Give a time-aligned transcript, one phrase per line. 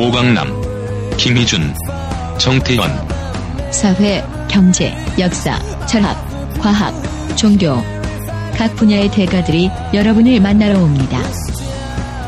[0.00, 0.46] 오강남,
[1.16, 1.74] 김희준,
[2.38, 2.88] 정태현,
[3.72, 6.16] 사회, 경제, 역사, 철학,
[6.60, 6.94] 과학,
[7.36, 7.82] 종교
[8.56, 11.20] 각 분야의 대가들이 여러분을 만나러 옵니다.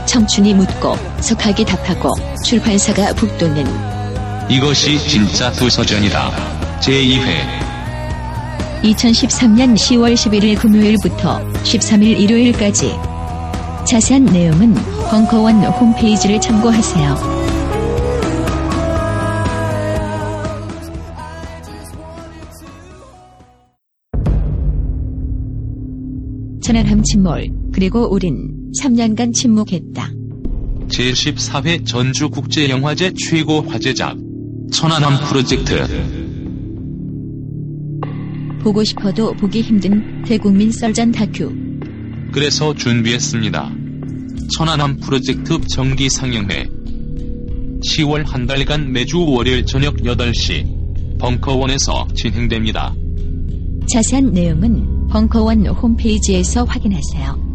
[0.04, 2.12] 청춘이 묻고 석학이 답하고
[2.44, 3.64] 출판사가 북돋는
[4.50, 6.80] 이것이 진짜 도서전이다.
[6.80, 7.36] 제2회
[8.82, 12.96] 2013년 10월 11일 금요일부터 13일 일요일까지
[13.86, 14.74] 자세한 내용은
[15.08, 17.39] 벙커원 홈페이지를 참고하세요.
[26.70, 28.48] 천안함 침몰 그리고 우린
[28.80, 30.08] 3년간 침묵했다.
[30.86, 34.16] 제14회 전주국제영화제 최고 화제작
[34.70, 35.74] 천안함 프로젝트
[38.62, 41.52] 보고 싶어도 보기 힘든 대국민 썰전 다큐
[42.30, 43.72] 그래서 준비했습니다.
[44.56, 46.68] 천안함 프로젝트 정기 상영회
[47.84, 52.94] 10월 한 달간 매주 월요일 저녁 8시 벙커원에서 진행됩니다.
[53.92, 57.50] 자세한 내용은 벙커원 홈페이지에서 확인하세요.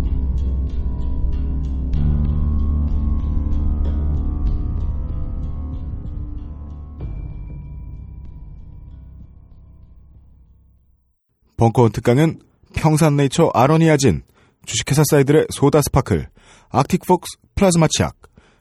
[11.56, 12.42] 벙커원 특강은
[12.76, 14.24] 평산네이처 아로니아진,
[14.66, 16.28] 주식회사 사이들의 소다 스파클,
[16.70, 18.18] 아틱폭스 플라즈마 치약,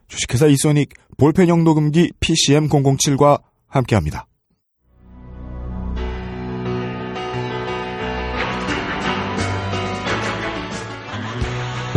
[0.07, 4.25] 주식회사 이소닉 볼펜형 녹음기 PCM007과 함께합니다.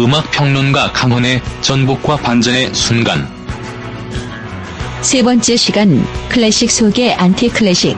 [0.01, 3.27] 음악 평론가 강헌의 전복과 반전의 순간
[5.03, 7.97] 세 번째 시간 클래식 속의 안티 클래식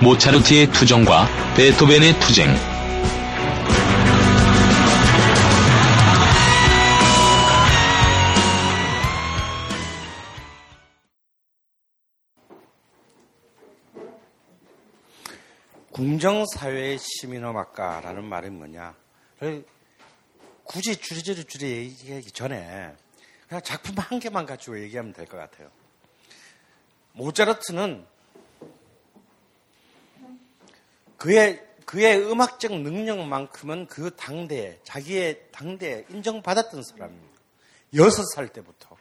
[0.00, 2.48] 모차르트의 투정과 베토벤의 투쟁
[15.92, 18.94] 궁정사회의 시민음악가라는 말이 뭐냐?
[20.68, 22.94] 굳이 주제를 줄여 얘기하기 전에
[23.48, 25.70] 그냥 작품 한 개만 가지고 얘기하면 될 것 같아요.
[27.12, 28.04] 모차르트는
[31.16, 37.38] 그의 그의 음악적 능력만큼은 그 당대에 자기의 당대에 인정받았던 사람입니다.
[37.94, 38.94] 여섯 살 때부터.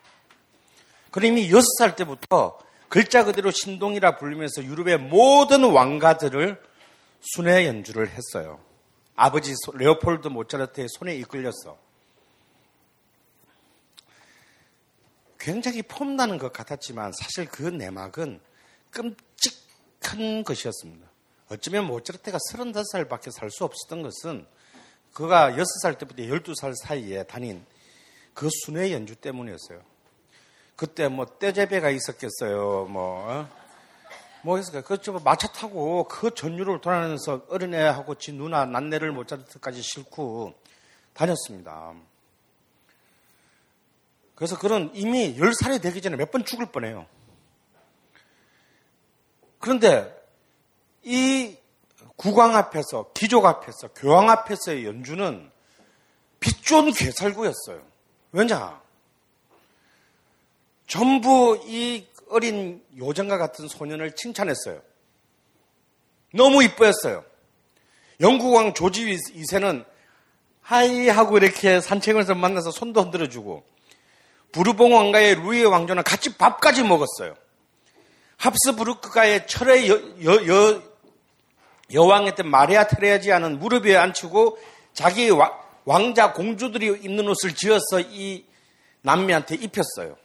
[1.11, 2.57] 그럼 이미 여섯 살 때부터
[2.87, 6.63] 글자 그대로 신동이라 불리면서 유럽의 모든 왕가들을
[7.19, 8.61] 순회 연주를 했어요.
[9.17, 11.77] 아버지 레오폴드 모차르트의 손에 이끌렸어.
[15.39, 18.39] 굉장히 폼나는 것 같았지만 사실 그 내막은
[18.91, 21.07] 끔찍한 것이었습니다.
[21.49, 24.45] 어쩌면 모차르트가 35살밖에 살 수 없었던 것은
[25.13, 27.65] 그가 6살 때부터 12살 사이에 다닌
[28.35, 29.81] 그 순회 연주 때문이었어요.
[30.75, 32.85] 그때 뭐 떼제배가 있었겠어요.
[32.85, 33.66] 뭐 어?
[34.47, 34.79] 뭐 했을까?
[34.79, 40.53] 그저 마차 타고 그 전유를 돌아다니면서 어린애하고 지 누나 난내를 모차르트까지 싣고
[41.13, 41.93] 다녔습니다.
[44.35, 47.07] 그래서 그런 이미 10살이 되기 전에 몇 번 죽을 뻔해요.
[49.59, 50.15] 그런데
[51.03, 51.57] 이
[52.15, 55.51] 국왕 앞에서, 귀족 앞에서, 교황 앞에서의 연주는
[56.39, 57.85] 빛 좋은 괴살구였어요.
[58.31, 58.81] 왜냐?
[60.87, 64.81] 전부 이 어린 요정과 같은 소년을 칭찬했어요.
[66.33, 67.23] 너무 이뻐했어요.
[68.19, 69.85] 영국왕 조지 2세는
[70.61, 73.63] 하이 하고 이렇게 산책에서 만나서 손도 흔들어주고
[74.51, 77.35] 부르봉 왕가의 루이 왕조는 같이 밥까지 먹었어요.
[78.37, 80.83] 합스부르크가의 철의 여, 여, 여,
[81.93, 84.57] 여왕했던 마리아 테레지아는 무릎 위에 앉히고
[84.93, 85.29] 자기
[85.85, 88.45] 왕자 공주들이 입는 옷을 지어서 이
[89.01, 90.17] 남미한테 입혔어요.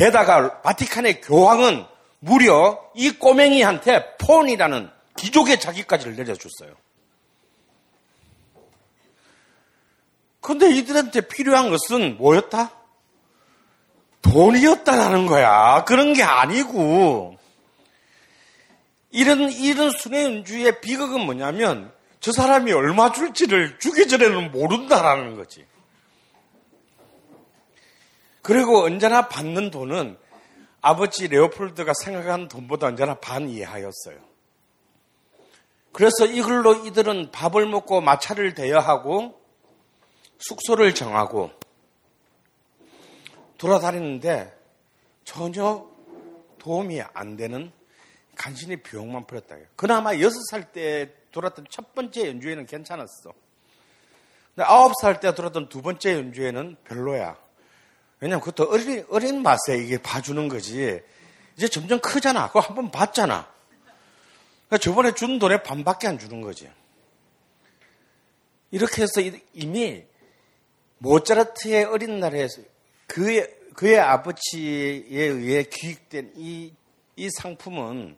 [0.00, 1.84] 게다가 바티칸의 교황은
[2.20, 4.88] 무려 이 꼬맹이한테 폰이라는
[5.18, 6.74] 귀족의 자기까지를 내려줬어요.
[10.40, 12.72] 근데 이들한테 필요한 것은 뭐였다?
[14.22, 15.84] 돈이었다라는 거야.
[15.84, 17.36] 그런 게 아니고.
[19.10, 25.66] 이런, 이런 순회연주의 비극은 뭐냐면 저 사람이 얼마 줄지를 주기 전에는 모른다라는 거지.
[28.42, 30.18] 그리고 언제나 받는 돈은
[30.80, 34.18] 아버지 레오폴드가 생각한 돈보다 언제나 반 이하였어요.
[35.92, 39.40] 그래서 이걸로 이들은 밥을 먹고 마차를 대여하고
[40.38, 41.50] 숙소를 정하고
[43.58, 44.56] 돌아다니는데
[45.24, 45.86] 전혀
[46.58, 47.72] 도움이 안 되는
[48.36, 49.56] 간신히 비용만 풀었다.
[49.76, 53.32] 그나마 여섯 살 때 돌았던 첫 번째 연주회는 괜찮았어.
[54.54, 57.36] 근데 아홉 살 때 돌았던 두 번째 연주회는 별로야.
[58.20, 61.00] 왜냐면 그것도 어린, 어린 맛에 이게 봐주는 거지.
[61.56, 62.48] 이제 점점 크잖아.
[62.48, 63.50] 그거 한 번 봤잖아.
[64.68, 66.70] 그러니까 저번에 준 돈의 반밖에 안 주는 거지.
[68.70, 69.20] 이렇게 해서
[69.54, 70.04] 이미
[70.98, 72.62] 모차르트의 어린 날에서
[73.06, 76.72] 그의, 그의 아버지에 의해 기획된 이,
[77.16, 78.16] 이 상품은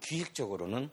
[0.00, 0.90] 기획적으로는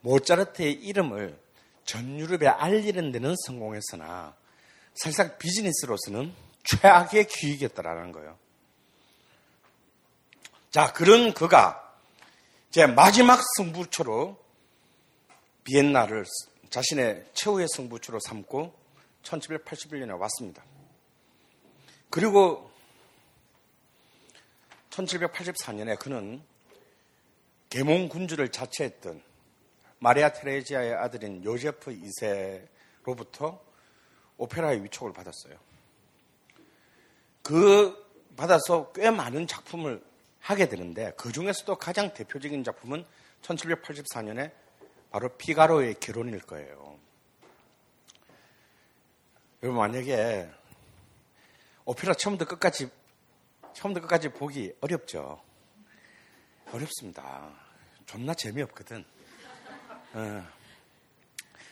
[0.00, 1.38] 모차르트의 이름을
[1.84, 4.34] 전 유럽에 알리는 데는 성공했으나
[4.94, 6.32] 사실상 비즈니스로서는
[6.68, 8.38] 최악의 기획이었다라는 거예요.
[10.70, 11.96] 자, 그런 그가
[12.70, 14.38] 제 마지막 승부처로
[15.64, 16.24] 비엔나를
[16.68, 18.74] 자신의 최후의 승부처로 삼고
[19.22, 20.62] 1781년에 왔습니다.
[22.10, 22.70] 그리고
[24.90, 26.42] 1784년에 그는
[27.70, 29.22] 계몽 군주를 자처했던
[29.98, 33.60] 마리아 테레지아의 아들인 요제프 2세로부터
[34.36, 35.67] 오페라의 위촉을 받았어요.
[37.48, 37.96] 그
[38.36, 40.04] 받아서 꽤 많은 작품을
[40.38, 43.06] 하게 되는데 그 중에서도 가장 대표적인 작품은
[43.40, 44.52] 1784년에
[45.10, 46.98] 바로 피가로의 결혼일 거예요.
[49.62, 50.50] 여러분 만약에
[51.86, 52.90] 오페라 처음부터 끝까지
[53.72, 55.40] 처음부터 끝까지 보기 어렵죠.
[56.70, 57.48] 어렵습니다.
[58.04, 59.06] 존나 재미없거든.
[60.12, 60.46] 어.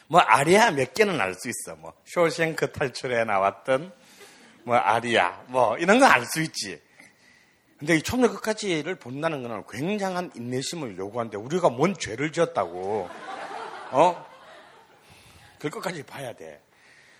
[0.08, 1.76] 뭐 아리아 몇 개는 알 수 있어.
[1.76, 3.92] 뭐 쇼생크 탈출에 나왔던
[4.66, 6.80] 뭐 아리아 뭐 이런 건 알 수 있지.
[7.78, 13.08] 근데 이 처음부터 끝까지를 본다는 거는 굉장한 인내심을 요구하는데 우리가 뭔 죄를 지었다고
[13.92, 14.26] 어?
[15.58, 16.62] 그 끝까지 봐야 돼.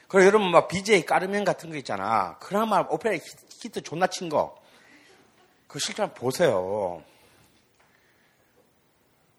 [0.08, 2.37] 그리고 여러분 막 BJ 까르멘 같은 거 있잖아.
[2.38, 3.16] 그나마 오페라
[3.62, 4.60] 히트 존나 친 거.
[5.69, 7.02] 그 실제 한번 보세요.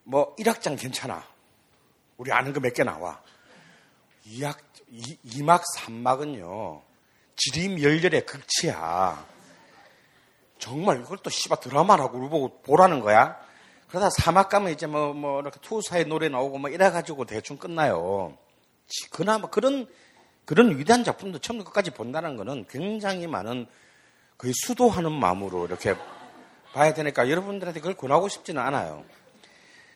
[0.03, 1.25] 뭐 1악장 괜찮아.
[2.17, 3.21] 우리 아는 거 몇 개 나와.
[4.25, 4.57] 2악,
[4.89, 6.81] 2, 막 3막은요.
[7.37, 9.25] 지림 열렬의 극치야.
[10.59, 13.39] 정말 이걸 또 씨발 드라마라고 보고 보라는 거야.
[13.89, 18.37] 그러다 사막 가면 이제 뭐, 뭐, 이렇게 투사의 노래 나오고 뭐 이래가지고 대충 끝나요.
[19.11, 19.87] 그나마 그런,
[20.45, 23.67] 그런 위대한 작품도 처음부터 끝까지 본다는 거는 굉장히 많은
[24.37, 25.95] 거의 수도하는 마음으로 이렇게
[26.73, 29.05] 봐야 되니까 여러분들한테 그걸 권하고 싶지는 않아요.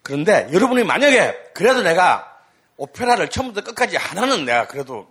[0.04, 2.40] 그런데 여러분이 만약에 그래도 내가
[2.78, 5.08] 오페라를 처음부터 끝까지 하나는 내가 그래도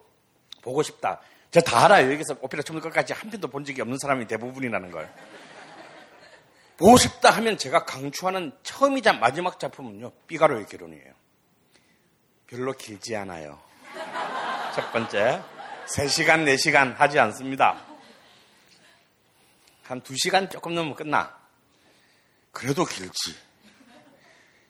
[0.62, 1.20] 보고 싶다.
[1.50, 2.12] 제가 다 알아요.
[2.12, 5.12] 여기서 오페라 처음부터 끝까지 한 편도 본 적이 없는 사람이 대부분이라는 걸.
[6.76, 10.12] 보고 싶다 하면 제가 강추하는 처음이자 마지막 작품은요.
[10.26, 11.12] 삐가로의 결혼이에요.
[12.46, 13.60] 별로 길지 않아요.
[14.74, 15.42] 첫 번째.
[15.86, 17.84] 3시간, 4시간 하지 않습니다.
[19.82, 21.36] 한 2시간 조금 넘으면 끝나.
[22.52, 23.36] 그래도 길지.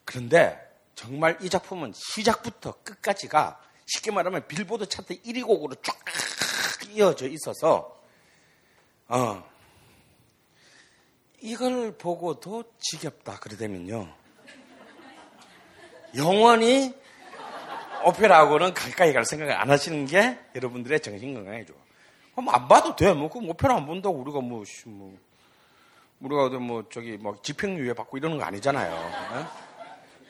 [0.06, 0.59] 그런데
[0.94, 5.97] 정말 이 작품은 시작부터 끝까지가 쉽게 말하면 빌보드 차트 1위 곡으로 쫙
[6.88, 8.00] 이어져 있어서
[9.09, 9.44] 어,
[11.41, 14.12] 이걸 보고도 지겹다 그러다면요
[16.16, 16.95] 영원히
[18.04, 21.76] 오페라하고는 가까이 갈 생각을 안 하시는 게 여러분들의 정신 건강에 좋아.
[22.33, 23.12] 그럼 안 봐도 돼.
[23.12, 25.19] 뭐, 그 오페라 안 본다고 우리가 뭐, 뭐
[26.21, 28.90] 우리가 뭐 저기 뭐 집행유예 받고 이러는 거 아니잖아요.
[29.35, 29.47] 네?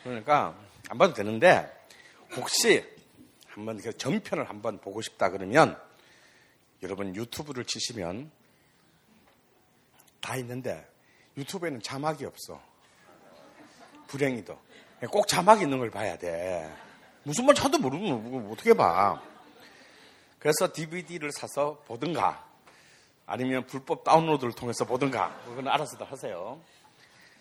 [0.03, 0.55] 그러니까
[0.89, 1.71] 안 봐도 되는데
[2.37, 2.85] 혹시
[3.49, 5.79] 한번 그 전편을 한번 보고 싶다 그러면
[6.83, 8.31] 여러분 유튜브를 치시면
[10.21, 10.87] 다 있는데
[11.37, 12.61] 유튜브에는 자막이 없어.
[14.07, 14.59] 불행히도.
[15.11, 16.71] 꼭 자막이 있는 걸 봐야 돼.
[17.23, 19.23] 무슨 말 차도 모르면 어떻게 봐.
[20.39, 22.47] 그래서 DVD를 사서 보든가
[23.27, 26.61] 아니면 불법 다운로드를 통해서 보든가 그건 알아서들 하세요.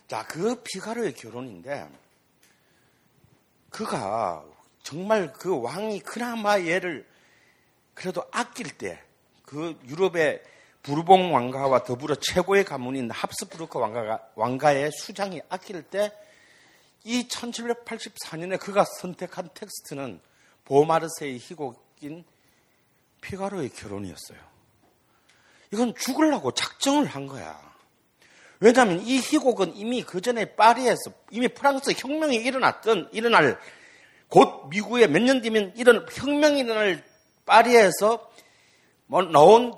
[0.08, 1.90] 자, 그 피가로의 결혼인데
[3.70, 4.44] 그가
[4.84, 7.08] 정말 그 왕이 그나마 얘를
[7.94, 9.04] 그래도 아낄 때
[9.50, 10.44] 그 유럽의
[10.84, 16.12] 부르봉 왕가와 더불어 최고의 가문인 합스부르크 왕가가, 왕가의 수장이 아낄 때
[17.04, 20.20] 이 1784년에 그가 선택한 텍스트는
[20.66, 22.24] 보마르세의 희곡인
[23.22, 24.38] 피가로의 결혼이었어요.
[25.72, 27.60] 이건 죽으려고 작정을 한 거야.
[28.60, 33.60] 왜냐하면 이 희곡은 이미 그 전에 파리에서 이미 프랑스 혁명이 일어났던 일어날
[34.28, 37.04] 곧 미국에 몇 년 뒤면 이런 혁명이 일어날
[37.46, 38.29] 파리에서
[39.10, 39.74] 뭐 나온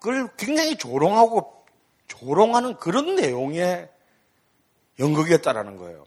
[0.00, 1.64] 그걸 굉장히 조롱하고
[2.08, 3.88] 조롱하는 그런 내용의
[4.98, 6.04] 연극이었다라는 거예요.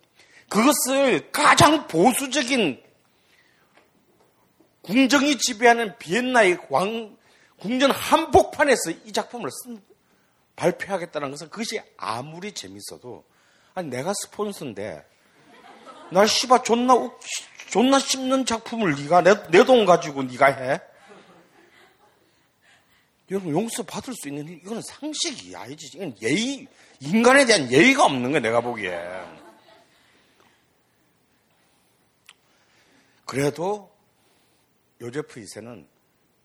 [0.50, 2.84] 그것을 가장 보수적인
[4.82, 7.16] 궁정이 지배하는 비엔나의 왕,
[7.60, 9.82] 궁전 한복판에서 이 작품을 쓴,
[10.58, 13.24] 발표하겠다는 것은 그것이 아무리 재밌어도
[13.74, 15.06] 아니 내가 스폰서인데
[16.12, 17.18] 날 씨바 존나 웃-
[17.70, 20.82] 존나 씹는 작품을 네가 내 돈 가지고 네가 해?
[23.34, 25.98] 여러분 용서 받을 수 있는 일, 이거는 상식이 아니지.
[25.98, 26.68] 이건 예의
[27.00, 28.96] 인간에 대한 예의가 없는 거야 내가 보기에.
[33.26, 33.92] 그래도
[35.02, 35.88] 요제프 2세는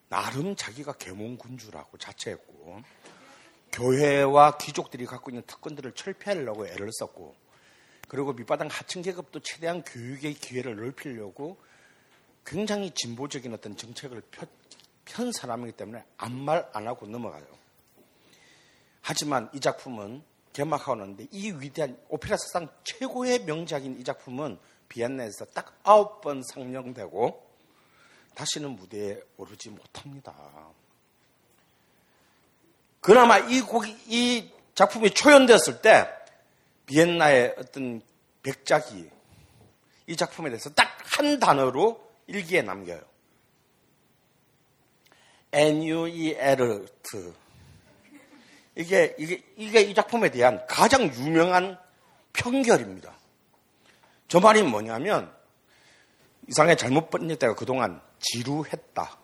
[0.09, 2.81] 나름 자기가 계몽군주라고 자처했고
[3.73, 7.37] 교회와 귀족들이 갖고 있는 특권들을 철폐하려고 애를 썼고
[8.09, 11.61] 그리고 밑바닥 하층 계급도 최대한 교육의 기회를 넓히려고
[12.47, 14.47] 굉장히 진보적인 어떤 정책을 펴,
[15.09, 17.45] 편 사람이기 때문에 아무 말 안 하고 넘어가요.
[19.01, 20.23] 하지만 이 작품은
[20.53, 27.47] 개막하고 나는데 이 위대한 오페라 사상 최고의 명작인 이 작품은 비엔나에서 딱 아홉 번 상영되고
[28.35, 30.35] 다시는 무대에 오르지 못합니다.
[33.01, 36.09] 그나마 이 곡이, 이 작품이 초연되었을 때
[36.87, 38.03] 비엔나의 어떤
[38.43, 39.11] 백작이
[40.07, 43.01] 이 작품에 대해서 딱 한 단어로 일기에 남겨요.
[45.53, 47.33] NUELT.
[48.77, 51.79] 이게, 이게, 이게 이 작품에 대한 가장 유명한
[52.33, 53.13] 편결입니다.
[54.29, 55.35] 저 말이 뭐냐면,
[56.49, 59.19] 이상하게 잘못 번역되가 그동안 지루했다.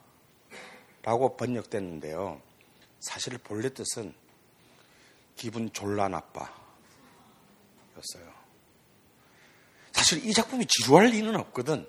[1.03, 2.41] 라고 번역됐는데요.
[3.01, 4.15] 사실 본래 뜻은
[5.37, 6.51] 기분 졸라 나빠.
[7.97, 8.33] 였어요.
[9.93, 11.87] 사실 이 작품이 지루할 리는 없거든.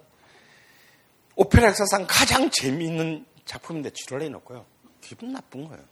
[1.36, 4.66] 오페라 역사상 가장 재미있는 작품인데 리는 없고요.
[5.02, 5.84] 기분 나쁜 거예요.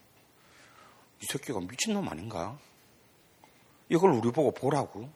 [1.22, 2.57] 이 새끼가 미친놈 아닌가?
[3.89, 5.10] 이걸 우리 보고 보라고.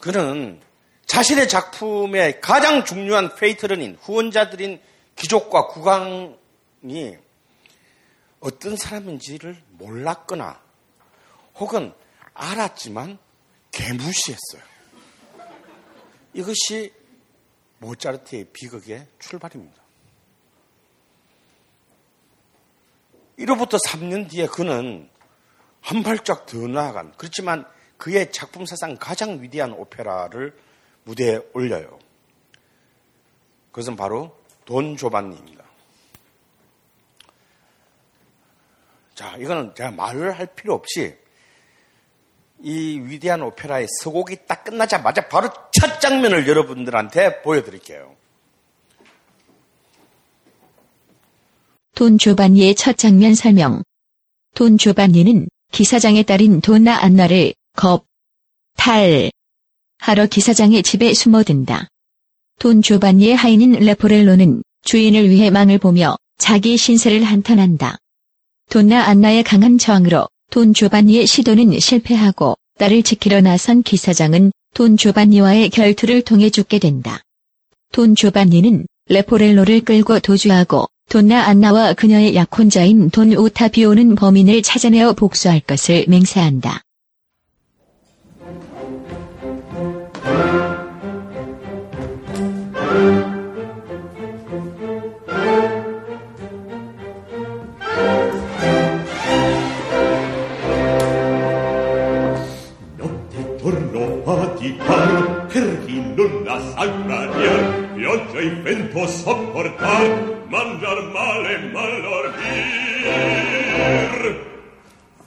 [0.00, 0.60] 그는
[1.06, 4.80] 자신의 작품의 가장 중요한 patron인 후원자들인
[5.16, 7.16] 귀족과 국왕이
[8.40, 10.60] 어떤 사람인지를 몰랐거나
[11.56, 11.92] 혹은
[12.34, 13.18] 알았지만
[13.70, 14.62] 개무시했어요.
[16.34, 16.92] 이것이
[17.78, 19.85] 모차르트의 비극의 출발입니다.
[23.36, 25.08] 이로부터 3년 뒤에 그는
[25.80, 27.64] 한 발짝 더 나아간 그렇지만
[27.96, 30.56] 그의 작품 사상 가장 위대한 오페라를
[31.04, 31.98] 무대에 올려요.
[33.70, 35.64] 그것은 바로 돈 조반니입니다.
[39.14, 41.16] 자, 이거는 제가 말을 할 필요 없이
[42.60, 48.16] 이 위대한 오페라의 서곡이 딱 끝나자마자 바로 첫 장면을 여러분들한테 보여드릴게요.
[51.96, 53.82] 돈 조반니의 첫 장면 설명.
[54.54, 58.04] 돈 조반니는 기사장의 딸인 돈나 안나를 겁,
[58.76, 59.30] 탈,
[59.96, 61.88] 하러 기사장의 집에 숨어든다.
[62.58, 67.96] 돈 조반니의 하인인 레포렐로는 주인을 위해 망을 보며 자기 신세를 한탄한다.
[68.68, 76.20] 돈나 안나의 강한 저항으로 돈 조반니의 시도는 실패하고 딸을 지키러 나선 기사장은 돈 조반니와의 결투를
[76.20, 77.22] 통해 죽게 된다.
[77.90, 86.04] 돈 조반니는 레포렐로를 끌고 도주하고 돈나 안나와 그녀의 약혼자인 돈 오타비오는 범인을 찾아내어 복수할 것을
[86.08, 86.82] 맹세한다.
[108.16, 110.08] Pioggia e vento sopportar,
[110.48, 113.16] mangiar male malordir.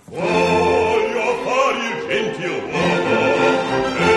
[0.07, 3.17] Voglio fare il gentil uomo
[3.99, 4.09] e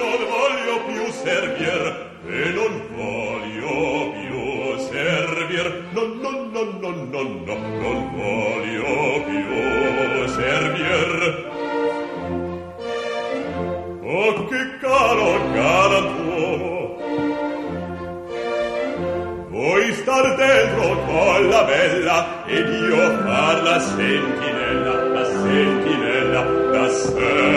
[0.00, 1.82] non voglio più servir
[2.28, 3.76] e non voglio
[4.12, 4.42] più
[4.90, 9.48] servir no no no no no no non voglio più
[10.34, 11.10] servir
[14.08, 16.15] Oh, che caro galantuomo!
[20.06, 27.56] Star dentro con la bella ed io far la sentinella, la sentinella, la sentinella.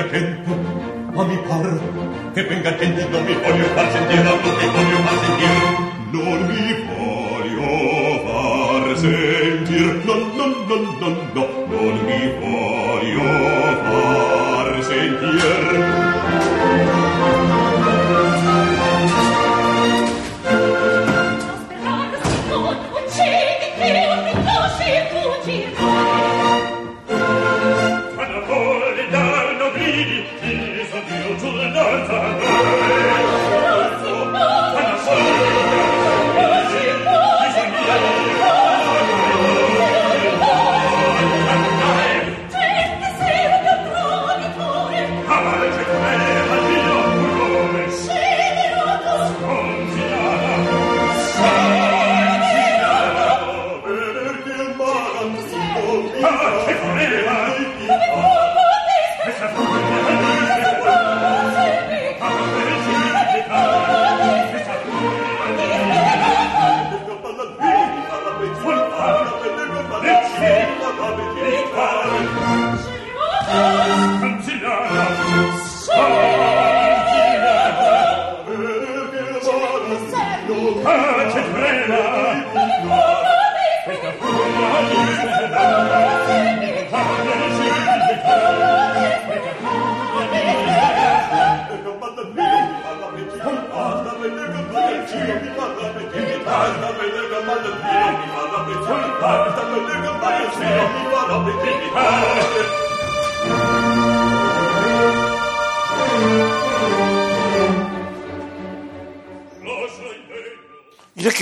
[0.00, 0.56] Venga tempo,
[1.12, 1.80] ma mi par
[2.32, 5.58] che venga attenti non mi voglio far sentire non mi voglio far sentire
[6.10, 7.70] non mi voglio
[8.24, 11.49] far sentire no no no no no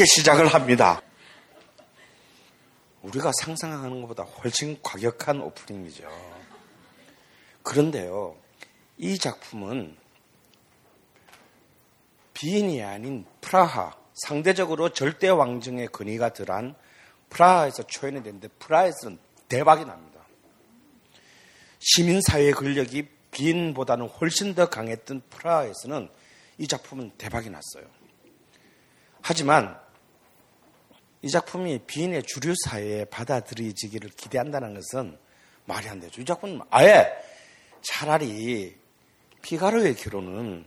[0.08, 1.02] 시작을 합니다.
[3.02, 6.08] 우리가 상상하는 것보다 훨씬 과격한 오프닝이죠.
[7.62, 8.36] 그런데요,
[8.96, 9.96] 이 작품은
[12.34, 16.74] 비인이 아닌 프라하, 상대적으로 절대 왕정의 근위가 덜한
[17.30, 20.20] 프라하에서 초연이 됐는데 프라하에서는 대박이 납니다.
[21.78, 26.08] 시민사회의 권력이 비인보다는 훨씬 더 강했던 프라하에서는
[26.58, 27.84] 이 작품은 대박이 났어요.
[29.20, 29.78] 하지만
[31.22, 35.18] 이 작품이 비인의 주류 사회에 받아들여지기를 기대한다는 것은
[35.64, 36.20] 말이 안 되죠.
[36.20, 37.12] 이 작품은 아예
[37.82, 38.76] 차라리
[39.42, 40.64] 피가로의 결혼은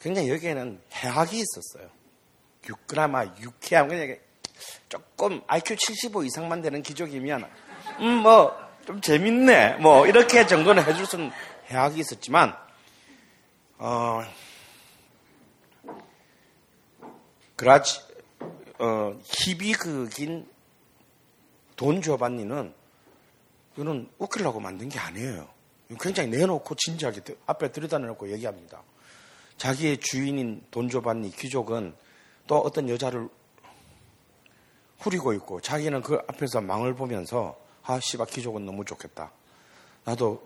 [0.00, 1.90] 굉장히 여기에는 해악이 있었어요.
[2.86, 4.16] 그나마 유쾌함, 그냥
[4.88, 7.48] 조금 IQ 75 이상만 되는 기족이면,
[8.00, 9.76] 음, 뭐, 좀 재밌네.
[9.76, 11.30] 뭐, 이렇게 정도는 해줄 수는
[11.70, 12.56] 해악이 있었지만,
[13.78, 14.22] 어,
[17.56, 18.00] 그라지,
[18.78, 20.48] 어, 희비극인
[21.76, 22.74] 돈 조반니는
[23.74, 25.48] 이거는 웃기려고 만든 게 아니에요.
[26.00, 28.82] 굉장히 내놓고 진지하게 앞에 들여다 놓고 얘기합니다.
[29.56, 31.94] 자기의 주인인 돈 조반니 귀족은
[32.46, 33.28] 또 어떤 여자를
[34.98, 39.30] 후리고 있고 자기는 그 앞에서 망을 보면서 아 씨발 귀족은 너무 좋겠다.
[40.04, 40.42] 나도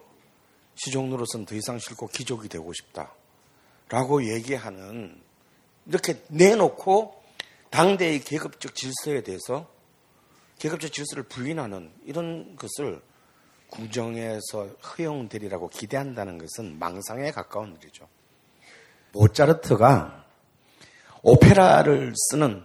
[1.09, 3.13] 노릇은 더 이상 싫고 귀족이 되고 싶다.
[3.89, 5.21] 라고 얘기하는
[5.87, 7.20] 이렇게 내놓고
[7.71, 9.73] 당대의 계급적 질서에 대해서
[10.59, 13.01] 계급적 질서를 부인하는 이런 것을
[13.69, 18.09] 궁정에서 허용되리라고 기대한다는 것은 망상에 가까운 일이죠.
[19.13, 20.27] 모차르트가
[21.23, 22.65] 오페라를 쓰는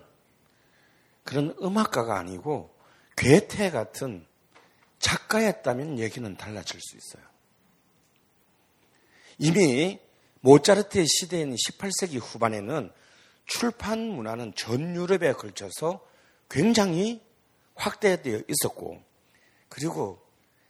[1.24, 2.76] 그런 음악가가 아니고
[3.16, 4.26] 괴테 같은
[5.00, 7.24] 작가였다면 얘기는 달라질 수 있어요.
[9.38, 10.00] 이미
[10.42, 12.92] 모차르트의 시대인 18세기 후반에는
[13.46, 16.06] 출판 문화는 전 유럽에 걸쳐서
[16.50, 17.22] 굉장히
[17.76, 19.02] 확대되어 있었고,
[19.70, 20.22] 그리고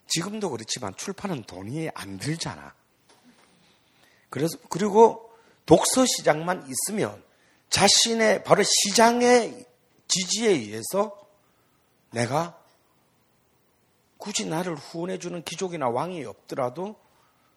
[0.08, 2.74] 지금도 그렇지만 출판은 돈이 안 들잖아.
[4.30, 5.32] 그래서, 그리고
[5.66, 7.24] 독서 시장만 있으면
[7.70, 9.66] 자신의 바로 시장의
[10.08, 11.28] 지지에 의해서
[12.12, 12.62] 내가
[14.18, 16.96] 굳이 나를 후원해주는 귀족이나 왕이 없더라도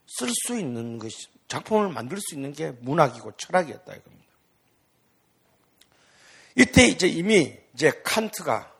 [0.06, 4.27] 쓸 수 있는 것이, 작품을 만들 수 있는 게 문학이고 철학이었다 이겁니다.
[6.58, 8.74] 이때 이제 이미 이제 칸트가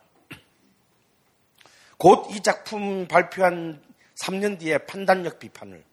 [1.96, 3.82] 곧 이 작품 발표한
[4.22, 5.84] 3년 뒤에 판단력 비판을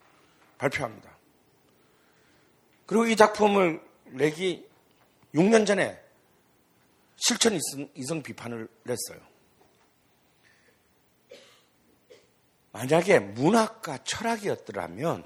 [0.58, 1.16] 발표합니다.
[2.88, 4.68] 그리고 이 작품을 내기
[5.36, 6.00] 6년 전에
[7.18, 7.60] 실천
[7.96, 9.20] 이성, 비판을 냈어요.
[12.72, 15.26] 만약에 문학과 철학이었더라면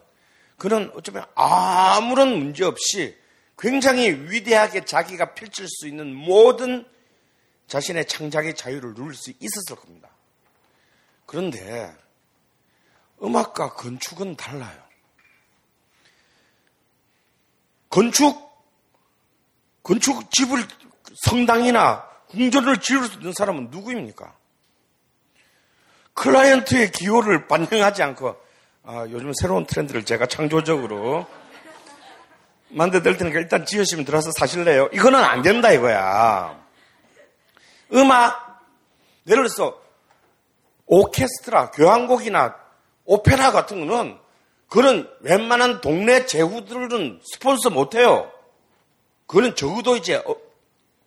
[0.58, 3.18] 그는 어쩌면 아무런 문제 없이
[3.60, 6.88] 굉장히 위대하게 자기가 펼칠 수 있는 모든
[7.68, 10.10] 자신의 창작의 자유를 누릴 수 있었을 겁니다.
[11.26, 11.94] 그런데
[13.22, 14.82] 음악과 건축은 달라요.
[17.90, 18.50] 건축,
[19.84, 20.66] 건축 집을,
[21.26, 24.36] 성당이나 궁전을 지을 수 있는 사람은 누구입니까?
[26.14, 28.36] 클라이언트의 기호를 반영하지 않고,
[28.84, 31.28] 아, 요즘 새로운 트렌드를 제가 창조적으로
[32.70, 34.90] 만들어드릴 테니까 일단 지으시면 들어서 사실래요?
[34.94, 36.60] 이거는 안 된다 이거야.
[37.94, 38.62] 음악,
[39.28, 39.80] 예를 들어서
[40.86, 42.56] 오케스트라, 교향곡이나
[43.06, 44.18] 오페라 같은 거는
[44.68, 48.32] 그런 웬만한 동네 제후들은 스폰서 못해요.
[49.26, 50.36] 그거는 적어도 이제 어,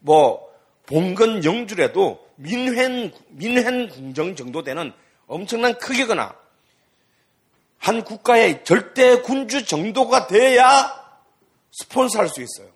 [0.01, 0.53] 뭐
[0.87, 4.93] 봉건 영주라도 민회 민회 궁정 정도 되는
[5.27, 6.35] 엄청난 크기거나
[7.79, 11.02] 한 국가의 절대 군주 정도가 돼야
[11.73, 12.71] 스폰서 할 수 있어요.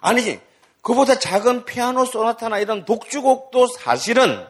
[0.00, 0.40] 아니지
[0.82, 4.46] 그보다 작은 피아노 소나타나 이런 독주곡도 사실은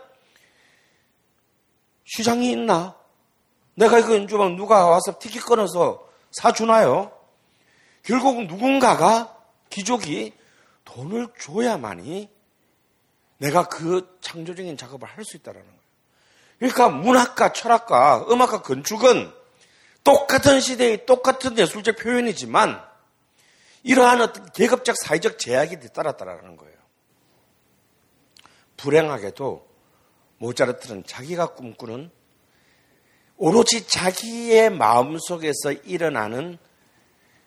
[2.04, 2.96] 시장이 있나?
[3.74, 7.12] 내가 이거 연주하면 누가 와서 티켓 끊어서 사주나요?
[8.02, 9.36] 결국 누군가가
[9.70, 10.32] 귀족이
[10.84, 12.28] 돈을 줘야만이
[13.38, 15.80] 내가 그 창조적인 작업을 할 수 있다는 거예요.
[16.58, 19.32] 그러니까 문학과 철학과 음악과 건축은
[20.04, 22.89] 똑같은 시대의 똑같은 예술적 표현이지만
[23.82, 26.76] 이러한 어떤 계급적 사회적 제약이 뒤따랐다라는 거예요.
[28.76, 29.68] 불행하게도
[30.38, 32.10] 모차르트는 자기가 꿈꾸는
[33.36, 36.58] 오로지 자기의 마음 속에서 일어나는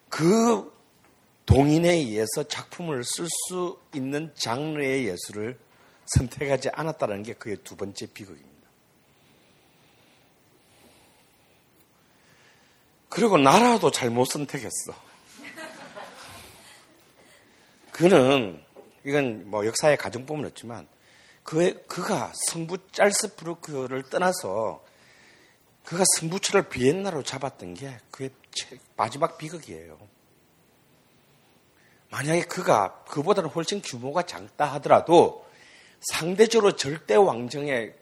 [0.09, 0.71] 그
[1.45, 5.59] 동인에 의해서 작품을 쓸 수 있는 장르의 예술을
[6.05, 8.53] 선택하지 않았다는 게 그의 두 번째 비극입니다.
[13.09, 14.93] 그리고 나라도 잘못 선택했어.
[17.93, 18.59] 그는
[19.05, 20.87] 이건 뭐 역사의 가정법은 없지만
[21.43, 24.83] 그 그가 성부 짤스부르크를 떠나서
[25.85, 28.31] 그가 승부처를 비엔나로 잡았던 게 그의
[28.95, 29.99] 마지막 비극이에요.
[32.09, 35.45] 만약에 그가 그보다는 훨씬 규모가 작다 하더라도
[36.11, 37.95] 상대적으로 절대 왕정의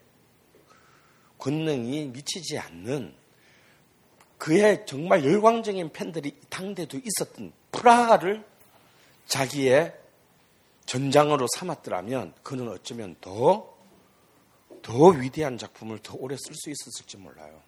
[1.38, 3.13] 권능이 미치지 않는
[4.38, 8.50] 그의 정말 열광적인 팬들이 당대도 있었던 프라하를
[9.27, 9.95] 자기의
[10.86, 13.77] 전장으로 삼았더라면 그는 어쩌면 더,
[14.81, 17.62] 더 위대한 작품을 더 오래 쓸 수 있었을지 몰라요.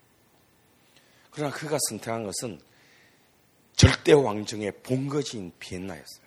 [1.31, 2.59] 그러나 그가 선택한 것은
[3.75, 6.23] 절대 왕정의 본거지인 비엔나였어요.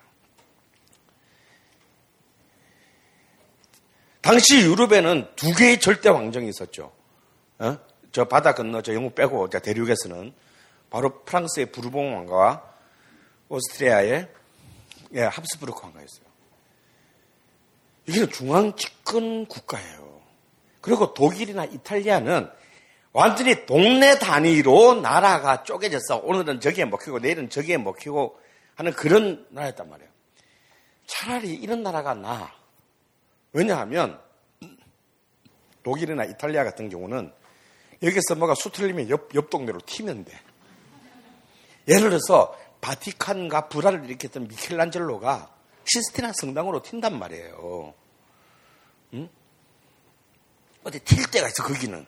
[4.20, 6.92] 당시 유럽에는 두 개의 절대 왕정이 있었죠.
[7.58, 7.78] 어?
[8.10, 10.34] 저 바다 건너 저 영국 빼고 대륙에서는
[10.90, 12.62] 바로 프랑스의 부르봉 왕가와
[13.48, 14.28] 오스트리아의
[15.14, 16.26] 예, 합스부르크 왕가였어요.
[18.06, 20.20] 이게 중앙 집권 국가예요.
[20.80, 22.48] 그리고 독일이나 이탈리아는
[23.12, 28.38] 완전히 동네 단위로 나라가 쪼개져서 오늘은 저기에 먹히고 내일은 저기에 먹히고
[28.74, 30.10] 하는 그런 나라였단 말이에요.
[31.06, 32.52] 차라리 이런 나라가 나.
[33.52, 34.20] 왜냐하면
[35.82, 37.32] 독일이나 이탈리아 같은 경우는
[38.02, 40.38] 여기서 뭐가 수틀리면 옆, 옆 동네로 튀면 돼.
[41.88, 42.56] 예를 들어서
[42.86, 45.52] 바티칸과 불화를 일으켰던 미켈란젤로가
[45.84, 47.94] 시스티나 성당으로 튄단 말이에요.
[49.14, 49.28] 응?
[50.84, 52.06] 어디 튈 때가 있어, 거기는.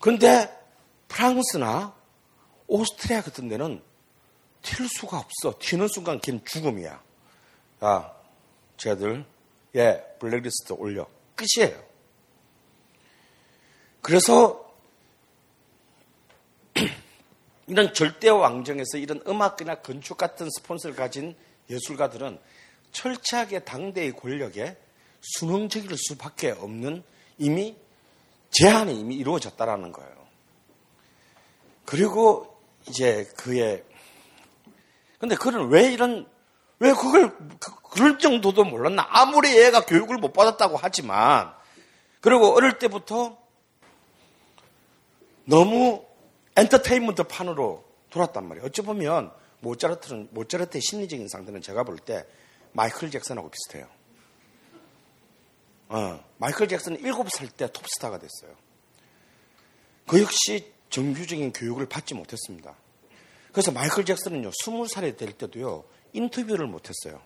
[0.00, 0.52] 그런데
[1.06, 1.94] 프랑스나
[2.66, 3.80] 오스트리아 같은 데는
[4.62, 5.56] 튈 수가 없어.
[5.60, 7.00] 튀는 순간 걔는 죽음이야.
[7.84, 8.16] 야,
[8.78, 9.24] 쟤들,
[9.76, 11.06] 예, 블랙리스트 올려.
[11.36, 11.80] 끝이에요.
[14.02, 14.65] 그래서
[17.66, 21.34] 이런 절대 왕정에서 이런 음악이나 건축 같은 스폰서를 가진
[21.68, 22.38] 예술가들은
[22.92, 24.76] 철저하게 당대의 권력에
[25.20, 27.02] 순응적일 수밖에 없는
[27.38, 27.76] 이미
[28.50, 30.26] 제한이 이미 이루어졌다라는 거예요.
[31.84, 32.56] 그리고
[32.88, 33.84] 이제 그의
[35.18, 36.28] 근데 그는 왜 이런
[36.78, 39.06] 왜 그걸 그, 럴 정도도 몰랐나?
[39.08, 41.52] 아무리 얘가 교육을 못 받았다고 하지만
[42.20, 43.38] 그리고 어릴 때부터
[45.44, 46.04] 너무
[46.56, 48.66] 엔터테인먼트 판으로 돌았단 말이에요.
[48.66, 52.24] 어찌 보면 모차르트는 모차르트의 심리적인 상태는 제가 볼 때
[52.72, 53.88] 마이클 잭슨하고 비슷해요.
[55.88, 58.54] 어, 마이클 잭슨은 7살 때 톱스타가 됐어요.
[60.06, 62.74] 그 역시 정규적인 교육을 받지 못했습니다.
[63.52, 67.20] 그래서 마이클 잭슨은요, 20살이 될 때도요, 인터뷰를 못했어요.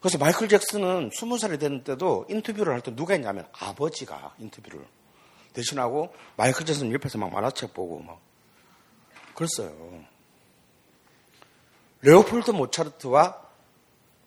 [0.00, 4.84] 그래서 마이클 잭슨은 20살이 된 때도 인터뷰를 할 때 누가 했냐면 아버지가 인터뷰를
[5.52, 8.20] 대신하고 마이클 잭슨 옆에서 막 만화책 보고 막
[9.34, 9.72] 그랬어요.
[12.02, 13.40] 레오폴드 모차르트와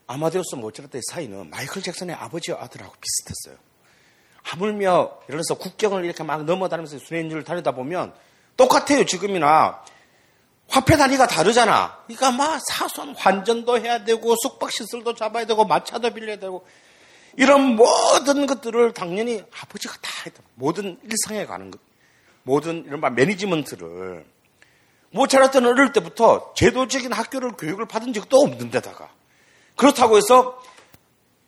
[0.07, 3.57] 아마데우스 모차르트의 사이는 마이클 잭슨의 아버지와 아들하고 비슷했어요.
[4.43, 8.13] 하물며 예를 들어서 국경을 이렇게 막 넘어다니면서 수행지를 다니다 보면
[8.55, 9.83] 똑같아요 지금이나
[10.67, 12.03] 화폐 단위가 다르잖아.
[12.05, 16.65] 그러니까 막 사소한 환전도 해야 되고 숙박 시설도 잡아야 되고 마차도 빌려야 되고
[17.37, 20.41] 이런 모든 것들을 당연히 아버지가 다 했다.
[20.55, 21.79] 모든 일상에 가는 것,
[22.43, 24.25] 모든 이런 말 매니지먼트를.
[25.11, 29.09] 모차르트는 어릴 때부터 제도적인 학교를 교육을 받은 적도 없는 데다가.
[29.75, 30.61] 그렇다고 해서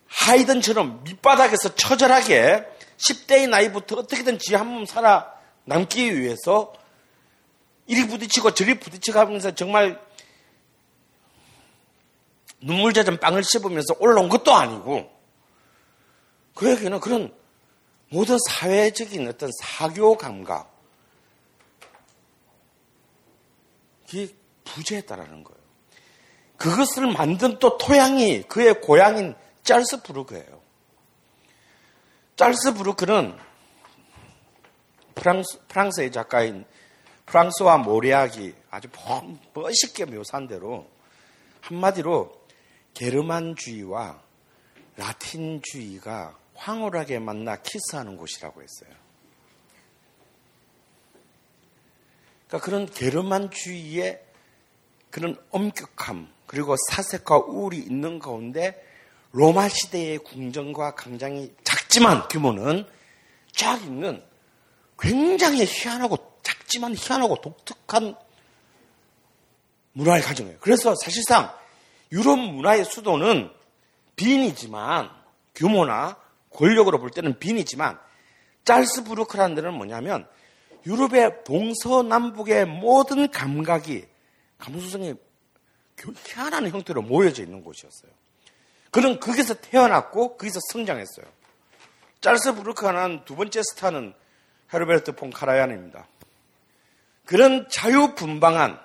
[0.06, 2.64] 하이든처럼 밑바닥에서 처절하게
[2.96, 5.32] 10대의 나이부터 어떻게든 지 한 몸 살아
[5.64, 6.72] 남기 위해서
[7.86, 10.00] 이리 부딪히고 저리 부딪히고 하면서 정말
[12.60, 15.10] 눈물 젖은 빵을 씹으면서 올라온 것도 아니고
[16.58, 17.32] 그에게는 그런
[18.10, 20.76] 모든 사회적인 어떤 사교 감각
[24.12, 25.58] 이 부재했다라는 거예요.
[26.56, 30.60] 그것을 만든 또 토양이 그의 고향인 짤스부르크예요.
[32.34, 33.38] 짤스부르크는
[35.14, 36.64] 프랑스, 프랑스의 작가인
[37.26, 38.88] 프랑스와 모리아기 아주
[39.54, 40.90] 멋있게 묘사한 대로
[41.60, 42.32] 한마디로
[42.94, 44.20] 게르만주의와
[44.96, 48.90] 라틴주의가 황홀하게 만나 키스하는 곳이라고 했어요.
[52.48, 54.22] 그러니까 그런 게르만주의의
[55.10, 58.84] 그런 엄격함 그리고 사색과 우울이 있는 가운데
[59.32, 62.86] 로마 시대의 궁정과 강장이 작지만 규모는
[63.52, 64.22] 쫙 있는
[64.98, 68.16] 굉장히 희한하고 작지만 희한하고 독특한
[69.92, 70.58] 문화를 가진 거예요.
[70.60, 71.54] 그래서 사실상
[72.10, 73.50] 유럽 문화의 수도는
[74.16, 75.10] 빈이지만
[75.54, 76.16] 규모나
[76.58, 77.98] 권력으로 볼 때는 빈이지만
[78.64, 80.26] 짤스부르크라는 데는 뭐냐면
[80.86, 84.06] 유럽의 동서남북의 모든 감각이
[84.58, 85.14] 감수성이
[85.96, 88.10] 희한한 형태로 모여져 있는 곳이었어요.
[88.90, 91.26] 그는 거기서 태어났고 거기서 성장했어요.
[92.20, 94.12] 짤스부르크하는 두 번째 스타는
[94.72, 96.08] 헤르베르트 폰 카라얀입니다.
[97.24, 98.80] 그런 자유분방한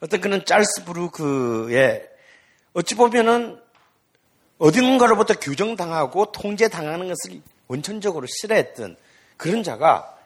[0.00, 2.08] 어떤 그런 짤스부르크의
[2.72, 3.60] 어찌 보면은
[4.64, 8.96] 어딘가로부터 규정당하고 통제당하는 것을 원천적으로 싫어했던
[9.36, 10.18] 그런 자가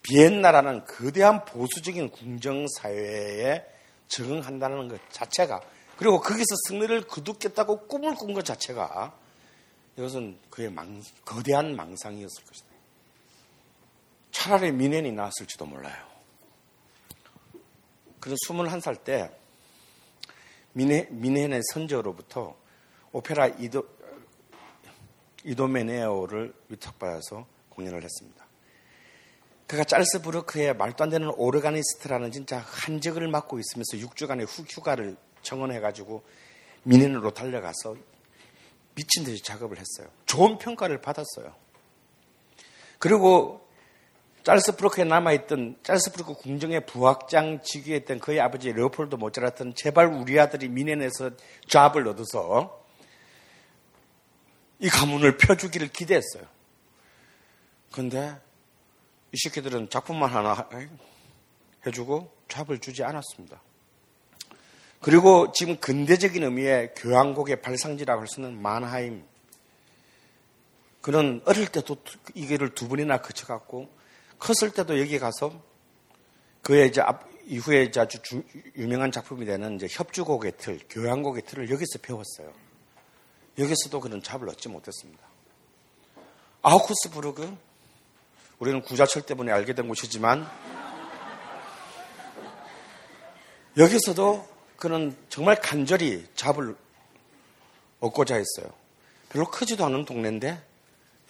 [0.00, 3.66] 비엔나라는 거대한 보수적인 궁정사회에
[4.08, 5.60] 적응한다는 것 자체가
[5.98, 9.14] 그리고 거기서 승리를 거두겠다고 꿈을 꾼 것 자체가
[9.98, 12.68] 이것은 그의 망, 거대한 망상이었을 것이다.
[14.30, 16.02] 차라리 미넨이 나왔을지도 몰라요.
[18.20, 19.30] 그런 21살 때
[20.72, 22.61] 뮌헤, 뮌헨의 선제후로부터
[23.12, 23.86] 오페라 이도,
[25.44, 28.46] 이도메네오를 위탁받아서 공연을 했습니다.
[29.66, 36.22] 그가 짤스부르크의 말도 안 되는 오르가니스트라는 진짜 한직을 맡고 있으면서 6주간의 휴가를 청원해가지고
[36.84, 37.96] 뮌헨으로 달려가서
[38.94, 40.12] 미친 듯이 작업을 했어요.
[40.26, 41.54] 좋은 평가를 받았어요.
[42.98, 43.66] 그리고
[44.44, 51.30] 짤스부르크에 남아있던 짤스부르크 궁정의 부악장 직위했던 그의 아버지 레오폴드 모차르트는 제발 우리 아들이 뮌헨에서
[51.68, 52.81] 잡을 얻어서
[54.82, 56.44] 이 가문을 펴주기를 기대했어요.
[57.92, 58.36] 그런데
[59.30, 60.68] 이 새끼들은 작품만 하나
[61.86, 63.62] 해주고 잡을 주지 않았습니다.
[65.00, 69.24] 그리고 지금 근대적인 의미의 교향곡의 발상지라고 할 수 있는 만하임.
[71.00, 71.96] 그는 어릴 때도
[72.34, 73.88] 이 길을 두 번이나 거쳐갔고
[74.38, 75.62] 컸을 때도 여기 가서
[76.62, 77.02] 그의 이제
[77.46, 78.42] 이후에 이제 아주 주,
[78.76, 82.71] 유명한 작품이 되는 이제 협주곡의 틀, 교향곡의 틀을 여기서 배웠어요.
[83.58, 85.22] 여기서도 그는 잡을 얻지 못했습니다.
[86.62, 87.56] 아우쿠스부르크,
[88.58, 90.48] 우리는 구자철 때문에 알게 된 곳이지만
[93.76, 96.76] 여기서도 그는 정말 간절히 잡을
[98.00, 98.72] 얻고자 했어요.
[99.28, 100.62] 별로 크지도 않은 동네인데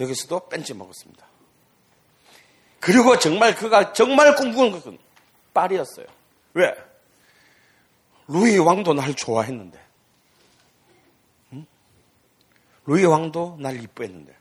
[0.01, 1.27] 여기서도 뺀지 먹었습니다.
[2.81, 4.99] 그리고 정말 그가 정말 꿈꾸는 것은
[5.55, 6.07] 파리였어요.
[6.55, 6.75] 왜?
[8.27, 9.81] 루이 왕도 날 좋아했는데.
[11.53, 11.67] 응?
[12.87, 14.37] 루이 왕도 날 이뻐했는데.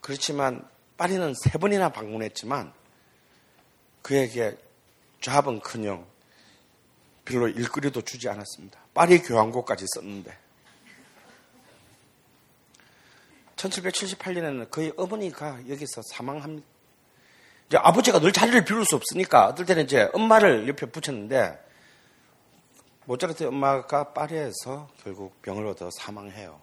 [0.00, 2.72] 그렇지만 파리는 세 번이나 방문했지만
[4.02, 4.56] 그에게
[5.20, 6.06] 잡은 커녕
[7.24, 8.80] 별로 일거리도 주지 않았습니다.
[8.94, 10.36] 파리 교황고까지 썼는데
[13.56, 16.66] 1778년에는 그의 어머니가 여기서 사망합니다.
[17.68, 21.67] 이제 아버지가 늘 자리를 비울 수 없으니까 어떨 때는 이제 엄마를 옆에 붙였는데
[23.08, 26.60] 모차르트 엄마가 파리에서 결국 병을 얻어 사망해요.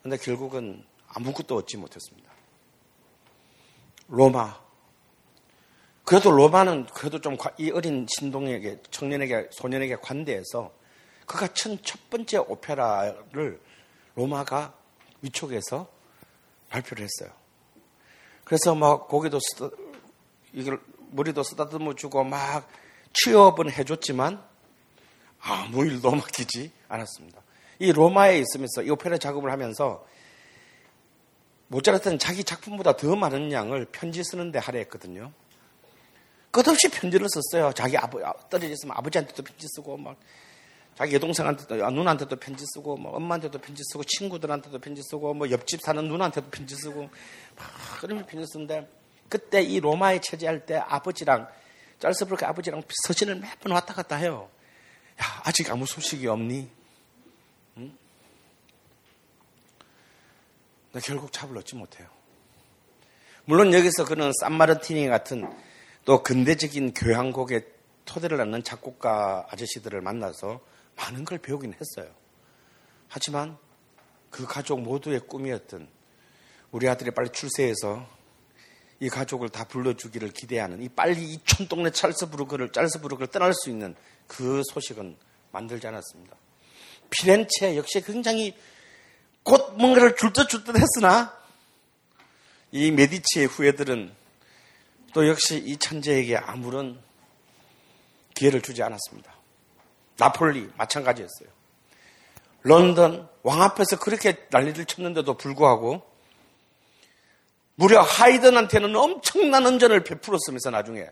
[0.00, 2.30] 근데 결국은 아무것도 얻지 못했습니다.
[4.06, 4.56] 로마.
[6.04, 10.72] 그래도 로마는 그래도 좀 이 어린 신동에게, 청년에게, 소년에게 관대해서
[11.26, 13.60] 그가 첫, 첫 번째 오페라를
[14.14, 14.72] 로마가
[15.20, 15.88] 위촉해서
[16.68, 17.34] 발표를 했어요.
[18.44, 19.74] 그래서 막 고기도 쓰다,
[20.52, 22.68] 이걸 머리도 쓰다듬어 주고 막
[23.14, 24.53] 취업은 해줬지만
[25.44, 27.42] 아무 일도 맡기지 않았습니다.
[27.78, 30.04] 이 로마에 있으면서 이 오페라 작업을 하면서
[31.68, 35.32] 모차르트는 자기 작품보다 더 많은 양을 편지 쓰는데 할애했거든요.
[36.50, 37.72] 끝없이 편지를 썼어요.
[37.72, 40.16] 자기 아버 떨어져 있으면 아버지한테도 편지 쓰고 막
[40.96, 45.80] 자기 여동생한테도 아, 누나한테도 편지 쓰고 뭐 엄마한테도 편지 쓰고 친구들한테도 편지 쓰고 뭐 옆집
[45.82, 47.66] 사는 누나한테도 편지 쓰고 막
[48.00, 48.88] 그런 편지 쓰는데
[49.28, 51.48] 그때 이 로마에 체제할 때 아버지랑
[51.98, 54.48] 짤스부르크 아버지랑 서신을 매번 왔다 갔다 해요.
[55.20, 56.70] 야 아직 아무 소식이 없니?
[57.78, 57.98] 응?
[60.92, 62.08] 근데 결국 잡을 얻지 못해요.
[63.44, 65.50] 물론 여기서 그는 산마르티니 같은
[66.04, 67.66] 또 근대적인 교향곡의
[68.04, 70.60] 토대를 낳는 작곡가 아저씨들을 만나서
[70.96, 72.12] 많은 걸 배우긴 했어요.
[73.08, 73.58] 하지만
[74.30, 75.88] 그 가족 모두의 꿈이었던
[76.70, 78.06] 우리 아들이 빨리 출세해서
[79.00, 83.94] 이 가족을 다 불러주기를 기대하는 이 빨리 이 촌동네 찰스부르크를 짤스부르크를 떠날 수 있는
[84.26, 85.16] 그 소식은
[85.52, 86.36] 만들지 않았습니다.
[87.10, 88.54] 피렌체 역시 굉장히
[89.42, 91.36] 곧 뭔가를 줄듯 줄듯 했으나
[92.72, 94.12] 이 메디치의 후예들은
[95.12, 97.00] 또 역시 이 천재에게 아무런
[98.34, 99.32] 기회를 주지 않았습니다.
[100.16, 101.48] 나폴리 마찬가지였어요.
[102.62, 106.02] 런던 왕 앞에서 그렇게 난리를 쳤는데도 불구하고
[107.76, 111.06] 무려 하이든한테는 엄청난恩전을 베풀었으면서 나중에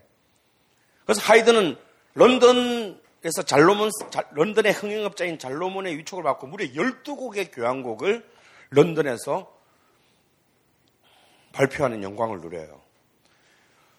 [1.04, 1.76] 그래서 하이든은
[2.14, 3.90] 런던 에서 잘로몬
[4.32, 8.28] 런던의 흥행업자인 잘로몬의 위촉을 받고 무려 12곡의 교향곡을
[8.70, 9.52] 런던에서
[11.52, 12.80] 발표하는 영광을 누려요.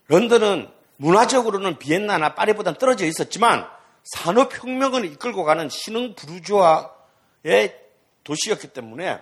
[0.08, 3.68] 런던은 문화적으로는 비엔나나 파리보다 떨어져 있었지만
[4.04, 7.80] 산업혁명을 이끌고 가는 신흥 부르주아의
[8.24, 9.22] 도시였기 때문에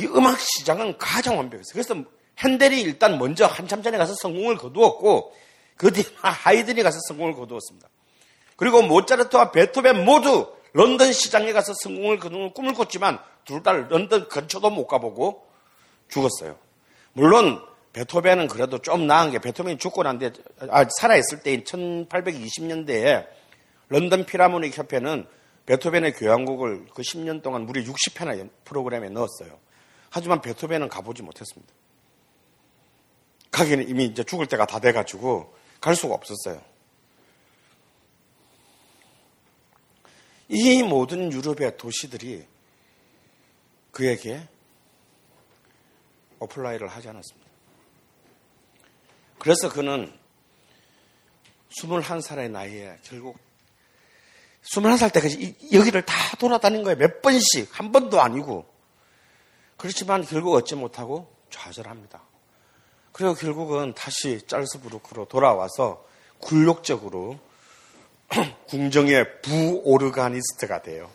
[0.00, 1.72] 이 음악 시장은 가장 완벽했어요.
[1.72, 1.94] 그래서
[2.38, 5.36] 핸델이 일단 먼저 한참 전에 가서 성공을 거두었고
[5.76, 7.88] 그 뒤에 하이든이 가서 성공을 거두었습니다.
[8.58, 14.68] 그리고 모차르트와 베토벤 모두 런던 시장에 가서 성공을 거두는 꿈을 꿨지만 둘 다 런던 근처도
[14.68, 15.46] 못 가보고
[16.08, 16.58] 죽었어요.
[17.14, 20.32] 물론 베토벤은 그래도 좀 나은 게 베토벤이 죽고 난 뒤에
[20.70, 23.26] 아, 살아있을 때인 1820년대에
[23.88, 25.26] 런던 피라모닉 협회는
[25.66, 29.58] 베토벤의 교향곡을 그 10년 동안 무려 60회나 프로그램에 넣었어요.
[30.10, 31.72] 하지만 베토벤은 가보지 못했습니다.
[33.50, 36.60] 가기는 이미 이제 죽을 때가 다 돼가지고 갈 수가 없었어요.
[40.48, 42.46] 이 모든 유럽의 도시들이
[43.90, 44.48] 그에게
[46.38, 47.48] apply를 하지 않았습니다.
[49.38, 50.12] 그래서 그는
[51.70, 53.38] 21살의 나이에 결국
[54.62, 56.96] 21살 때까지 여기를 다 돌아다닌 거예요.
[56.98, 57.68] 몇 번씩.
[57.78, 58.66] 한 번도 아니고.
[59.76, 62.22] 그렇지만 결국 얻지 못하고 좌절합니다.
[63.12, 66.04] 그리고 결국은 다시 짤스부르크로 돌아와서
[66.40, 67.38] 굴욕적으로
[68.68, 71.10] 궁정의 부오르가니스트가 돼요.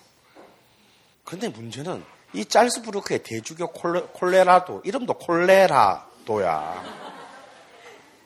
[1.23, 7.03] 그런데 문제는 이 짤스부르크의 대주교 콜레, 라도 이름도 콜레라도야.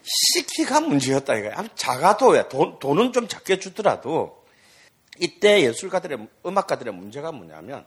[0.04, 1.68] 시키가 문제였다 이거야.
[1.76, 2.48] 작아도야.
[2.48, 4.46] 돈, 돈은 좀 작게 주더라도
[5.20, 7.86] 이때 예술가들의 음악가들의 문제가 뭐냐면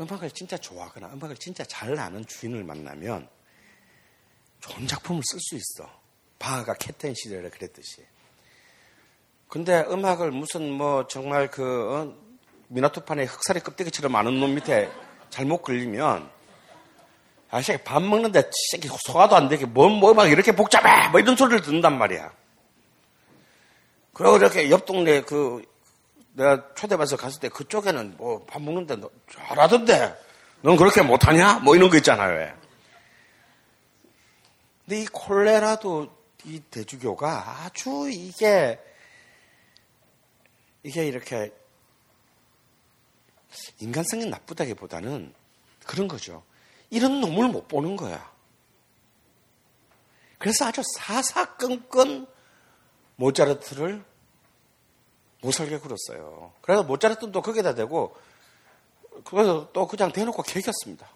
[0.00, 3.28] 음악을 진짜 좋아하거나 음악을 진짜 잘 아는 주인을 만나면
[4.60, 5.88] 좋은 작품을 쓸 수 있어.
[6.38, 8.04] 바하가 캡텐 시절에 그랬듯이.
[9.48, 12.14] 근데 음악을 무슨 뭐 정말 그 어,
[12.68, 14.90] 미나토판에 흑살이 껍데기처럼 많은 놈 밑에
[15.30, 16.28] 잘못 걸리면
[17.50, 18.50] 아저씨 밥 먹는데
[19.06, 22.30] 소화도 안 되게 뭐뭐 막 이렇게 복잡해 뭐 이런 소리를 듣는단 말이야.
[24.12, 25.62] 그리고 이렇게 옆 동네 그
[26.34, 30.14] 내가 초대받아서 갔을 때 그쪽에는 뭐 밥 먹는데 너 잘하던데
[30.60, 31.60] 넌 그렇게 못하냐?
[31.60, 32.36] 뭐 이런 거 있잖아요.
[32.36, 32.52] 왜.
[34.84, 36.08] 근데 이 콜레라도
[36.44, 38.78] 이 대주교가 아주 이게
[40.88, 41.52] 이게 이렇게
[43.78, 45.34] 인간성이 나쁘다기보다는
[45.84, 46.42] 그런 거죠.
[46.88, 48.32] 이런 놈을 못 보는 거야.
[50.38, 52.26] 그래서 아주 사사건건
[53.16, 54.02] 모차르트를
[55.42, 56.54] 못 살게 굴었어요.
[56.62, 58.16] 그래서 모차르트는 또 거기다 대고
[59.24, 61.06] 그래서 또 그냥 대놓고 개겼습니다.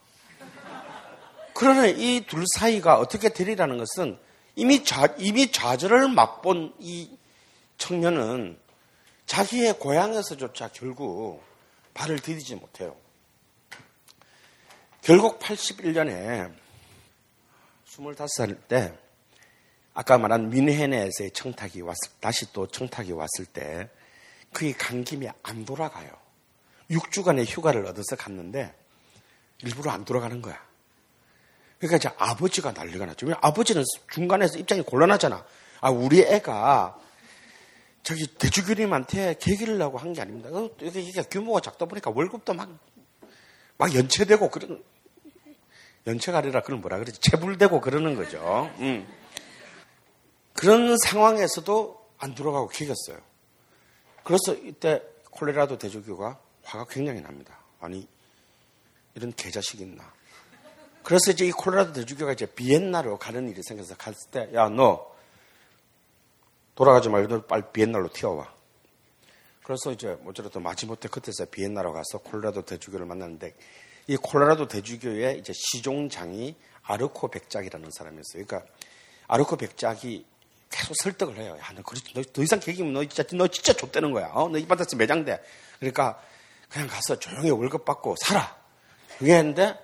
[1.54, 4.18] 그러나 이 둘 사이가 어떻게 되리라는 것은
[4.54, 7.16] 이미 좌, 이미 좌절을 맛본 이
[7.78, 8.60] 청년은
[9.32, 11.42] 자기의 고향에서조차 결국
[11.94, 12.94] 발을 디디지 못해요.
[15.00, 16.52] 결국 81년에
[17.86, 18.92] 25살 때
[19.94, 23.88] 아까 말한 민헨에서의 청탁이 왔을 다시 또 청탁이 왔을 때
[24.52, 26.10] 그의 간 김에 안 돌아가요.
[26.90, 28.74] 6주간의 휴가를 얻어서 갔는데
[29.62, 30.62] 일부러 안 돌아가는 거야.
[31.78, 33.28] 그러니까 이제 아버지가 난리가 났죠.
[33.28, 35.42] 왜 아버지는 중간에서 입장이 곤란하잖아.
[35.80, 37.01] 아, 우리 애가
[38.02, 40.48] 저기 대주교님한테 계기를 하고 한 게 아닙니다.
[40.52, 42.68] 어, 이게, 규모가 작다 보니까 월급도 막,
[43.78, 44.82] 막 연체되고 그런,
[46.06, 47.20] 연체가 아니라 그걸 뭐라 그러지?
[47.20, 48.70] 체불되고 그러는 거죠.
[48.78, 49.06] 음.
[50.52, 53.18] 그런 상황에서도 안 들어가고 기겼어요.
[54.24, 57.58] 그래서 이때 콜레라도 대주교가 화가 굉장히 납니다.
[57.80, 58.06] 아니,
[59.14, 60.12] 이런 개자식 있나.
[61.02, 65.11] 그래서 이제 이 콜레라도 대주교가 이제 비엔나로 가는 일이 생겨서 갔을 때, 야, 너,
[66.74, 68.52] 돌아가지 말고 너 빨리 비엔나로 튀어와.
[69.64, 73.54] 그래서 이제 모쪼라도 마지못해 그때서 비엔나로 가서 콜레라도 대주교를 만났는데
[74.08, 78.44] 이 콜레라도 대주교의 이제 시종장이 아르코 백작이라는 사람이었어요.
[78.44, 78.72] 그러니까
[79.28, 80.26] 아르코 백작이
[80.70, 81.56] 계속 설득을 해요.
[81.60, 82.12] 야, 너 그렇지.
[82.14, 84.30] 너더 이상 계기면 너 진짜, 너 진짜 좆되는 거야.
[84.32, 84.48] 어?
[84.48, 85.40] 너 이 바닥에 매장돼.
[85.78, 86.20] 그러니까
[86.68, 88.56] 그냥 가서 조용히 월급 받고 살아.
[89.18, 89.78] 그게 했는데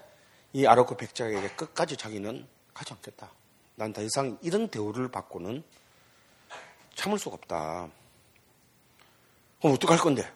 [0.55, 3.31] 이 아르코 백작에게 끝까지 자기는 가지 않겠다.
[3.77, 5.63] 난 더 이상 이런 대우를 받고는
[6.99, 7.89] 참을 수가 없다.
[9.61, 10.29] 그럼 어떡할 건데?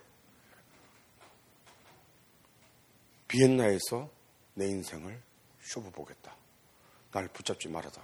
[3.27, 4.09] 비엔나에서
[4.55, 5.21] 내 인생을
[5.61, 6.37] 쇼부 보겠다.
[7.11, 8.01] 날 붙잡지 말아다.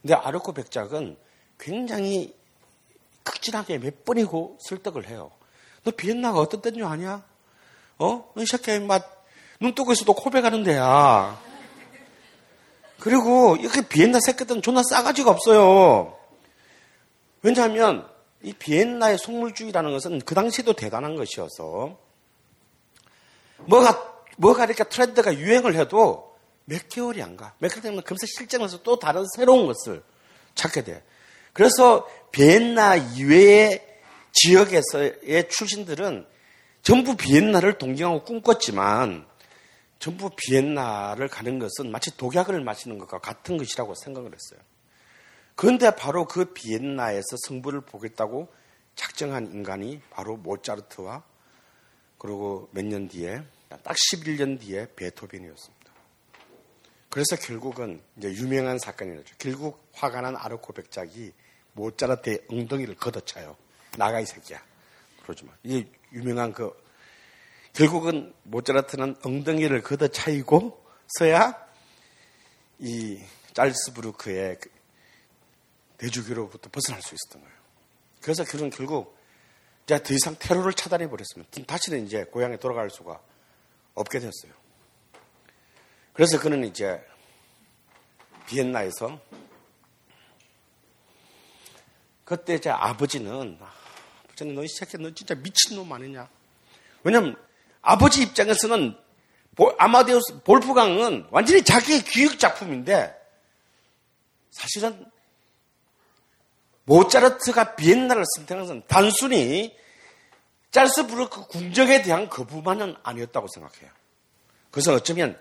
[0.00, 1.16] 근데 아르코 백작은
[1.58, 2.36] 굉장히
[3.24, 5.32] 극진하게 몇 번이고 설득을 해요.
[5.82, 7.24] 너 비엔나가 어떤 줄 아냐?
[7.98, 8.32] 어?
[8.36, 11.40] 이 새끼 맛눈 뜨고 있어도 코백하는 데야.
[13.00, 16.21] 그리고 이렇게 비엔나 새끼들은 존나 싸가지가 없어요.
[17.42, 18.08] 왜냐하면
[18.42, 21.98] 이 비엔나의 속물주의라는 것은 그 당시에도 대단한 것이어서
[23.58, 27.54] 뭐가 뭐가 이렇게 트렌드가 유행을 해도 몇 개월이 안 가.
[27.58, 30.02] 몇 개월 되면 금세 실전에서 또 다른 새로운 것을
[30.54, 31.02] 찾게 돼.
[31.52, 33.86] 그래서 비엔나 이외의
[34.32, 36.26] 지역에서의 출신들은
[36.82, 39.26] 전부 비엔나를 동경하고 꿈꿨지만
[39.98, 44.60] 전부 비엔나를 가는 것은 마치 독약을 마시는 것과 같은 것이라고 생각을 했어요.
[45.54, 48.48] 그런데 바로 그 비엔나에서 승부를 보겠다고
[48.94, 51.22] 작정한 인간이 바로 모차르트와
[52.18, 55.92] 그리고 몇 년 뒤에 딱 11년 뒤에 베토벤이었습니다.
[57.08, 59.34] 그래서 결국은 이제 유명한 사건이 나죠.
[59.38, 61.32] 결국 화가 난 아르코 백작이
[61.74, 63.56] 모차르트의 엉덩이를 걷어차요.
[63.98, 64.62] 나가 이 새끼야.
[65.22, 65.52] 그러지 마.
[65.62, 66.72] 이게 유명한 그
[67.72, 70.84] 결국은 모차르트는 엉덩이를 걷어차이고
[71.18, 71.66] 서야
[72.78, 73.22] 이
[73.54, 74.58] 짤스부르크의
[76.02, 77.56] 그 대주교로부터 벗어날 수 있었던 거예요.
[78.20, 79.16] 그래서 그는 결국
[79.84, 81.62] 이제 더 이상 테러를 차단해 버렸습니다.
[81.64, 83.20] 다시는 이제 고향에 돌아갈 수가
[83.94, 84.52] 없게 됐어요.
[86.12, 87.00] 그래서 그는 이제
[88.46, 89.20] 비엔나에서
[92.24, 93.58] 그때 제 아버지는
[94.24, 96.28] 아버지는 너이 새끼 너 진짜 미친놈 아니냐?
[97.04, 97.36] 왜냐면
[97.80, 98.96] 아버지 입장에서는
[99.78, 103.14] 아마데우스 볼프강은 완전히 자기의 기획 작품인데
[104.50, 105.12] 사실은
[106.92, 109.74] 모차르트가 비엔나를 선택한 것은 단순히
[110.70, 113.90] 짤스부르크 궁정에 대한 거부만은 아니었다고 생각해요.
[114.70, 115.38] 그래서 어쩌면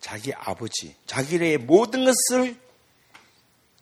[0.00, 2.56] 자기 아버지, 자기의 모든 것을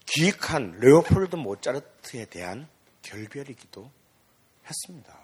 [0.05, 2.68] 기획한 레오폴드 모차르트에 대한
[3.03, 3.90] 결별이기도
[4.68, 5.18] 했습니다.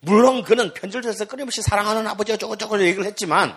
[0.00, 3.56] 물론 그는 편절돼서 끊임없이 사랑하는 아버지 어쩌고저쩌고 얘기를 했지만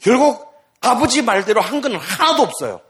[0.00, 2.80] 결국 아버지 말대로 한 건 하나도 없어요.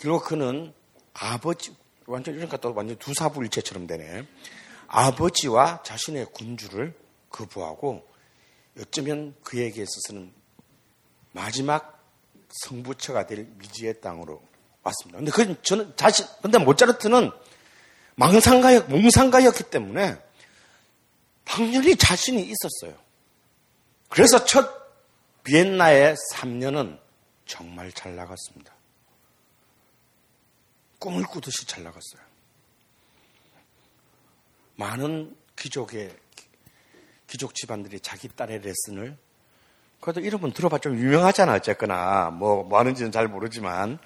[0.00, 0.74] 결국 그는
[1.14, 1.74] 아버지
[2.06, 4.26] 완전 이러니까 또 완전 두 사부일체처럼 되네.
[4.86, 6.94] 아버지와 자신의 군주를
[7.30, 8.06] 거부하고
[8.78, 10.32] 어쩌면 그에게 있어서는
[11.32, 12.04] 마지막
[12.64, 14.42] 성부처가 될 미지의 땅으로
[14.82, 15.18] 왔습니다.
[15.18, 17.30] 근데 그 저는 자신 근데 모차르트는
[18.16, 20.18] 망상가였 몽상가였기 때문에
[21.44, 22.98] 당연히 자신이 있었어요.
[24.08, 24.82] 그래서 첫
[25.44, 26.98] 비엔나의 3년은
[27.46, 28.71] 정말 잘 나갔습니다.
[31.02, 32.22] 꿈을 꾸듯이 잘 나갔어요.
[34.76, 36.14] 많은 귀족의
[37.26, 39.16] 귀족 집안들이 자기 딸의 레슨을
[40.00, 40.90] 그래도 이름은 들어봤죠.
[40.90, 43.98] 유명하잖아 어쨌거나 뭐, 뭐 하는지는 잘 모르지만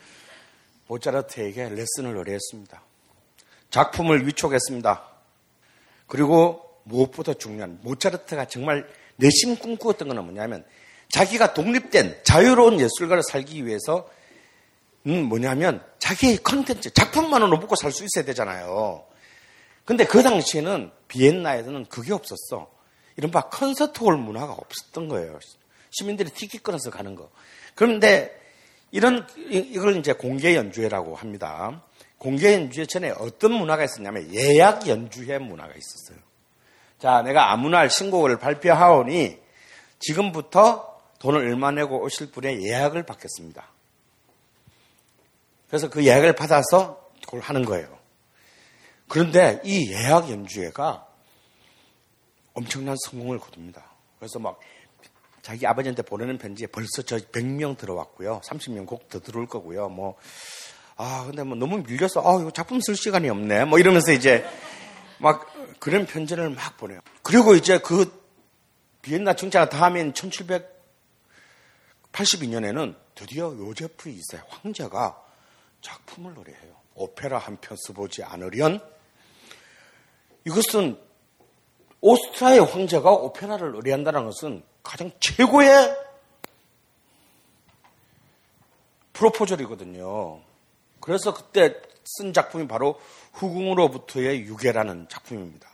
[0.87, 2.83] 모차르트에게 레슨을 의뢰했습니다.
[3.71, 5.09] 작품을 위촉했습니다.
[6.07, 10.65] 그리고 무엇보다 중요한 모차르트가 정말 내심 꿈꾸었던 것은 뭐냐면
[11.11, 14.09] 자기가 독립된 자유로운 예술가를 살기 위해서
[15.07, 19.05] 음 뭐냐면 자기의 컨텐츠 작품만으로 먹고 살 수 있어야 되잖아요.
[19.85, 22.71] 근데 그 당시에는 비엔나에서는 그게 없었어.
[23.17, 25.39] 이른바 컨서트홀 문화가 없었던 거예요.
[25.91, 27.31] 시민들이 티켓 끊어서 가는 거.
[27.75, 28.37] 그런데
[28.91, 31.83] 이런 이걸 이제 공개 연주회라고 합니다.
[32.19, 36.19] 공개 연주회 전에 어떤 문화가 있었냐면 예약 연주회 문화가 있었어요.
[36.99, 39.39] 자, 내가 아무 날 신곡을 발표하오니
[39.99, 43.71] 지금부터 돈을 얼마 내고 오실 분의 예약을 받겠습니다.
[45.69, 47.97] 그래서 그 예약을 받아서 그걸 하는 거예요.
[49.09, 51.07] 그런데 이 예약 연주회가
[52.55, 53.85] 엄청난 성공을 거둡니다.
[54.19, 54.59] 그래서 막
[55.43, 58.41] 자기 아버지한테 보내는 편지에 벌써 저 100명 들어왔고요.
[58.45, 59.89] 30명 곡 더 들어올 거고요.
[59.89, 60.17] 뭐,
[60.97, 63.67] 아, 근데 뭐 너무 밀려서, 아, 이거 작품 쓸 시간이 없네.
[63.67, 64.45] 뭐 이러면서 이제
[65.19, 65.47] 막
[65.79, 66.99] 그런 편지를 막 보내요.
[67.23, 68.27] 그리고 이제 그
[69.03, 75.26] 비엔나 청자가 다음인 1782년에는 드디어 요제프 2세 황제가
[75.87, 76.75] 작품을 노래해요.
[76.95, 78.81] 오페라 한 편 써보지 않으련
[80.45, 81.01] 이것은
[82.01, 85.97] 오스트리아의 황제가 오페라를 의뢰한다는 것은 가장 최고의
[89.13, 90.43] 프로포절이거든요.
[91.01, 93.01] 그래서 그때 쓴 작품이 바로
[93.33, 95.69] 후궁으로부터의 유괴라는 작품입니다.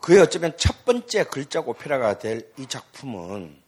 [0.00, 3.60] 그의 어쩌면 첫 번째 글작 오페라가 될 이 작품은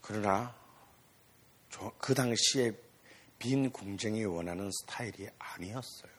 [0.00, 0.54] 그러나
[1.98, 2.72] 그 당시에
[3.38, 6.12] 빈 궁정이 원하는 스타일이 아니었어요.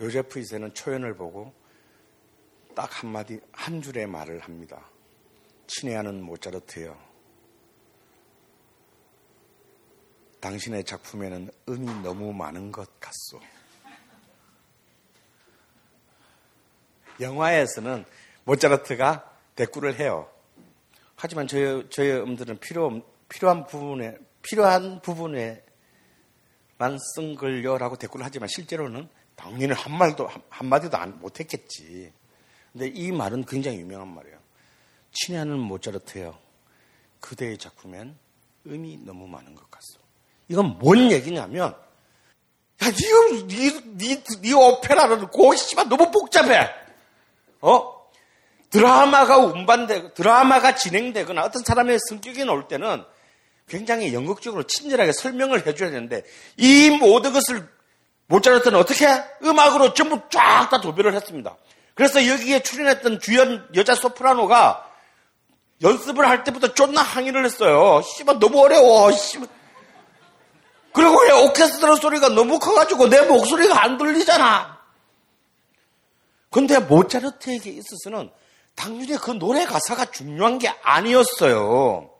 [0.00, 1.54] 요제프 이세는 초연을 보고
[2.74, 4.88] 딱 한마디, 한 줄의 말을 합니다.
[5.66, 6.98] 친애하는 모차르트요.
[10.40, 13.40] 당신의 작품에는 음이 너무 많은 것 같소.
[17.20, 18.04] 영화에서는
[18.44, 20.28] 모차르트가 대꾸를 해요.
[21.14, 25.62] 하지만 저희, 저희 음들은 필요, 필요한 부분에, 필요한 부분에만
[27.14, 32.12] 쓴 걸요라고 대꾸를 하지만 실제로는 당연히 한 말도, 한 마디도 안, 못했겠지.
[32.72, 34.36] 근데 이 말은 굉장히 유명한 말이에요.
[35.12, 36.38] 친애하는 모차르트요.
[37.20, 38.16] 그대의 작품엔
[38.66, 39.98] 음이 너무 많은 것 같소.
[40.48, 41.74] 이건 뭔 얘기냐면,
[42.82, 46.68] 야, 니, 니, 니, 니 오페라는 고시만 너무 복잡해.
[47.62, 48.02] 어?
[48.68, 53.04] 드라마가 운반되고, 드라마가 진행되거나 어떤 사람의 성격이 나올 때는
[53.72, 56.24] 굉장히 연극적으로 친절하게 설명을 해줘야 되는데,
[56.58, 57.66] 이 모든 것을
[58.26, 59.06] 모차르트는 어떻게
[59.42, 61.56] 음악으로 전부 쫙 다 도배를 했습니다.
[61.94, 64.86] 그래서 여기에 출연했던 주연 여자 소프라노가
[65.80, 68.02] 연습을 할 때부터 존나 항의를 했어요.
[68.02, 69.10] 씨발 너무 어려워.
[69.10, 69.48] 씨발.
[70.92, 74.78] 그리고 왜 오케스트라 소리가 너무 커가지고 내 목소리가 안 들리잖아.
[76.50, 78.30] 근데 모차르트에게 있어서는
[78.74, 82.11] 당연히 그 노래 가사가 중요한 게 아니었어요.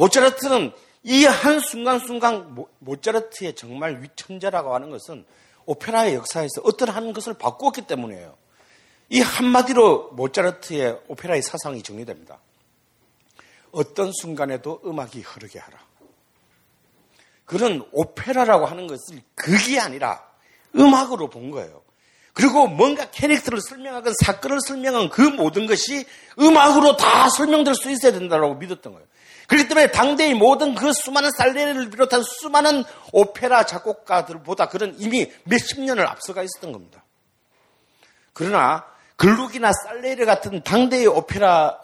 [0.00, 0.72] 모차르트는
[1.02, 5.26] 이 한 순간순간 모차르트의 정말 위천자라고 하는 것은
[5.66, 8.34] 오페라의 역사에서 어떠한 것을 바꾸었기 때문이에요.
[9.10, 12.38] 이 한마디로 모차르트의 오페라의 사상이 정리됩니다.
[13.72, 15.78] 어떤 순간에도 음악이 흐르게 하라.
[17.44, 20.24] 그런 오페라라고 하는 것을 극이 아니라
[20.74, 21.82] 음악으로 본 거예요.
[22.32, 26.06] 그리고 뭔가 캐릭터를 설명하건 사건을 설명한 그 모든 것이
[26.38, 29.06] 음악으로 다 설명될 수 있어야 된다고 믿었던 거예요.
[29.50, 36.06] 그렇기 때문에 당대의 모든 그 수많은 살레를 비롯한 수많은 오페라 작곡가들보다 그런 이미 몇십 년을
[36.06, 37.04] 앞서가 있었던 겁니다.
[38.32, 38.86] 그러나
[39.16, 41.80] 글룩이나 살레르 같은 당대의 오페라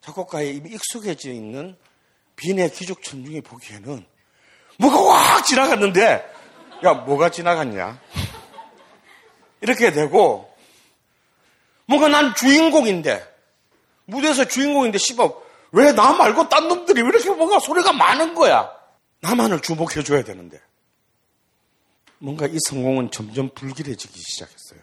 [0.00, 1.76] 작곡가에 이미 익숙해져 있는
[2.34, 4.04] 빈의 귀족 천중이 보기에는
[4.78, 6.34] 뭐가 확 지나갔는데
[6.84, 8.00] 야 뭐가 지나갔냐
[9.60, 10.52] 이렇게 되고
[11.84, 13.24] 뭔가 난 주인공인데
[14.06, 18.70] 무대에서 주인공인데 씨발 왜 나 말고 딴 놈들이 왜 이렇게 뭔가 소리가 많은 거야?
[19.20, 20.60] 나만을 주목해 줘야 되는데.
[22.18, 24.80] 뭔가 이 성공은 점점 불길해지기 시작했어요.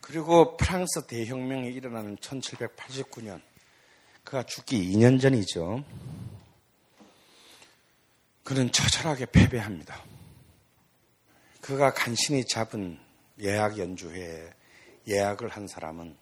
[0.00, 3.40] 그리고 프랑스 대혁명이 일어나는 1789년.
[4.24, 5.84] 그가 죽기 2년 전이죠.
[8.44, 10.02] 그는 처절하게 패배합니다.
[11.60, 12.98] 그가 간신히 잡은
[13.40, 14.50] 예약 연주회에
[15.08, 16.16] 예약을 한 사람은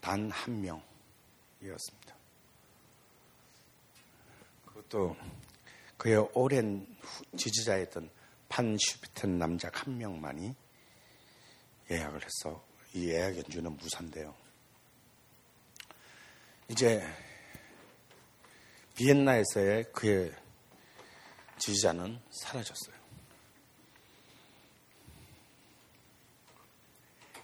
[0.00, 2.01] 단 한 명이었습니다.
[4.92, 5.16] 그것도
[5.96, 6.86] 그의 오랜
[7.36, 8.10] 지지자였던
[8.48, 10.54] 판 슈피텐 남자 한 명만이
[11.90, 14.34] 예약을 해서 이 예약 연주는 무산돼요.
[16.68, 17.02] 이제
[18.94, 20.32] 비엔나에서의 그의
[21.58, 23.02] 지지자는 사라졌어요.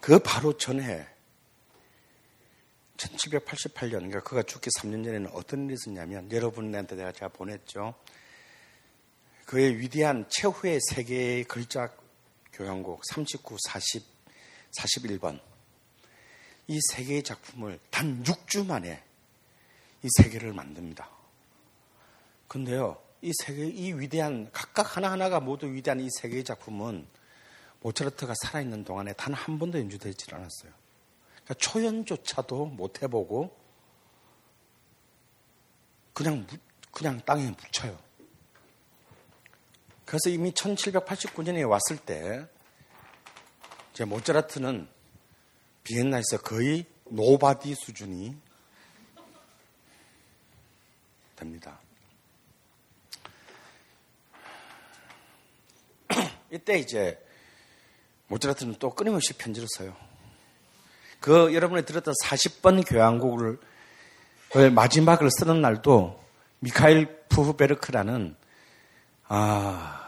[0.01, 1.07] 그 바로 전에
[2.99, 7.95] 1788년, 그러니까 그가 죽기 3년 전에는 어떤 일이 있었냐면 여러분한테 내가 제가 보냈죠.
[9.47, 11.91] 그의 위대한 최후의 세계의 글자
[12.53, 14.05] 교향곡 39, 40,
[14.73, 15.41] 41번
[16.67, 19.03] 이 세 개의 작품을 단 6주 만에
[20.03, 21.09] 이 세 개를 만듭니다.
[22.47, 27.07] 근데요, 이 세 개, 이 위대한, 각각 하나하나가 모두 위대한 이 세 개의 작품은
[27.81, 30.73] 모차르트가 살아있는 동안에 단 한 번도 연주되지 않았어요.
[31.49, 33.57] 그러니까 초연조차도 못 해보고
[36.13, 36.47] 그냥
[36.93, 37.99] 그냥 땅에 묻혀요.
[40.05, 42.47] 그래서 이미 1789년에 왔을 때,
[43.93, 44.89] 제 모차르트는
[45.85, 48.37] 비엔나에서 거의 nobody 수준이
[51.37, 51.81] 됩니다.
[56.53, 57.25] 이때 이제
[58.27, 60.08] 모차르트는 또 끊임없이 편지를 써요.
[61.21, 63.59] 그 여러분이 들었던 40번 교향곡을
[64.51, 66.19] 그 마지막을 쓰는 날도
[66.61, 68.35] 미카엘 푸흐베르크라는
[69.29, 69.99] 아,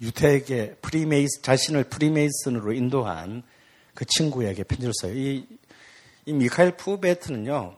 [0.00, 3.42] 유태에게 프리메이스 자신을 프리메이슨으로 인도한
[3.94, 5.12] 그 친구에게 편지를 써요.
[5.14, 5.46] 이,
[6.24, 7.76] 이 미카엘 푸흐베르트는요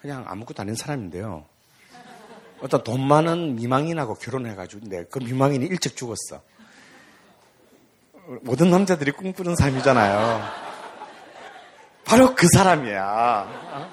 [0.00, 1.46] 그냥 아무것도 아닌 사람인데요.
[2.60, 6.42] 어떤 돈 많은 미망인하고 결혼해가지고, 근데 그 미망인이 일찍 죽었어.
[8.42, 10.63] 모든 남자들이 꿈꾸는 삶이잖아요.
[12.04, 13.92] 바로 그 사람이야.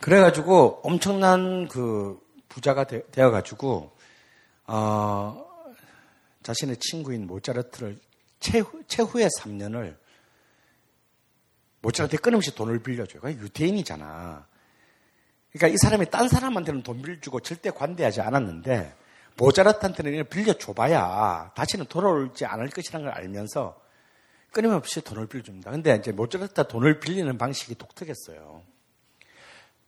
[0.00, 3.92] 그래가지고 엄청난 그 부자가 되, 어가지고
[4.66, 5.46] 어,
[6.42, 7.98] 자신의 친구인 모차르트를
[8.40, 9.96] 최후, 최후의 3년을
[11.80, 13.22] 모차르트에 끊임없이 돈을 빌려줘요.
[13.24, 14.46] 유태인이잖아.
[15.52, 18.94] 그러니까 이 사람이 딴 사람한테는 돈 빌려주고 절대 관대하지 않았는데
[19.36, 23.81] 모차르트한테는 빌려줘봐야 다시는 돌아올지 않을 것이라는 걸 알면서
[24.52, 25.70] 끊임없이 돈을 빌려줍니다.
[25.70, 28.62] 근데 이제 모차르트 돈을 빌리는 방식이 독특했어요.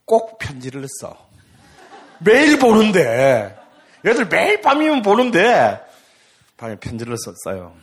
[0.03, 1.29] 꼭 편지를 써.
[2.19, 3.55] 매일 보는데,
[4.05, 5.79] 얘들 매일 밤이면 보는데,
[6.57, 7.75] 밤에 편지를 썼어요.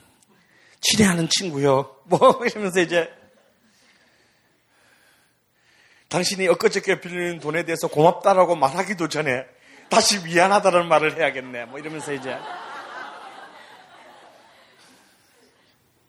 [0.81, 1.97] 친애하는 친구요.
[2.05, 3.11] 뭐, 이러면서 이제,
[6.09, 9.47] 당신이 엊그저께 빌리는 돈에 대해서 고맙다라고 말하기도 전에
[9.89, 11.67] 다시 미안하다는 말을 해야겠네.
[11.67, 12.37] 뭐 이러면서 이제.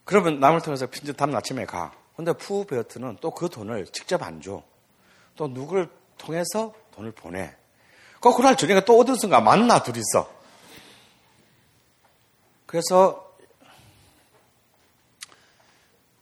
[0.04, 1.94] 그러면 남을 통해서 편지 다음 아침에 가.
[2.16, 4.62] 근데 푸베어트는 또 그 돈을 직접 안 줘.
[5.36, 5.88] 또 누구를
[6.18, 7.54] 통해서 돈을 보내.
[8.20, 10.32] 그 그날 저녁에 또 어디선가 만나 둘이서.
[12.66, 13.36] 그래서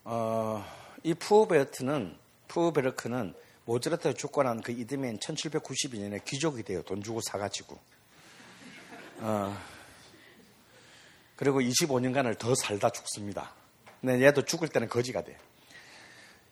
[0.03, 0.65] 어,
[1.03, 2.17] 이 푸베르트는
[2.47, 3.33] 푸베르크는
[3.65, 6.81] 모차르트가 난그 이듬해인 1792년에 귀족이 돼요.
[6.83, 7.79] 돈 주고 사가지고.
[9.19, 9.57] 어,
[11.35, 13.51] 그리고 25년간을 더 살다 죽습니다.
[14.03, 15.37] 근데 얘도 죽을 때는 거지가 돼.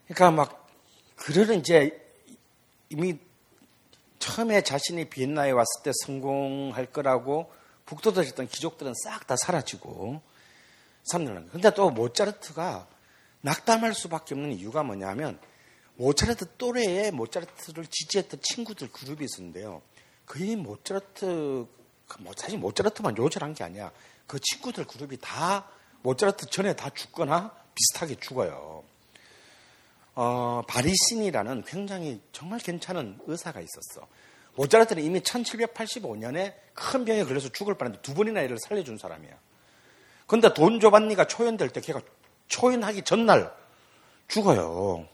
[0.08, 0.70] 그러니까 막,
[1.18, 2.02] 그러는 이제
[2.88, 3.20] 이미
[4.20, 7.52] 처음에 자신이 비엔나에 왔을 때 성공할 거라고
[7.86, 10.22] 북돋아졌던 귀족들은 싹 다 사라지고
[11.12, 11.52] 거예요.
[11.52, 12.88] 근데 또 모차르트가
[13.42, 15.38] 낙담할 수밖에 없는 이유가 뭐냐면
[15.98, 19.82] 모차르트 또래에 모차르트를 지지했던 친구들 그룹이 있었는데요.
[20.26, 21.68] 거의 모차르트,
[22.20, 23.92] 뭐 사실 모차르트만 요절한 게 아니야.
[24.26, 25.70] 그 친구들 그룹이 다
[26.02, 28.84] 모차르트 전에 다 죽거나 비슷하게 죽어요.
[30.16, 34.08] 어, 바리신이라는 굉장히 정말 괜찮은 의사가 있었어.
[34.56, 39.34] 모차르트는 이미 1785년에 큰 병에 걸려서 죽을 뻔했는데 두 번이나 애를 살려준 사람이야.
[40.28, 42.02] 근데 돈 조반니가 초연될 때 걔가
[42.48, 43.54] 초연하기 전날
[44.28, 45.08] 죽어요.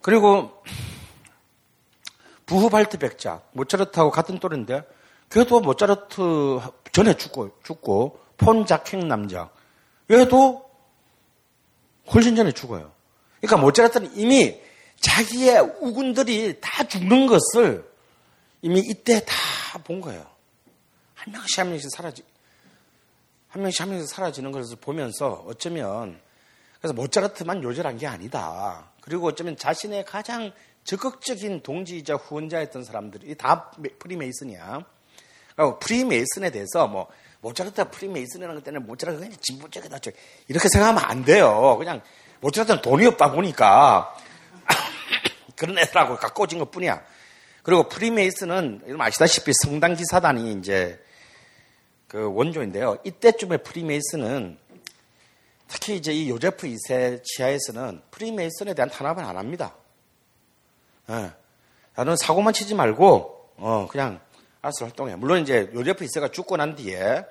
[0.00, 0.62] 그리고
[2.46, 4.82] 부후발트 백작 모차르트하고 같은 또래인데
[5.30, 6.60] 걔도 모차르트
[6.92, 9.50] 전에 죽고 죽고 폰자킹 남자
[10.10, 10.70] 얘도
[12.12, 12.92] 훨씬 전에 죽어요.
[13.40, 14.60] 그러니까 모차르트는 이미
[15.00, 17.90] 자기의 우군들이 다 죽는 것을
[18.62, 19.34] 이미 이때 다
[19.84, 20.26] 본 거예요.
[21.14, 22.22] 한 명씩 한 명씩 사라지,
[23.48, 26.20] 한 명씩 한 명씩 사라지는 것을 보면서 어쩌면
[26.78, 28.90] 그래서 모차르트만 요절한 게 아니다.
[29.00, 30.52] 그리고 어쩌면 자신의 가장
[30.84, 34.84] 적극적인 동지이자 후원자였던 사람들이 다 프리메이슨이야.
[35.80, 37.08] 프리메이슨에 대해서 뭐
[37.42, 39.98] 모차르트가 프리메이슨이라는 것 때문에 모차르트가 그냥 진보적이다.
[40.48, 41.76] 이렇게 생각하면 안 돼요.
[41.76, 42.00] 그냥
[42.40, 44.16] 모차르트는 돈이 없다 보니까
[45.56, 47.02] 그런 애들하고 가까워진 것 뿐이야.
[47.62, 51.00] 그리고 프리메이슨은 아시다시피 성당 기사단이 이제
[52.08, 52.98] 그 원조인데요.
[53.04, 54.58] 이때쯤에 프리메이슨은
[55.66, 59.74] 특히 이제 이 요제프 2세 치하에서는 프리메이슨에 대한 탄압은 안 합니다.
[61.08, 61.32] 예.
[61.94, 64.20] 나는 사고만 치지 말고, 어, 그냥
[64.62, 65.16] 알아서 활동해.
[65.16, 67.24] 물론 이제 요제프 2세가 죽고 난 뒤에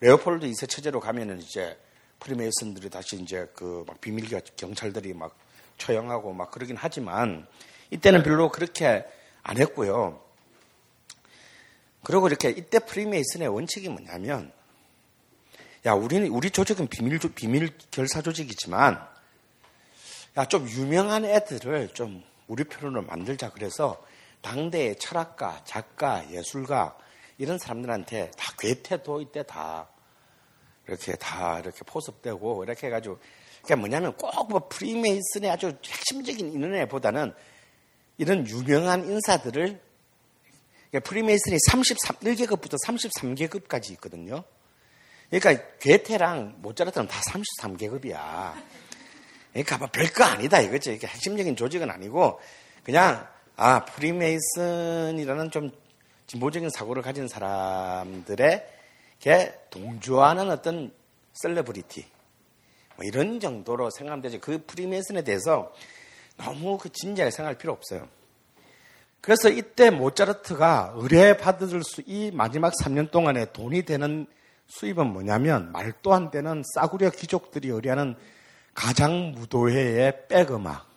[0.00, 1.78] 레오폴드 2세 체제로 가면은 이제
[2.18, 5.36] 프리메이슨들이 다시 이제 그 막 비밀 경찰들이 막
[5.78, 7.46] 처형하고 막 그러긴 하지만
[7.90, 9.04] 이때는 별로 그렇게
[9.44, 10.20] 안 했고요.
[12.02, 14.52] 그리고 이렇게 이때 프리메이슨의 원칙이 뭐냐면
[15.86, 19.00] 야, 우리는 우리 조직은 비밀 비밀 결사 조직이지만
[20.36, 24.04] 야, 좀 유명한 애들을 좀 우리 편으로 만들자 그래서
[24.42, 26.96] 당대의 철학가, 작가, 예술가
[27.38, 29.88] 이런 사람들한테 다 괴테 도 이 때 다
[30.86, 33.18] 이렇게 다 이렇게 포섭되고 이렇게 해가지고
[33.62, 37.32] 그게 뭐냐면 꼭 뭐 프리메이슨의 아주 핵심적인 인연애보다는
[38.18, 39.80] 이런 유명한 인사들을
[40.90, 44.44] 그러니까 프리메이슨이 33, 1계급부터 33계급까지 있거든요.
[45.30, 48.62] 그러니까 괴테랑 모짜르트는 다 33계급이야.
[49.52, 50.90] 그러니까 뭐 별거 아니다 이거지.
[50.90, 52.40] 그러니까 핵심적인 조직은 아니고
[52.82, 53.26] 그냥
[53.56, 55.70] 아 프리메이슨이라는 좀
[56.26, 58.66] 진보적인 사고를 가진 사람들의
[59.20, 60.92] 게 동조하는 어떤
[61.34, 62.04] 셀레브리티
[62.96, 64.38] 뭐 이런 정도로 생각하면 되지.
[64.38, 65.72] 그 프리메이슨에 대해서
[66.36, 68.08] 너무 그 진지하게 생각할 필요 없어요.
[69.20, 74.26] 그래서 이때 모차르트가 의뢰 받을 수, 이 마지막 3년 동안에 돈이 되는
[74.66, 78.16] 수입은 뭐냐면 말도 안 되는 싸구려 귀족들이 의뢰하는
[78.74, 80.91] 가장 무도회의 백음악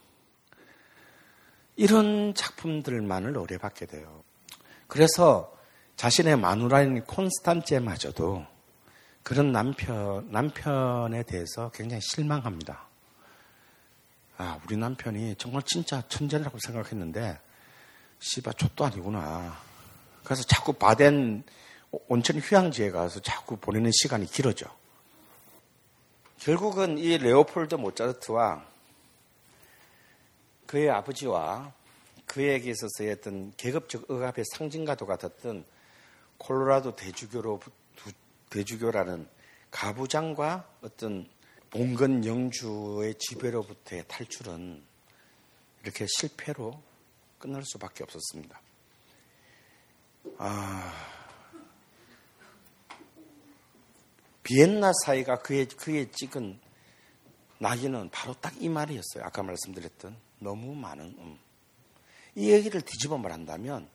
[1.75, 4.23] 이런 작품들만을 의뢰받게 돼요.
[4.87, 5.55] 그래서
[5.95, 8.45] 자신의 마누라인 콘스탄제마저도
[9.23, 12.85] 그런 남편 남편에 대해서 굉장히 실망합니다.
[14.37, 17.39] 아, 우리 남편이 정말 진짜 천재라고 생각했는데
[18.19, 19.57] 씨바 족도 아니구나.
[20.23, 21.43] 그래서 자꾸 바덴
[22.07, 24.67] 온천 휴양지에 가서 자꾸 보내는 시간이 길어져.
[26.39, 28.65] 결국은 이 레오폴드 모차르트와
[30.75, 31.73] 그의 아버지와
[32.25, 35.63] 그에게 있어서의 어떤 계급적 억압의 상징과도 같았던
[36.37, 37.61] 콜로라도 대주교로
[38.49, 39.25] 대주교라는
[39.71, 41.29] 가부장과 어떤
[41.69, 44.83] 봉건 영주의 지배로부터의 탈출은
[45.83, 46.83] 이렇게 실패로
[47.39, 48.59] 끝날 수밖에 없었습니다.
[50.39, 50.93] 아,
[54.43, 56.59] 비엔나 사이가 그의, 그의 찍은
[57.59, 59.23] 낙인은 바로 딱 이 말이었어요.
[59.23, 61.39] 아까 말씀드렸던 너무 많은 음.
[62.35, 63.87] 이 얘기를 뒤집어 말한다면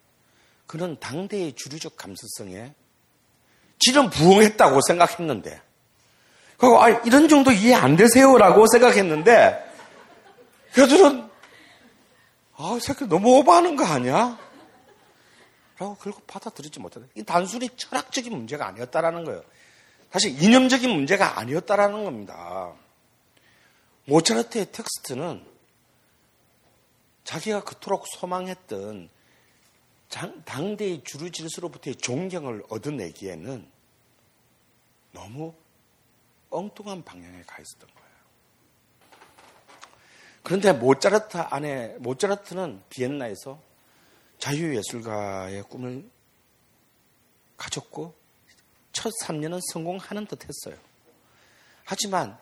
[0.66, 2.74] 그는 당대의 주류적 감수성에
[3.78, 5.62] 지는 부응했다고 생각했는데
[6.58, 9.72] 그리고 아, 이런 정도 이해 안 되세요라고 생각했는데
[10.72, 11.30] 그들은
[12.56, 14.38] 아, 새끼 너무 오버하는 거 아니야?
[15.78, 17.06] 라고 결국 받아들이지 못하다.
[17.14, 19.42] 이 단순히 철학적인 문제가 아니었다라는 거예요.
[20.10, 22.74] 사실 이념적인 문제가 아니었다라는 겁니다.
[24.04, 25.49] 모차르트의 텍스트는
[27.24, 29.10] 자기가 그토록 소망했던
[30.44, 33.70] 당대의 주류 질서로부터의 존경을 얻어내기에는
[35.12, 35.54] 너무
[36.50, 38.10] 엉뚱한 방향에 가 있었던 거예요.
[40.42, 43.62] 그런데 모차르트 안에 모차르트는 비엔나에서
[44.38, 46.10] 자유예술가의 꿈을
[47.56, 48.14] 가졌고
[48.92, 50.80] 첫 3년은 성공하는 듯 했어요.
[51.84, 52.36] 하지만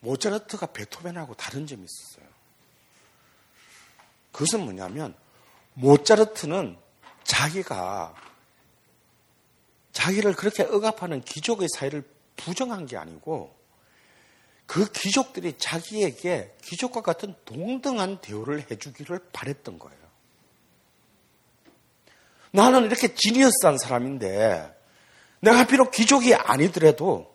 [0.00, 2.27] 모차르트가 베토벤하고 다른 점이 있었어요.
[4.38, 5.16] 그것은 뭐냐면
[5.74, 6.78] 모차르트는
[7.24, 8.14] 자기가
[9.90, 12.04] 자기를 그렇게 억압하는 귀족의 사회를
[12.36, 13.52] 부정한 게 아니고
[14.66, 19.98] 그 귀족들이 자기에게 귀족과 같은 동등한 대우를 해주기를 바랬던 거예요.
[22.52, 24.72] 나는 이렇게 지니어스한 사람인데
[25.40, 27.34] 내가 비록 귀족이 아니더라도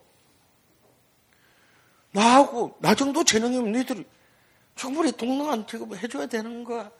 [2.12, 4.06] 나하고 나 정도 재능이면 너희들이
[4.76, 6.91] 충분히 동등한 대접을 해줘야 되는 거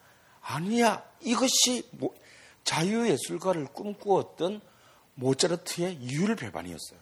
[0.41, 1.03] 아니야.
[1.21, 1.89] 이것이
[2.63, 4.61] 자유예술가를 꿈꾸었던
[5.15, 6.99] 모차르트의 이율 배반이었어요.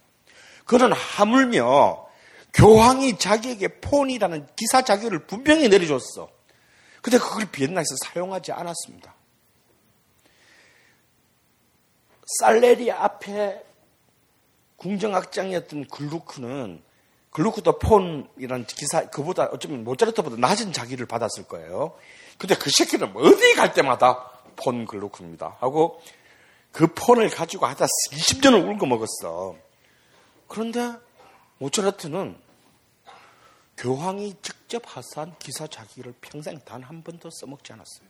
[0.66, 2.08] 그는 하물며
[2.54, 6.30] 교황이 자기에게 폰이라는 기사 자격을 분명히 내려줬어.
[7.02, 9.16] 근데 그걸 비엔나에서 사용하지 않았습니다.
[12.40, 13.64] 살레리 앞에
[14.78, 16.84] 궁정악장이었던 글루크는
[17.32, 21.98] 글루크도 폰이라는 기사 그보다 어쩌면 모차르트보다 낮은 자기를 받았을 거예요.
[22.38, 25.58] 근데 그 새끼는 어디 갈 때마다 폰 글루크입니다.
[25.60, 26.02] 하고
[26.72, 29.56] 그 폰을 가지고 하다 20년을 울고 먹었어.
[30.48, 30.94] 그런데
[31.60, 32.38] 모차르트는
[33.78, 38.08] 교황이 직접 하사한 기사 자기를 평생 단 한 번도 써먹지 않았어요.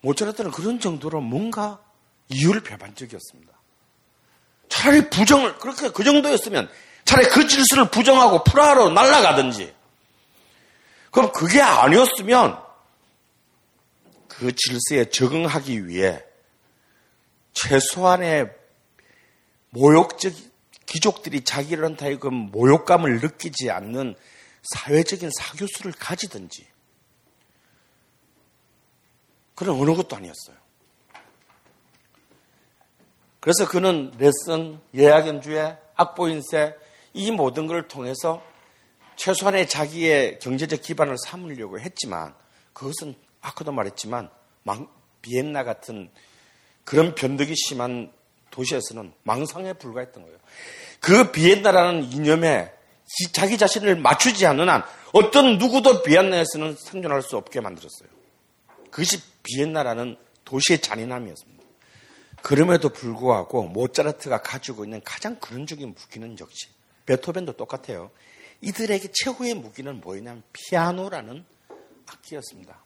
[0.00, 1.82] 모차르트는 그런 정도로 뭔가
[2.28, 3.52] 이유를 배반 적이었습니다.
[4.68, 6.68] 차라리 부정을 그렇게 그 정도였으면
[7.04, 9.74] 차라리 그 질서를 부정하고 프라하로 날아가든지
[11.10, 12.62] 그럼 그게 아니었으면
[14.28, 16.22] 그 질서에 적응하기 위해
[17.54, 18.52] 최소한의
[19.70, 20.32] 모욕적
[20.86, 24.14] 귀족들이 자기한테 그 모욕감을 느끼지 않는
[24.74, 26.66] 사회적인 사교수를 가지든지
[29.54, 30.65] 그런 어느 것도 아니었어요.
[33.46, 36.74] 그래서 그는 레슨, 예약 연주회, 악보 인쇄
[37.12, 38.42] 이 모든 것을 통해서
[39.14, 42.34] 최소한의 자기의 경제적 기반을 삼으려고 했지만
[42.72, 44.30] 그것은 아까도 말했지만
[45.22, 46.10] 비엔나 같은
[46.82, 48.10] 그런 변덕이 심한
[48.50, 50.38] 도시에서는 망상에 불과했던 거예요.
[50.98, 52.72] 그 비엔나라는 이념에
[53.06, 54.82] 지- 자기 자신을 맞추지 않는 한
[55.12, 58.08] 어떤 누구도 비엔나에서는 생존할 수 없게 만들었어요.
[58.90, 61.55] 그것이 비엔나라는 도시의 잔인함이었습니다.
[62.42, 66.68] 그럼에도 불구하고 모차르트가 가지고 있는 가장 근원적인 무기는 역시
[67.06, 68.10] 베토벤도 똑같아요.
[68.60, 71.44] 이들에게 최후의 무기는 뭐였냐면 피아노라는
[72.06, 72.78] 악기였습니다.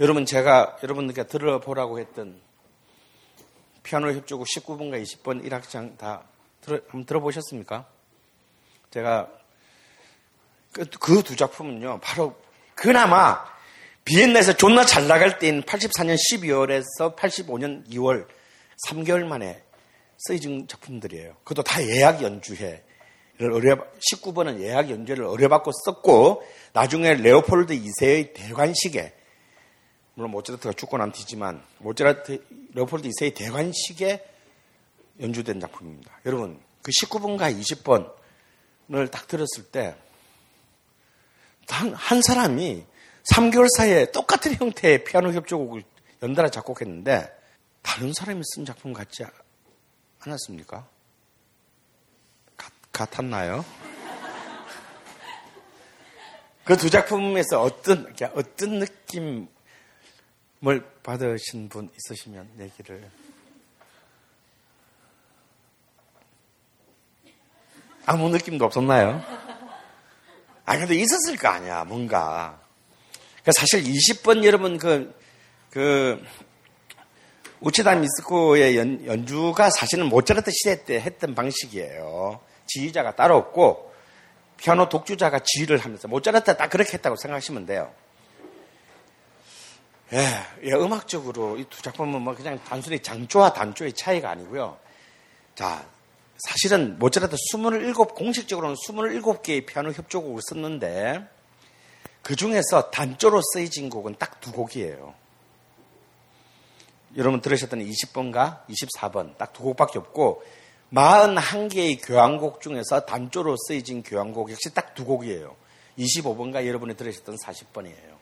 [0.00, 2.40] 여러분 제가 여러분들께 들어보라고 했던
[3.82, 6.24] 피아노 협주곡 19번과 20번 1악장 다
[6.60, 7.86] 들어, 한번 들어보셨습니까?
[8.90, 9.28] 제가
[10.72, 12.36] 그 두 작품은요, 바로
[12.74, 13.44] 그나마
[14.04, 18.26] 비엔나에서 존나 잘 나갈 때인 84년 12월에서 85년 2월
[18.88, 19.62] 3개월 만에
[20.18, 21.36] 쓰여진 작품들이에요.
[21.44, 22.84] 그것도 다 예약 연주회.
[23.38, 29.14] 의뢰, 19번은 예약 연주를 의뢰받고 썼고, 나중에 레오폴드 2세의 대관식에,
[30.14, 34.24] 물론 모차르트가 죽고 난 뒤지만, 모차르트, 레오폴드 2세의 대관식에
[35.20, 36.20] 연주된 작품입니다.
[36.26, 39.96] 여러분, 그 19번과 20번을 딱 들었을 때,
[41.68, 42.84] 한, 한 사람이
[43.34, 45.82] 3개월 사이에 똑같은 형태의 피아노 협주곡을
[46.22, 47.41] 연달아 작곡했는데,
[47.82, 49.24] 다른 사람이 쓴 작품 같지
[50.20, 50.86] 않았습니까?
[52.56, 53.64] 같, 같았나요?
[56.64, 59.48] 그 두 작품에서 어떤, 어떤 느낌을
[61.02, 63.10] 받으신 분 있으시면 얘기를.
[68.04, 69.22] 아무 느낌도 없었나요?
[70.64, 72.60] 아, 근데 있었을 거 아니야, 뭔가.
[73.44, 75.14] 그 사실 20번 여러분 그,
[75.70, 76.24] 그,
[77.62, 82.40] 우치다 미스코의 연, 연주가 사실은 모차르트 시대 때 했던 방식이에요.
[82.66, 83.92] 지휘자가 따로 없고,
[84.56, 87.92] 피아노 독주자가 지휘를 하면서, 모차르트가 딱 그렇게 했다고 생각하시면 돼요.
[90.12, 90.26] 예,
[90.64, 94.76] 예 음악적으로 이 두 작품은 뭐 그냥 단순히 장조와 단조의 차이가 아니고요.
[95.54, 95.86] 자,
[96.38, 101.28] 사실은 모차르트 27, 공식적으로는 27개의 피아노 협조곡을 썼는데,
[102.22, 105.21] 그 중에서 단조로 쓰여진 곡은 딱 두 곡이에요.
[107.16, 110.42] 여러분 들으셨던 20번과 24번 딱 두 곡밖에 없고
[110.92, 115.56] 41개의 교향곡 중에서 단조로 쓰여진 교향곡 역시 딱 두 곡이에요.
[115.98, 118.12] 25번과 여러분이 들으셨던 40번이에요.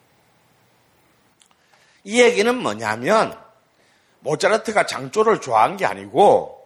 [2.04, 3.38] 이 얘기는 뭐냐면
[4.20, 6.56] 모차르트가 장조를 좋아한 게 아니고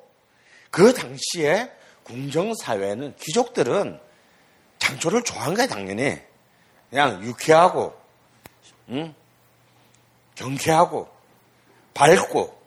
[0.70, 1.70] 그 당시에
[2.04, 4.00] 궁정사회는 귀족들은
[4.78, 6.18] 장조를 좋아한 거야 당연히
[6.90, 7.98] 그냥 유쾌하고
[8.90, 9.14] 응?
[10.34, 11.08] 경쾌하고
[11.94, 12.62] 밝고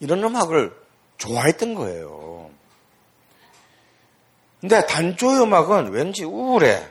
[0.00, 0.74] 이런 음악을
[1.18, 2.50] 좋아했던 거예요.
[4.60, 6.88] 근데 단조 음악은 왠지 우울해.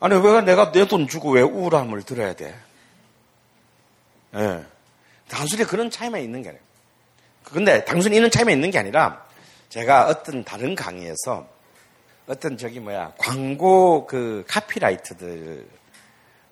[0.00, 2.58] 아니 왜 내가 내 돈 주고 왜 우울함을 들어야 돼?
[4.34, 4.64] 예.
[5.28, 6.64] 단순히 그런 차이만 있는 게 아니에요.
[7.44, 9.26] 근데 단순히 이런 차이만 있는 게 아니라
[9.68, 11.46] 제가 어떤 다른 강의에서
[12.26, 15.66] 어떤 저기 뭐야 광고 그 카피라이트들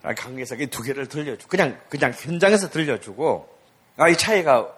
[0.03, 3.49] 강의에서 이두 개를 들려주고 그냥 그냥 현장에서 들려주고
[3.97, 4.73] 아 이 차이가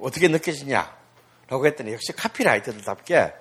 [0.00, 3.32] 어떻게 느껴지냐라고 했더니 역시 카피라이터들답게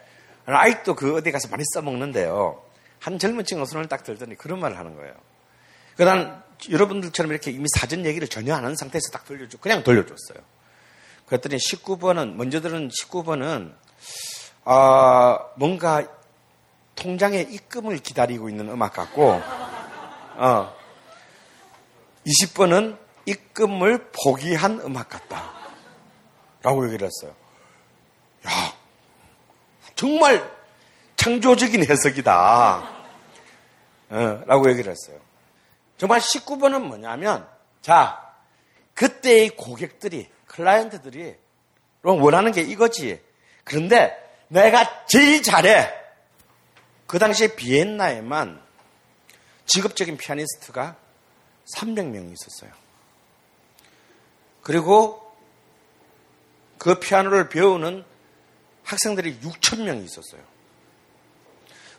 [0.46, 2.64] 아직도 그 어디 가서 많이 써먹는데요.
[3.00, 5.14] 한 젊은 친구 손을 딱 들더니 그런 말을 하는 거예요.
[5.96, 10.40] 그난 여러분들처럼 이렇게 이미 사전 얘기를 전혀 안 한 상태에서 딱 돌려주 그냥 돌려줬어요.
[11.28, 13.74] 그랬더니 19번은 먼저 들은 19번은
[14.64, 16.08] 아 뭔가
[16.96, 19.40] 통장에 입금을 기다리고 있는 음악 같고
[20.38, 20.77] 어
[22.28, 25.54] 20번은 입금을 포기한 음악 같다.
[26.62, 27.36] 라고 얘기를 했어요.
[28.48, 28.52] 야,
[29.96, 30.50] 정말
[31.16, 32.98] 창조적인 해석이다.
[34.10, 35.20] 어, 라고 얘기를 했어요.
[35.98, 37.48] 정말 19번은 뭐냐면,
[37.82, 38.24] 자,
[38.94, 41.36] 그때의 고객들이, 클라이언트들이
[42.04, 43.22] 원하는 게 이거지.
[43.64, 44.16] 그런데
[44.48, 45.94] 내가 제일 잘해.
[47.06, 48.62] 그 당시에 비엔나에만
[49.66, 50.96] 직업적인 피아니스트가
[51.76, 52.72] 300명이 있었어요.
[54.62, 55.36] 그리고
[56.78, 58.04] 그 피아노를 배우는
[58.84, 60.42] 학생들이 6천 명이 있었어요.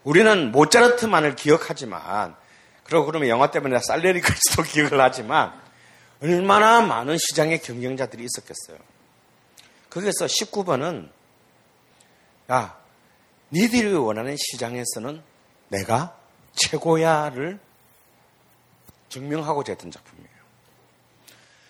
[0.04, 2.34] 우리는 모차르트만을 기억하지만,
[2.84, 5.52] 그리고 그러면 영화 때문에 살레리까지도 기억을 하지만,
[6.22, 8.78] 얼마나 많은 시장의 경쟁자들이 있었겠어요.
[9.90, 11.10] 거기서 19번은,
[12.50, 12.78] 야,
[13.52, 15.22] 니들이 원하는 시장에서는
[15.68, 16.16] 내가
[16.54, 17.60] 최고야를
[19.08, 20.28] 증명하고자 했던 작품이에요.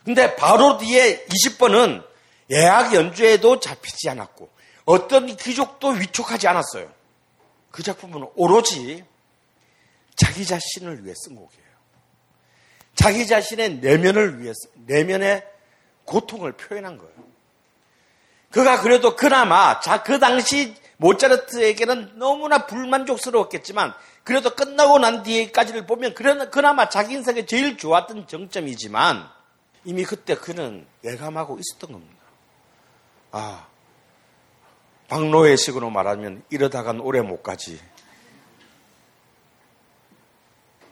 [0.05, 2.07] 근데 바로 뒤에 20번은
[2.51, 4.49] 예약 연주에도 잡히지 않았고
[4.85, 6.91] 어떤 귀족도 위촉하지 않았어요.
[7.71, 9.05] 그 작품은 오로지
[10.17, 11.69] 자기 자신을 위해 쓴 곡이에요.
[12.95, 14.53] 자기 자신의 내면을 위해
[14.87, 15.47] 내면의
[16.05, 17.13] 고통을 표현한 거예요.
[18.51, 23.95] 그가 그래도 그나마 자 그 당시 모차르트에게는 너무나 불만족스러웠겠지만
[24.29, 29.27] 그래도 끝나고 난 뒤에까지를 보면 그나마 자기 인생에 제일 좋았던 정점이지만
[29.87, 32.23] 이미 그때 그는 예감하고 있었던 겁니다.
[33.31, 33.67] 아,
[35.09, 37.81] 박노의 식으로 말하면 이러다간 오래 못 가지.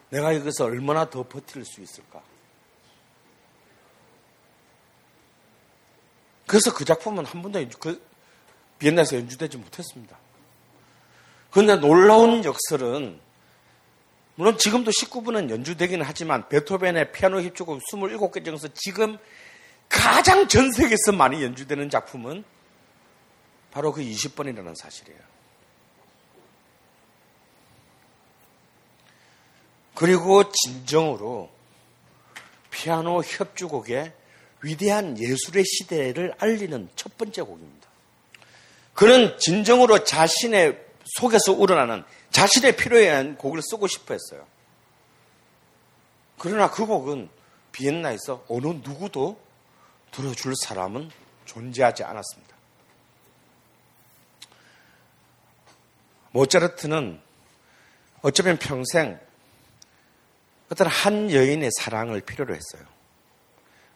[0.08, 2.22] 내가 여기서 얼마나 더 버틸 수 있을까?
[6.46, 8.02] 그래서 그 작품은 한 번도 그
[8.78, 10.16] 비엔나에서 연주되지 못했습니다.
[11.50, 13.25] 그런데 놀라운 역설은
[14.36, 19.18] 물론 지금도 19분은 연주되기는 하지만 베토벤의 피아노 협주곡 27개 중에서 지금
[19.88, 22.44] 가장 전 세계에서 많이 연주되는 작품은
[23.70, 25.20] 바로 그 20번이라는 사실이에요.
[29.94, 31.50] 그리고 진정으로
[32.70, 34.12] 피아노 협주곡의
[34.60, 37.88] 위대한 예술의 시대를 알리는 첫 번째 곡입니다.
[38.92, 40.78] 그는 진정으로 자신의
[41.16, 42.04] 속에서 우러나는
[42.36, 44.46] 자신의 필요에 의한 곡을 쓰고 싶어 했어요.
[46.38, 47.30] 그러나 그 곡은
[47.72, 49.40] 비엔나에서 어느 누구도
[50.10, 51.10] 들어줄 사람은
[51.46, 52.54] 존재하지 않았습니다.
[56.32, 57.22] 모차르트는
[58.20, 59.18] 어쩌면 평생
[60.70, 62.86] 어떤 한 여인의 사랑을 필요로 했어요.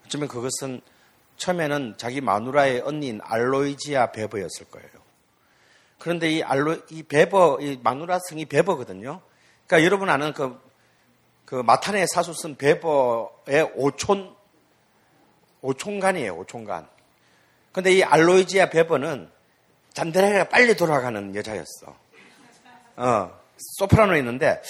[0.07, 0.81] 어쩌면 그것은
[1.37, 5.00] 처음에는 자기 마누라의 언니인 알로이지아 베버였을 거예요.
[6.01, 9.21] 그런데 이 알로 이 베버 이 마누라 성이 베버거든요.
[9.67, 10.59] 그러니까 여러분 아는 그,
[11.45, 14.35] 그 마탄의 사수 쓴 베버의 오촌
[15.61, 16.35] 오촌간이에요.
[16.37, 16.89] 오촌간.
[17.73, 19.31] 근데 이 알로이지아 베버는
[19.93, 21.95] 잔대하게 빨리 돌아가는 여자였어.
[22.97, 23.41] 어,
[23.79, 24.63] 소프라노 있는데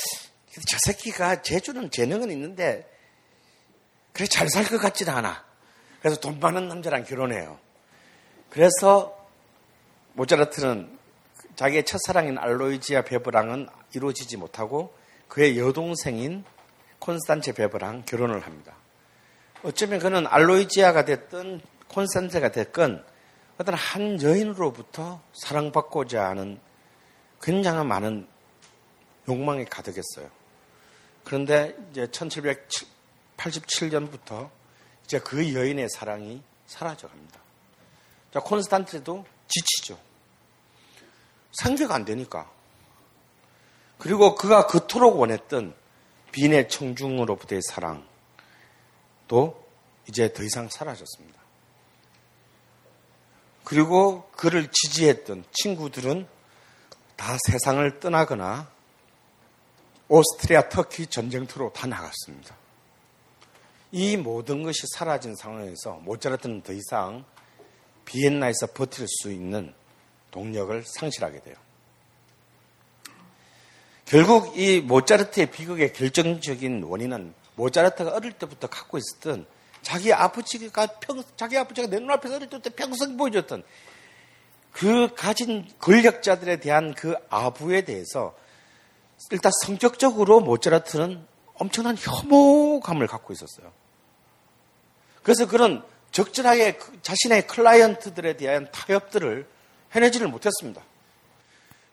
[0.68, 2.91] 저 새끼가 재주는 재능은 있는데
[4.12, 5.45] 그래 잘 살 것 같지는 않아.
[6.01, 7.57] 그래서 돈 많은 남자랑 결혼해요.
[8.49, 9.16] 그래서
[10.14, 10.99] 모차르트는
[11.61, 14.96] 자기의 첫사랑인 알로이지아 베브랑은 이루어지지 못하고
[15.28, 16.42] 그의 여동생인
[17.00, 18.76] 콘스탄체 베브랑 결혼을 합니다.
[19.62, 23.04] 어쩌면 그는 알로이지아가 됐든 콘스탄체가 됐건
[23.58, 26.58] 어떤 한 여인으로부터 사랑받고자 하는
[27.42, 28.26] 굉장히 많은
[29.28, 30.30] 욕망이 가득했어요.
[31.24, 32.06] 그런데 이제
[33.36, 34.48] 1787년부터
[35.04, 37.38] 이제 그 여인의 사랑이 사라져 갑니다.
[38.32, 40.08] 자, 콘스탄트도 지치죠.
[41.53, 42.51] 상대가 안 되니까.
[43.98, 45.74] 그리고 그가 그토록 원했던
[46.32, 48.05] 빈의 청중으로부터의 사랑도
[50.09, 51.40] 이제 더 이상 사라졌습니다.
[53.64, 56.26] 그리고 그를 지지했던 친구들은
[57.16, 58.70] 다 세상을 떠나거나
[60.09, 62.57] 오스트리아, 터키 전쟁터로 다 나갔습니다.
[63.92, 67.24] 이 모든 것이 사라진 상황에서 모차르트는 더 이상
[68.07, 69.74] 비엔나에서 버틸 수 있는
[70.31, 71.57] 동력을 상실하게 돼요.
[74.05, 79.47] 결국 이 모차르트의 비극의 결정적인 원인은 모차르트가 어릴 때부터 갖고 있었던
[79.83, 83.62] 자기 아버지가 평, 자기 아버지가 내 눈앞에서 어릴 때부터 평생 보여줬던
[84.72, 88.35] 그 가진 권력자들에 대한 그 아부에 대해서
[89.31, 91.24] 일단 성격적으로 모차르트는
[91.55, 93.72] 엄청난 혐오감을 갖고 있었어요.
[95.22, 99.47] 그래서 그런 적절하게 그 자신의 클라이언트들에 대한 타협들을
[99.95, 100.82] 해내지를 못했습니다.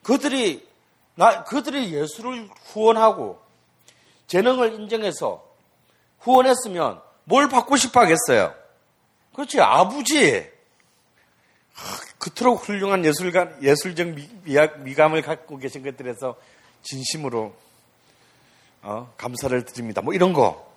[0.03, 0.67] 그들이
[1.15, 3.41] 나 그들이 예수를 후원하고
[4.27, 5.43] 재능을 인정해서
[6.19, 8.53] 후원했으면 뭘 받고 싶어 하겠어요?
[9.33, 10.49] 그렇지 아버지
[12.17, 16.35] 그토록 훌륭한 예술가, 예술적 미, 감을 갖고 계신 것들에서
[16.81, 17.53] 진심으로
[18.81, 20.01] 어, 감사를 드립니다.
[20.01, 20.73] 뭐 이런 거.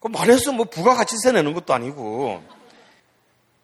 [0.00, 2.42] 그 말해서 뭐 부가가치세 내는 것도 아니고.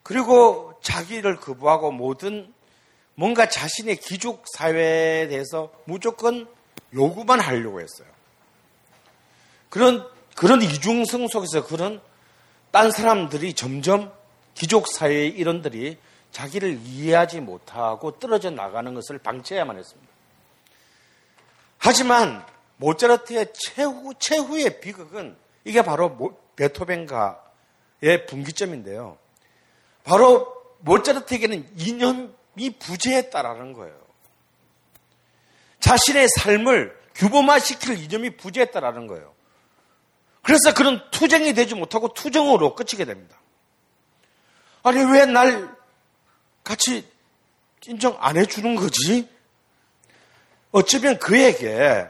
[0.02, 2.52] 그리고 자기를 거부하고 모든
[3.14, 6.48] 뭔가 자신의 귀족 사회에 대해서 무조건
[6.94, 8.08] 요구만 하려고 했어요.
[9.68, 12.00] 그런, 그런 이중성 속에서 그런
[12.70, 14.12] 딴 사람들이 점점
[14.54, 15.98] 귀족 사회의 일원들이
[16.30, 20.12] 자기를 이해하지 못하고 떨어져 나가는 것을 방치해야만 했습니다.
[21.78, 22.44] 하지만
[22.76, 29.18] 모차르트의 최후, 최후의 비극은 이게 바로 베토벤가의 분기점인데요.
[30.04, 34.00] 바로 모차르트에게는 이념이 부재했다라는 거예요.
[35.80, 39.32] 자신의 삶을 규범화시킬 이념이 부재했다라는 거예요.
[40.42, 43.38] 그래서 그런 투쟁이 되지 못하고 투정으로 끝이게 됩니다.
[44.82, 45.76] 아니, 왜 날
[46.64, 47.08] 같이
[47.86, 49.28] 인정 안 해주는 거지?
[50.72, 52.06] 어쩌면 그에게,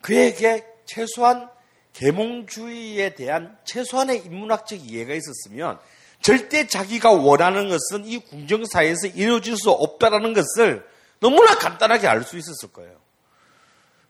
[0.00, 1.50] 그에게 최소한
[1.92, 5.80] 계몽주의에 대한 최소한의 인문학적 이해가 있었으면
[6.26, 10.84] 절대 자기가 원하는 것은 이 궁정사에서 이루어질 수 없다라는 것을
[11.20, 12.96] 너무나 간단하게 알 수 있었을 거예요.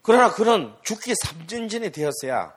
[0.01, 2.55] 그러나 그는 죽기 3년 전에 되었어야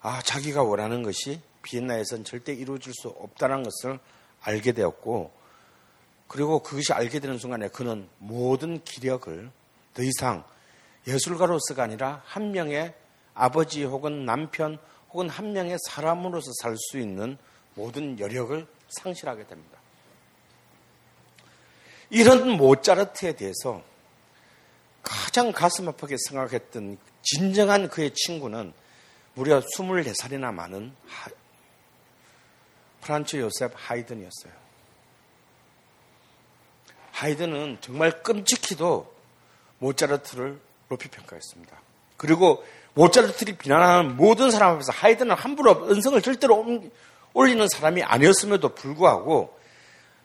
[0.00, 3.98] 아, 자기가 원하는 것이 비엔나에선 절대 이루어질 수 없다는 것을
[4.42, 5.32] 알게 되었고
[6.28, 9.50] 그리고 그것이 알게 되는 순간에 그는 모든 기력을
[9.92, 10.44] 더 이상
[11.08, 12.94] 예술가로서가 아니라 한 명의
[13.34, 17.38] 아버지 혹은 남편 혹은 한 명의 사람으로서 살 수 있는
[17.80, 19.78] 모든 여력을 상실하게 됩니다.
[22.10, 23.82] 이런 모차르트에 대해서
[25.02, 28.74] 가장 가슴 아프게 생각했던 진정한 그의 친구는
[29.32, 30.94] 무려 24살이나 많은
[33.00, 34.52] 프란츠 요셉 하이든이었어요.
[37.12, 39.14] 하이든은 정말 끔찍히도
[39.78, 41.80] 모차르트를 높이 평가했습니다.
[42.18, 42.62] 그리고
[42.94, 46.56] 모차르트를 비난하는 모든 사람 앞에서 하이든은 함부로 은성을 절대로
[47.34, 49.58] 올리는 사람이 아니었음에도 불구하고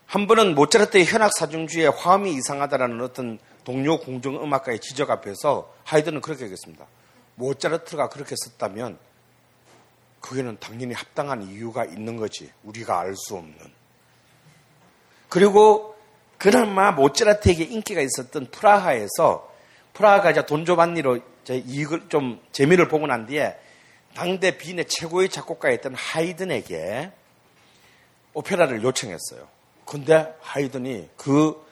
[0.06, 6.44] 한 번은 모차르트의 현악 사중주의 화음이 이상하다라는 어떤 동료 공정 음악가의 지적 앞에서 하이든은 그렇게
[6.44, 6.86] 얘기했습니다.
[7.36, 8.98] 모차르트가 그렇게 썼다면
[10.22, 12.52] 그게는 당연히 합당한 이유가 있는 거지.
[12.64, 13.56] 우리가 알 수 없는.
[15.30, 15.96] 그리고
[16.38, 19.52] 그나마 모차르트에게 인기가 있었던 프라하에서
[19.94, 23.58] 프라하가 이제 돈조반니로 이익을 좀 재미를 보고 난 뒤에
[24.16, 27.12] 당대 비인의 최고의 작곡가였던 하이든에게
[28.34, 29.48] 오페라를 요청했어요.
[29.86, 31.64] 근데 하이든이 그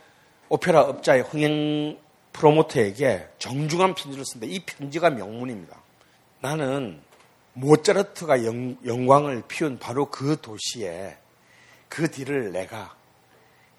[0.49, 1.97] 오페라 업자의 흥행
[2.33, 4.45] 프로모터에게 정중한 편지를 쓴다.
[4.47, 5.81] 이 편지가 명문입니다.
[6.41, 7.01] 나는
[7.53, 11.17] 모차르트가 영, 영광을 피운 바로 그 도시에
[11.87, 12.95] 그 뒤를 내가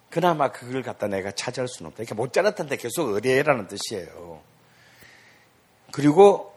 [0.09, 2.03] 그나마 그걸 갖다 내가 차지할 수는 없다.
[2.03, 4.41] 이렇게 모차르트한테 계속 의뢰라는 뜻이에요.
[5.91, 6.54] 그리고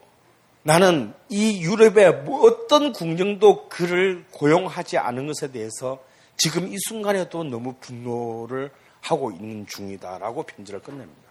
[0.62, 6.02] 나는 이 유럽의 뭐 어떤 궁정도 그를 고용하지 않은 것에 대해서
[6.36, 11.28] 지금 이 순간에도 너무 분노를 하고 있는 중이다라고 편지를 끝냅니다.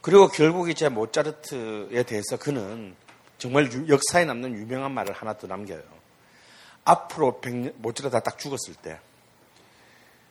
[0.00, 2.94] 그리고 결국 이제 모차르트에 대해서 그는
[3.38, 5.82] 정말 역사에 남는 유명한 말을 하나 더 남겨요.
[6.84, 8.98] 앞으로 100년, 모차르트가 딱 죽었을 때,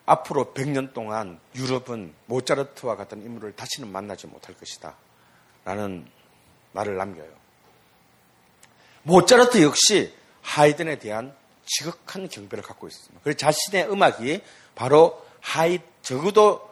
[0.05, 4.95] 앞으로 100년 동안 유럽은 모차르트와 같은 인물을 다시는 만나지 못할 것이다.
[5.65, 6.07] 라는
[6.77, 7.27] 말을 남겨요.
[9.03, 11.33] 모차르트 역시 하이든에 대한
[11.65, 13.19] 지극한 경배를 갖고 있습니다.
[13.23, 14.41] 그래서 자신의 음악이
[14.75, 16.69] 바로 하이, 적어도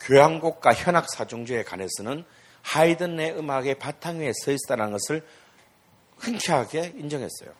[0.00, 2.24] 교향곡과 현악 사중주에 관해서는
[2.62, 5.26] 하이든의 음악의 바탕 위에 서 있다는 것을
[6.18, 7.50] 흔쾌하게 인정했어요.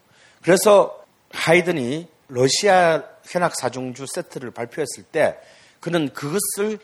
[0.43, 5.37] 그래서 하이든이 러시아 현악 사중주 세트를 발표했을 때
[5.81, 6.79] 그는 그것을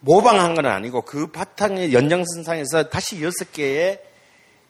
[0.00, 4.02] 모방한 건 아니고 그 바탕의 연장선상에서 다시 여섯 개의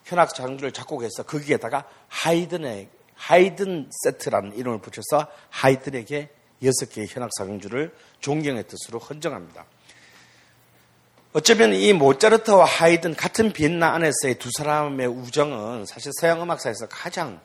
[0.07, 6.30] 현악 장주를 작곡해서 거기에다가 하이든의 하이든 세트라는 이름을 붙여서 하이든에게
[6.62, 9.64] 여섯 개의 현악 사중주를 존경의 뜻으로 헌정합니다.
[11.32, 17.40] 어쩌면 이 모차르트와 하이든 같은 비엔나 안에서의 두 사람의 우정은 사실 서양 음악사에서 가장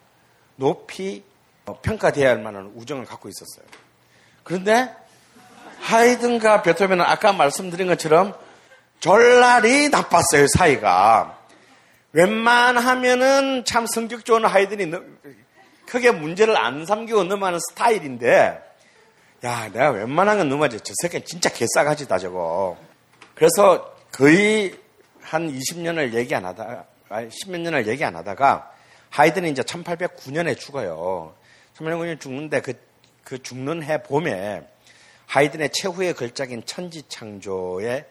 [0.55, 1.23] 높이
[1.81, 3.65] 평가되어야 할 만한 우정을 갖고 있었어요.
[4.43, 4.95] 그런데
[5.79, 8.35] 하이든과 베토벤은 아까 말씀드린 것처럼
[8.99, 11.40] 졸라리 나빴어요, 사이가.
[12.13, 14.91] 웬만하면은 참 성격 좋은 하이든이
[15.87, 18.61] 크게 문제를 안 삼기고 넘어가는 스타일인데,
[19.43, 20.79] 야, 내가 웬만한 건 넘어지.
[20.81, 22.77] 저 새끼는 진짜 개싸가지다, 저거.
[23.35, 24.77] 그래서 거의
[25.21, 28.71] 한 20년을 얘기 안 하다가, 10몇 년을 얘기 안 하다가,
[29.09, 31.33] 하이든이 이제 1809년에 죽어요.
[31.77, 32.73] 1809년에 죽는데 그,
[33.23, 34.63] 그 죽는 해 봄에
[35.27, 38.05] 하이든의 최후의 걸작인 천지창조의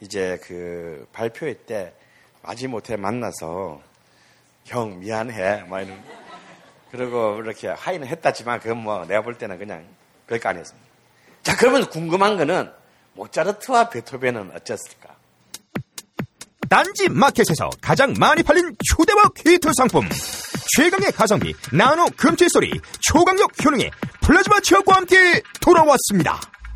[0.00, 1.92] 이제 그 발표회 때
[2.44, 3.80] 마지못해 만나서
[4.64, 6.02] 형 미안해 뭐 이런
[6.90, 9.84] 그리고 이렇게 하이는 했다지만 그건 뭐 내가 볼 때는 그냥
[10.28, 10.88] 별거 아니었습니다.
[11.42, 12.70] 자 그러면 궁금한 거는
[13.14, 15.14] 모차르트와 베토벤은 어땠을까?
[16.68, 20.08] 딴지 마켓에서 가장 많이 팔린 휴대와 퀴트 상품
[20.76, 23.90] 최강의 가성비 나노 금칠 소리 초강력 효능의
[24.22, 26.40] 플라즈마 치약과 함께 돌아왔습니다.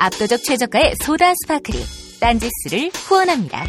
[0.00, 1.76] 압도적 최저가의 소다 스파클이
[2.20, 3.64] 딴지스를 후원합니다.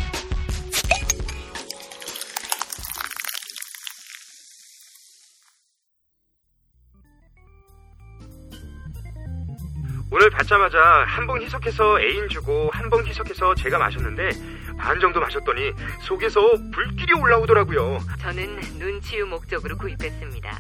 [10.10, 14.30] 오늘 받자마자 한봉 희석해서 애인 주고 한봉 희석해서 제가 마셨는데
[14.78, 16.40] 반 정도 마셨더니 속에서
[16.74, 18.00] 불길이 올라오더라고요.
[18.22, 20.60] 저는 눈치유 목적으로 구입했습니다.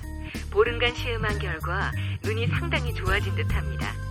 [0.52, 1.94] 보름간 시음한 결과
[2.24, 4.11] 눈이 상당히 좋아진 듯합니다.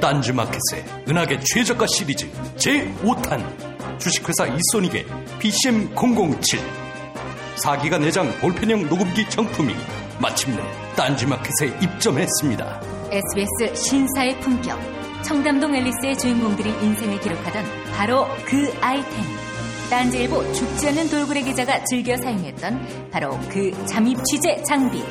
[0.00, 5.06] 딴지마켓의 은하계 최저가 시리즈 제5탄 주식회사 이소닉의
[5.40, 6.60] PCM007
[7.64, 9.74] 4기가 내장 볼펜형 녹음기 정품이
[10.20, 10.62] 마침내
[10.96, 12.80] 딴지마켓에 입점했습니다.
[13.10, 14.78] SBS 신사의 품격
[15.22, 17.64] 청담동 앨리스의 주인공들이 인생을 기록하던
[17.96, 19.24] 바로 그 아이템.
[19.90, 25.02] 딴지일보 죽지 않는 돌고래 기자가 즐겨 사용했던 바로 그 잠입 취재 장비.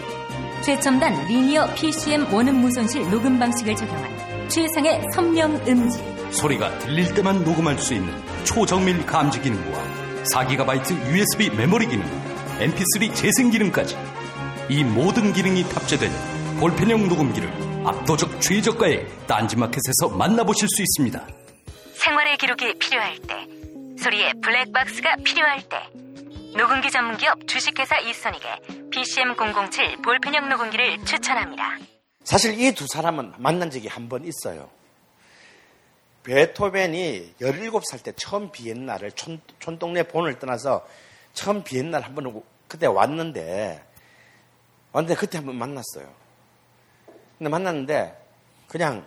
[0.61, 4.14] 최첨단 리니어 PCM 원음 무손실 녹음 방식을 적용한
[4.47, 8.13] 최상의 선명 음질 소리가 들릴 때만 녹음할 수 있는
[8.43, 9.81] 초정밀 감지 기능과
[10.34, 12.05] 4GB USB 메모리 기능,
[12.59, 13.97] MP3 재생 기능까지
[14.69, 16.11] 이 모든 기능이 탑재된
[16.59, 17.49] 볼펜형 녹음기를
[17.85, 21.27] 압도적 최저가에 딴지마켓에서 만나보실 수 있습니다.
[21.93, 23.47] 생활의 기록이 필요할 때,
[24.01, 25.77] 소리의 블랙박스가 필요할 때,
[26.55, 31.77] 녹음기 전문기업 주식회사 이소닉의 PCM007 볼펜형 녹음기를 추천합니다.
[32.26, 34.69] 사실 이 두 사람은 만난 적이 한 번 있어요.
[36.23, 40.85] 베토벤이 17살 때 처음 비엔나를 촌, 촌동네 본을 떠나서
[41.34, 43.84] 처음 비엔나를 한 번 그때 왔는데
[44.91, 46.11] 왔는데 그때 한 번 만났어요.
[47.38, 48.19] 근데 만났는데
[48.68, 49.06] 그냥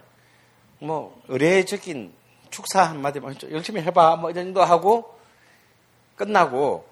[0.79, 2.15] 뭐 의례적인
[2.51, 5.19] 축사 한마디 뭐 열심히 해봐 뭐 이런 정도 하고
[6.15, 6.87] 끝나고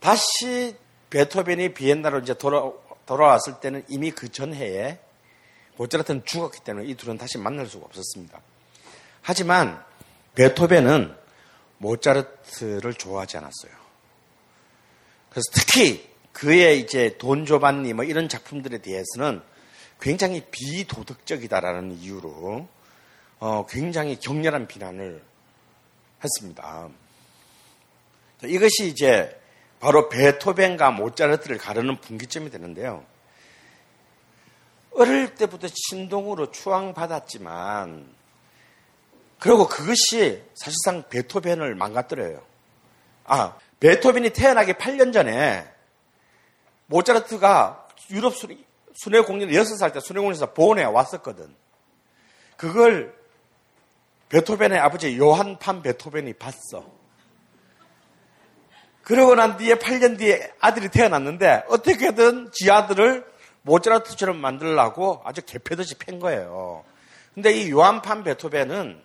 [0.00, 0.76] 다시
[1.10, 2.70] 베토벤이 비엔나로 이제 돌아,
[3.06, 4.98] 돌아왔을 때는 이미 그 전해에
[5.78, 8.40] 모차르트는 죽었기 때문에 이 둘은 다시 만날 수가 없었습니다.
[9.22, 9.82] 하지만
[10.34, 11.16] 베토벤은
[11.78, 13.72] 모차르트를 좋아하지 않았어요.
[15.30, 19.40] 그래서 특히 그의 이제 돈 조반니 뭐 이런 작품들에 대해서는
[20.00, 22.68] 굉장히 비도덕적이다라는 이유로
[23.40, 25.22] 어, 굉장히 격렬한 비난을
[26.22, 26.88] 했습니다.
[28.44, 29.40] 이것이 이제
[29.80, 33.04] 바로 베토벤과 모차르트를 가르는 분기점이 되는데요.
[34.98, 38.18] 어릴 때부터 신동으로 추앙받았지만,
[39.38, 42.42] 그리고 그것이 사실상 베토벤을 망가뜨려요.
[43.24, 45.66] 아, 베토벤이 태어나기 8년 전에
[46.86, 51.54] 모차르트가 유럽 순회 공연 6살 때 순회 공연에서 본에 왔었거든.
[52.56, 53.16] 그걸
[54.30, 56.84] 베토벤의 아버지 요한 판 베토벤이 봤어.
[59.02, 63.24] 그러고 난 뒤에 8년 뒤에 아들이 태어났는데 어떻게든 지 아들을
[63.68, 66.84] 모차르트처럼 만들려고 아주 개패듯이 팬 거예요.
[67.34, 69.00] 근데 이 요한판 베토벤은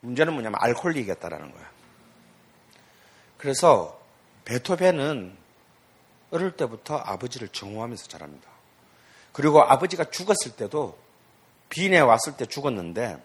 [0.00, 1.70] 문제는 뭐냐면 알코올릭이었다라는 거야.
[3.36, 4.00] 그래서
[4.44, 5.36] 베토벤은
[6.30, 8.48] 어릴 때부터 아버지를 정오하면서 자랍니다.
[9.32, 10.96] 그리고 아버지가 죽었을 때도
[11.68, 13.22] 빈에 왔을 때 죽었는데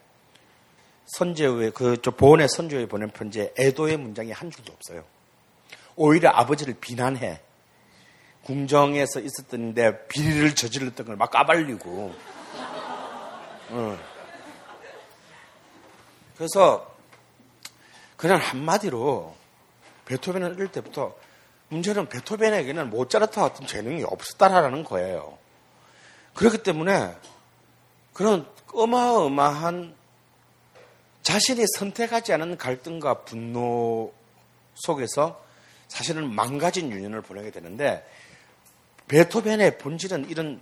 [1.05, 5.03] 선제후에 그저 보원의 선조에 보낸 편지에 애도의 문장이 한 줄도 없어요.
[5.95, 7.41] 오히려 아버지를 비난해.
[8.49, 12.15] 궁정에서 있었던데 비리를 저질렀던 걸 막 까발리고.
[13.71, 13.99] 어.
[16.35, 16.95] 그래서
[18.17, 19.35] 그냥 한마디로
[20.05, 21.15] 베토벤은 어릴 때부터
[21.67, 25.37] 문제는 베토벤에게는 모차르트 같은 재능이 없었다라는 거예요.
[26.33, 27.15] 그렇기 때문에
[28.13, 29.93] 그런 어마어마한
[31.21, 34.11] 자신이 선택하지 않은 갈등과 분노
[34.73, 35.43] 속에서
[35.87, 38.03] 사실은 망가진 유년을 보내게 되는데
[39.09, 40.61] 베토벤의 본질은 이런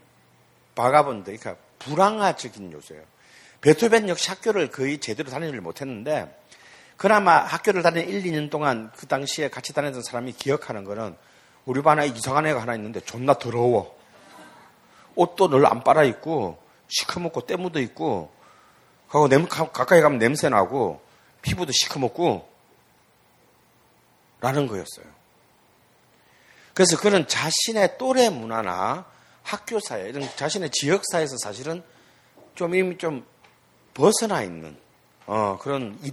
[0.73, 3.03] 바가본드, 그러니까 불황화적인 요소예요.
[3.61, 6.35] 베토벤 역시 학교를 거의 제대로 다니지를 못했는데
[6.95, 11.15] 그나마 학교를 다니는 1, 2년 동안 그 당시에 같이 다녔던 사람이 기억하는 거는
[11.65, 13.95] 우리 반에 이상한 애가 하나 있는데 존나 더러워.
[15.15, 16.57] 옷도 늘 안 빨아 입고
[16.87, 18.31] 시커멓고 때 묻어 있고
[19.07, 21.01] 하고 냄, 가, 가까이 가면 냄새 나고
[21.41, 22.47] 피부도 시커멓고
[24.39, 25.16] 라는 거였어요.
[26.77, 29.03] 그래서 그는 자신의 또래 문화나
[29.41, 31.81] 학교사회, 이런 자신의 지역사회에서 사실은
[32.53, 33.25] 좀 이미 좀
[33.95, 34.77] 벗어나 있는,
[35.25, 36.11] 어, 그런 이-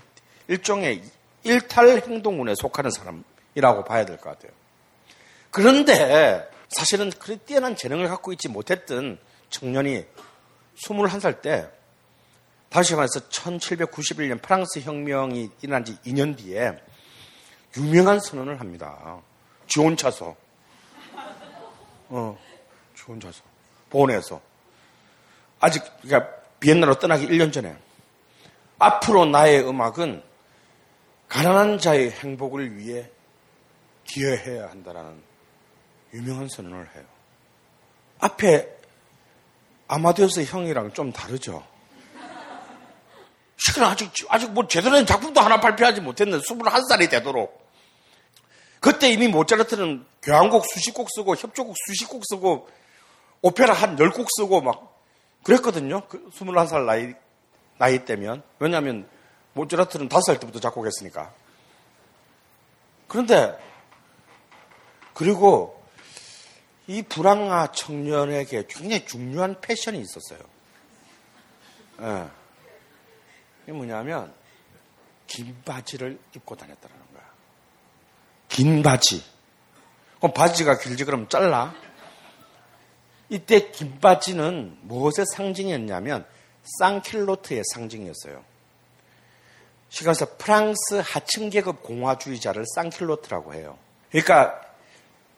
[0.48, 1.02] 일종의
[1.42, 4.52] 일탈 행동군에 속하는 사람이라고 봐야 될 것 같아요.
[5.50, 9.18] 그런데 사실은 그리 뛰어난 재능을 갖고 있지 못했던
[9.50, 10.06] 청년이
[10.78, 11.68] 21살 때
[12.70, 16.72] 다시 말해서 1791년 프랑스 혁명이 일어난 지 2년 뒤에
[17.76, 19.20] 유명한 선언을 합니다.
[19.68, 20.42] 지원차서.
[22.16, 22.38] 어,
[22.94, 23.42] 지원차서.
[23.90, 24.40] 본에서.
[25.58, 27.76] 아직, 그러니까 비엔나로 떠나기 1년 전에.
[28.78, 30.22] 앞으로 나의 음악은
[31.28, 33.10] 가난한 자의 행복을 위해
[34.04, 35.20] 기여해야 한다라는
[36.12, 37.04] 유명한 선언을 해요.
[38.20, 38.68] 앞에
[39.88, 41.66] 아마데우스 형이랑 좀 다르죠.
[43.58, 47.63] 시간 아직, 아직 뭐 제대로 된 작품도 하나 발표하지 못했는데 21살이 되도록.
[48.84, 52.68] 그때 이미 모차르트는 교향곡 수십 곡 쓰고 협조곡 수십 곡 쓰고
[53.40, 55.02] 오페라 한 열 곡 쓰고 막
[55.42, 56.06] 그랬거든요.
[56.06, 57.14] 그 21살 나이,
[57.78, 58.42] 나이 때면.
[58.58, 59.08] 왜냐하면
[59.54, 61.32] 모차르트는 5살 때부터 작곡했으니까.
[63.08, 63.58] 그런데
[65.14, 65.82] 그리고
[66.86, 70.40] 이 불황아 청년에게 굉장히 중요한 패션이 있었어요.
[72.02, 72.28] 예.
[73.62, 74.34] 이게 뭐냐면
[75.26, 77.03] 긴 바지를 입고 다녔다는.
[78.48, 79.22] 긴 바지.
[80.18, 81.74] 그럼 바지가 길지 그러면 잘라.
[83.28, 86.24] 이때 긴 바지는 무엇의 상징이었냐면
[86.78, 88.42] 쌍킬로트의 상징이었어요.
[89.88, 93.78] 시간에서 프랑스 하층계급 공화주의자를 쌍킬로트라고 해요.
[94.10, 94.60] 그러니까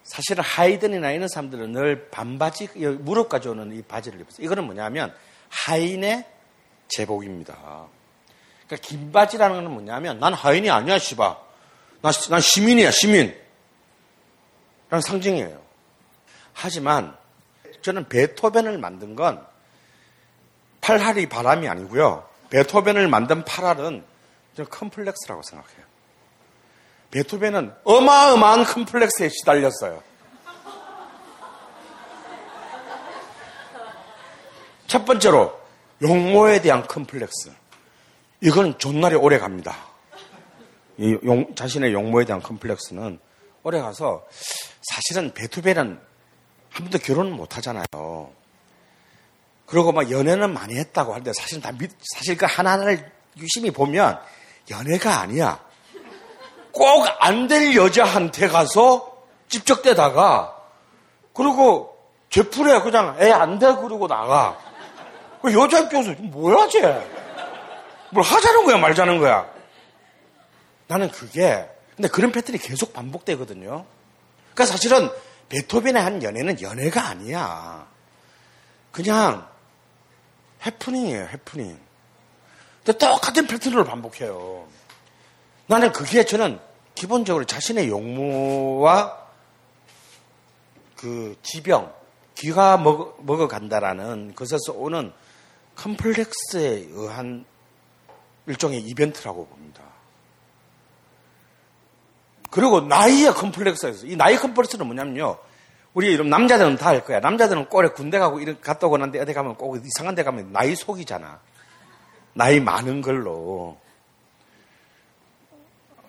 [0.02, 2.68] 사실은 하이든이나 이런 사람들은 늘 반바지,
[3.00, 4.44] 무릎까지 오는 이 바지를 입었어요.
[4.44, 5.14] 이거는 뭐냐면
[5.48, 6.24] 하인의
[6.88, 7.86] 제복입니다.
[8.66, 11.45] 그러니까 긴 바지라는 건 뭐냐면 난 하인이 아니야, 씨바.
[12.02, 13.34] 난, 난 시민이야, 시민.
[14.88, 15.60] 라는 상징이에요.
[16.52, 17.16] 하지만
[17.82, 19.44] 저는 베토벤을 만든 건
[20.80, 22.28] 팔할이 바람이 아니고요.
[22.50, 24.04] 베토벤을 만든 팔할은
[24.54, 25.84] 저는 컴플렉스라고 생각해요.
[27.10, 30.02] 베토벤은 어마어마한 컴플렉스에 시달렸어요.
[34.86, 35.60] 첫 번째로
[36.02, 37.52] 용모에 대한 컴플렉스.
[38.40, 39.76] 이건 존나리 오래 갑니다.
[40.98, 43.18] 이 용, 자신의 용모에 대한 컴플렉스는
[43.62, 44.24] 오래 가서
[44.82, 45.98] 사실은 베토벤은
[46.70, 47.84] 한 번도 결혼을 못 하잖아요.
[49.66, 54.18] 그리고 막 연애는 많이 했다고 하는데 사실 다 믿, 사실 그 하나하나를 유심히 보면
[54.70, 55.64] 연애가 아니야.
[56.72, 59.16] 꼭 안 될 여자한테 가서
[59.48, 60.54] 집적대다가
[61.32, 61.96] 그리고
[62.30, 64.58] 제풀에 그냥 애 안 돼 그러고 나가.
[65.42, 66.80] 그 여자 입장에서 뭐야 쟤?
[68.10, 69.48] 뭘 하자는 거야 말자는 거야?
[70.86, 73.86] 나는 그게 근데 그런 패턴이 계속 반복되거든요.
[74.52, 75.10] 그러니까 사실은
[75.48, 77.86] 베토벤의 한 연애는 연애가 아니야.
[78.92, 79.48] 그냥
[80.64, 81.78] 해프닝이에요, 해프닝.
[82.84, 84.66] 근데 똑같은 패턴을 반복해요.
[85.66, 86.60] 나는 그게 저는
[86.94, 89.26] 기본적으로 자신의 용모와
[90.96, 91.92] 그 지병,
[92.34, 95.12] 귀가 먹어, 먹어간다라는 것에서 오는
[95.76, 97.44] 컴플렉스에 의한
[98.46, 99.82] 일종의 이벤트라고 봅니다.
[102.56, 104.10] 그리고 나이의 컴플렉스가 있어요.
[104.10, 105.36] 이 나이 컴플렉스는 뭐냐면요.
[105.92, 107.20] 우리 이런 남자들은 다알 거야.
[107.20, 110.74] 남자들은 꼴에 군대 가고 이런 갔다 오고 난데 어디 가면 꼭 이상한 데 가면 나이
[110.74, 111.38] 속이잖아.
[112.32, 113.76] 나이 많은 걸로.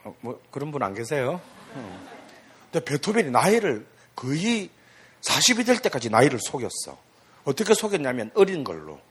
[0.05, 1.41] 어, 뭐 그런 분 안 계세요?
[1.75, 2.07] 음.
[2.71, 4.69] 근데 베토벤이 나이를 거의
[5.19, 6.97] 40이 될 때까지 나이를 속였어.
[7.43, 9.01] 어떻게 속였냐면 어린 걸로.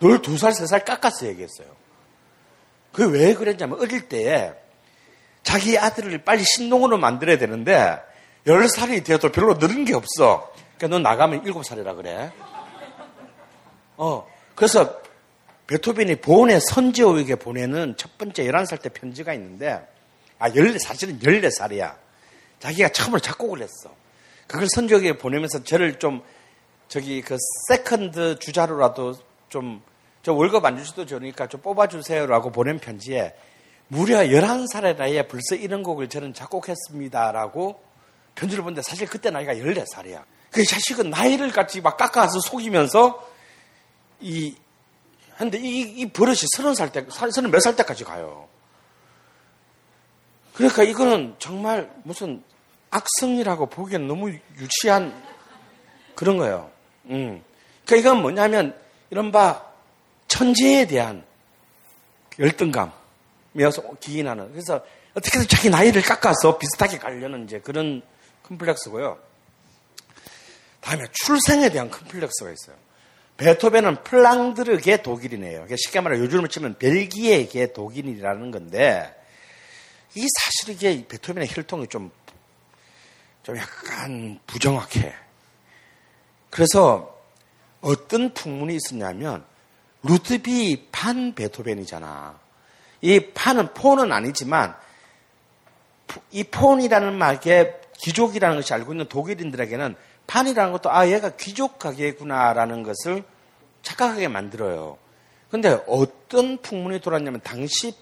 [0.00, 1.68] 늘두 살, 세살 깎아서 얘기했어요.
[2.90, 4.52] 그게 왜 그랬냐면 어릴 때에
[5.42, 7.98] 자기 아들을 빨리 신동으로 만들어야 되는데
[8.46, 10.52] 10살이 되어도 별로 늘은 게 없어.
[10.76, 12.32] 그러니까 너 나가면 7살이라 그래.
[13.96, 14.26] 어.
[14.54, 15.00] 그래서
[15.66, 19.86] 베토벤이 본의 선지호에게 보내는 첫 번째 11살 때 편지가 있는데
[20.38, 21.96] 아, 14, 사실은 14살이야.
[22.58, 23.94] 자기가 처음으로 작곡을 했어.
[24.46, 26.22] 그걸 선제후에게 보내면서 저를 좀
[26.88, 27.36] 저기 그
[27.68, 29.16] 세컨드 주자로라도
[29.48, 29.82] 좀
[30.22, 33.34] 저 월급 안 주셔도 좋으니까 좀 뽑아주세요라고 보낸 편지에
[33.92, 37.82] 무려 11살의 나이에 벌써 이런 곡을 저는 작곡했습니다라고
[38.36, 40.22] 편지를 보내는데 사실 그때 나이가 14살이야.
[40.52, 43.28] 그 자식은 나이를 같이 막 깎아서 속이면서
[44.20, 44.54] 이,
[45.36, 48.48] 근데 이, 이 버릇이 서른 살 때, 서른 몇 살 때까지 가요.
[50.54, 52.44] 그러니까 이거는 정말 무슨
[52.90, 55.20] 악성이라고 보기엔 너무 유치한
[56.14, 56.70] 그런 거예요.
[57.06, 57.42] 음.
[57.84, 58.78] 그러니까 이건 뭐냐면
[59.10, 59.64] 이른바
[60.28, 61.24] 천재에 대한
[62.38, 62.92] 열등감
[63.58, 64.50] 이어서 기인하는.
[64.52, 68.02] 그래서 어떻게든 자기 나이를 깎아서 비슷하게 가려는 이제 그런
[68.44, 69.18] 컴플렉스고요.
[70.80, 72.76] 다음에 출생에 대한 컴플렉스가 있어요.
[73.36, 75.66] 베토벤은 플랑드르계 독일이네요.
[75.76, 79.14] 쉽게 말해 요즘으로 치면 벨기에계 독일이라는 건데
[80.14, 82.10] 이 사실 이게 베토벤의 혈통이 좀,
[83.42, 85.14] 좀 약간 부정확해.
[86.50, 87.18] 그래서
[87.80, 89.44] 어떤 풍문이 있었냐면
[90.02, 92.38] 루트비 판 베토벤이잖아.
[93.00, 94.74] 이 판은 폰은 아니지만
[96.30, 99.96] 이 폰이라는 말에 귀족이라는 것이 알고 있는 독일인들에게는
[100.26, 103.24] 판이라는 것도 아 얘가 귀족 가게구나라는 것을
[103.82, 104.98] 착각하게 만들어요.
[105.50, 107.94] 근데 어떤 풍문이 돌았냐면 당시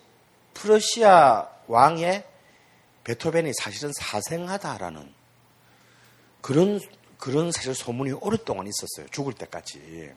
[0.54, 2.24] 프러시아 왕의
[3.04, 5.12] 베토벤이 사실은 사생하다라는
[6.42, 6.80] 그런
[7.18, 9.08] 그런 사실 소문이 오랫동안 있었어요.
[9.10, 10.12] 죽을 때까지.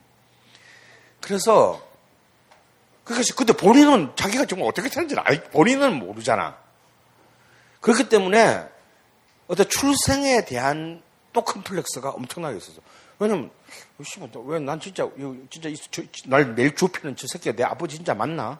[1.20, 1.80] 그래서
[3.04, 6.56] 그것이 근데 본인은 자기가 정말 어떻게 사는지 알 본인은 모르잖아.
[7.80, 8.64] 그렇기 때문에
[9.48, 11.02] 어떤 출생에 대한
[11.32, 12.80] 또 컴플렉스가 엄청나게 있었어.
[13.18, 13.50] 왜냐면
[14.04, 15.08] 씨발 왜난 진짜
[15.50, 18.58] 진짜 저, 날 매일 좁히는 저 새끼가 내 아버지 진짜 맞나?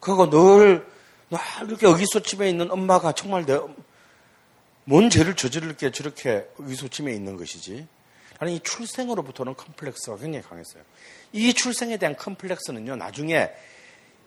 [0.00, 0.86] 그거 늘,
[1.30, 1.38] 늘
[1.68, 3.58] 이렇게 의기소침해 있는 엄마가 정말 내
[4.84, 7.86] 뭔 죄를 저지를 게 저렇게 의기소침해 있는 것이지?
[8.42, 10.82] 아니 이 출생으로부터는 컴플렉스가 굉장히 강했어요.
[11.30, 13.52] 이 출생에 대한 컴플렉스는요 나중에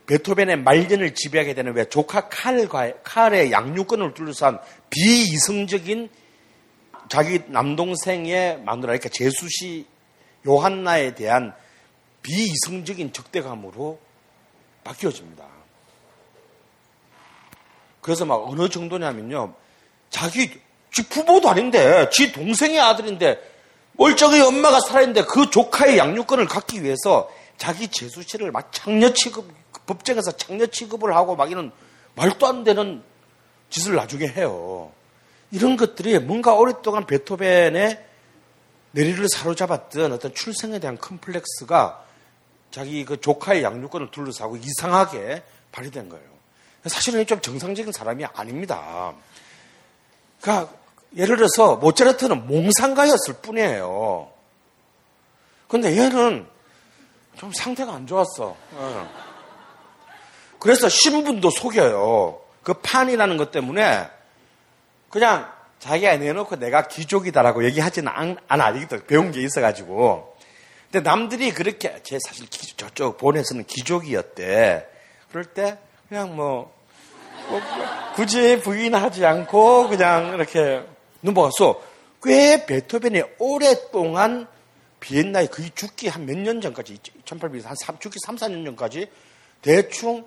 [0.08, 4.60] 베토벤의 말년을 지배하게 되는 왜 조카 칼과 칼의 양육권을 둘러싼
[4.90, 6.10] 비이성적인
[7.10, 9.86] 자기 남동생의 마누라 그러니까 제수시
[10.48, 11.54] 요한나에 대한
[12.22, 14.00] 비이성적인 적대감으로
[14.86, 15.46] 바뀌어집니다.
[18.00, 19.56] 그래서 막 어느 정도냐면요.
[20.10, 20.58] 자기
[20.94, 23.55] 지 부모도 아닌데 지 동생의 아들인데
[23.98, 29.48] 멀쩡히 엄마가 살아있는데 그 조카의 양육권을 갖기 위해서 자기 제수씨를 막 장녀 취급
[29.86, 31.72] 법정에서 장녀 취급을 하고 막 이런
[32.16, 33.04] 말도 안 되는
[33.70, 34.92] 짓을 나중에 해요.
[35.52, 38.06] 이런 것들이 뭔가 오랫동안 베토벤의
[38.92, 42.04] 내리를 사로잡았던 어떤 출생에 대한 컴플렉스가
[42.72, 46.26] 자기 그 조카의 양육권을 둘러싸고 이상하게 발휘된 거예요.
[46.86, 49.14] 사실은 좀 정상적인 사람이 아닙니다.
[50.42, 50.74] 그러니까
[51.16, 54.30] 예를 들어서 모차르트는 몽상가였을 뿐이에요.
[55.68, 56.46] 근데 얘는
[57.38, 58.56] 좀 상태가 안 좋았어.
[58.74, 59.10] 어.
[60.60, 62.42] 그래서 신분도 속여요.
[62.64, 64.10] 그 판이라는 것 때문에
[65.10, 68.74] 그냥 자기가 내놓고 내가 귀족이다라고 얘기하지는 않, 않아.
[69.08, 70.36] 배운 게 있어가지고.
[70.92, 74.88] 근데 남들이 그렇게, 제 사실 기, 저쪽 본에서는 귀족이었대.
[75.30, 75.78] 그럴 때
[76.10, 76.74] 그냥 뭐,
[77.50, 77.62] 뭐
[78.16, 80.84] 굳이 부인하지 않고 그냥 이렇게
[81.26, 81.82] 넘어가서
[82.24, 84.48] 꽤 베토벤이 오랫동안
[85.00, 89.08] 비엔나에 거의 죽기 한 몇 년 전까지, 1800년, 한 3, 죽기 3, 4년 전까지
[89.62, 90.26] 대충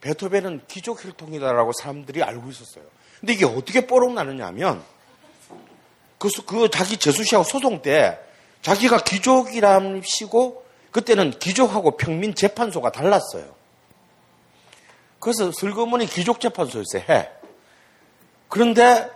[0.00, 2.84] 베토벤은 귀족 혈통이다라고 사람들이 알고 있었어요.
[3.18, 4.82] 근데 이게 어떻게 뽀록 나느냐 하면
[6.18, 8.18] 그, 그 자기 재수시하고 소송 때
[8.62, 13.54] 자기가 귀족이랍시고 그때는 귀족하고 평민 재판소가 달랐어요.
[15.18, 17.30] 그래서 슬그머니 귀족 재판소에서 해.
[18.48, 19.10] 그런데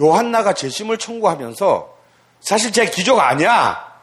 [0.00, 1.96] 요한나가 재심을 청구하면서
[2.40, 4.00] 사실 제 귀족 아니야.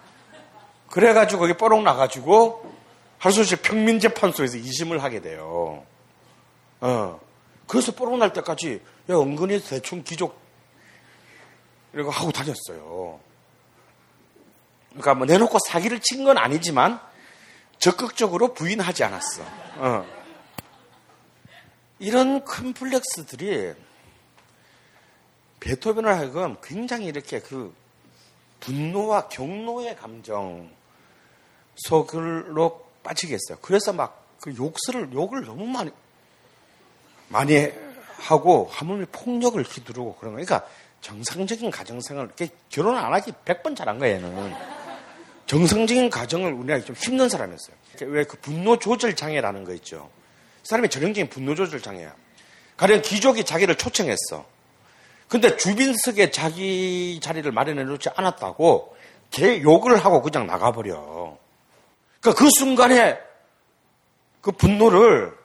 [0.89, 2.73] 그래가지고 거기 뽀록 나가지고
[3.19, 5.83] 하루솔씨 평민재판소에서 이심을 하게 돼요.
[6.81, 7.19] 어.
[7.67, 10.39] 그래서 뽀록 날 때까지 야, 은근히 대충 귀족
[11.93, 13.19] 이러고 하고 다녔어요.
[14.89, 16.99] 그러니까 뭐 내놓고 사기를 친 건 아니지만
[17.79, 19.43] 적극적으로 부인하지 않았어.
[19.77, 20.05] 어.
[21.99, 23.73] 이런 컴플렉스들이
[25.59, 27.73] 베토벤을 하여금 굉장히 이렇게 그
[28.59, 30.69] 분노와 경노의 감정
[31.75, 33.57] 속으로 빠지게 했어요.
[33.61, 35.89] 그래서 막 그 욕설을, 욕을 너무 많이,
[37.29, 37.67] 많이
[38.17, 40.43] 하고 하물며 폭력을 휘두르고 그런 거.
[40.43, 40.67] 그러니까
[41.01, 42.29] 정상적인 가정생활,
[42.69, 44.53] 결혼 안 하기 100번 잘한 거예요, 얘는.
[45.47, 47.75] 정상적인 가정을 우리가 좀 힘든 사람이었어요.
[48.01, 50.11] 왜 그 분노 조절 장애라는 거 있죠.
[50.63, 52.13] 사람이 전형적인 분노 조절 장애야.
[52.77, 54.45] 가령 귀족이 자기를 초청했어.
[55.27, 58.95] 근데 주빈석에 자기 자리를 마련해 놓지 않았다고
[59.31, 61.37] 걔 욕을 하고 그냥 나가버려.
[62.21, 63.19] 그러니까 그 순간에
[64.41, 65.35] 그 분노를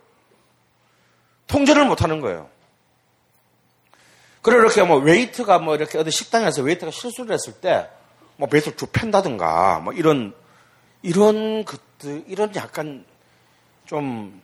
[1.46, 2.48] 통제를 못 하는 거예요.
[4.42, 7.90] 그래, 이렇게 뭐 웨이터가 뭐 이렇게 어디 식당에서 웨이터가 실수를 했을 때,
[8.36, 10.34] 뭐 웨이터를 쭉 팬다든가, 뭐 이런,
[11.02, 13.04] 이런 것들, 이런 약간
[13.84, 14.40] 좀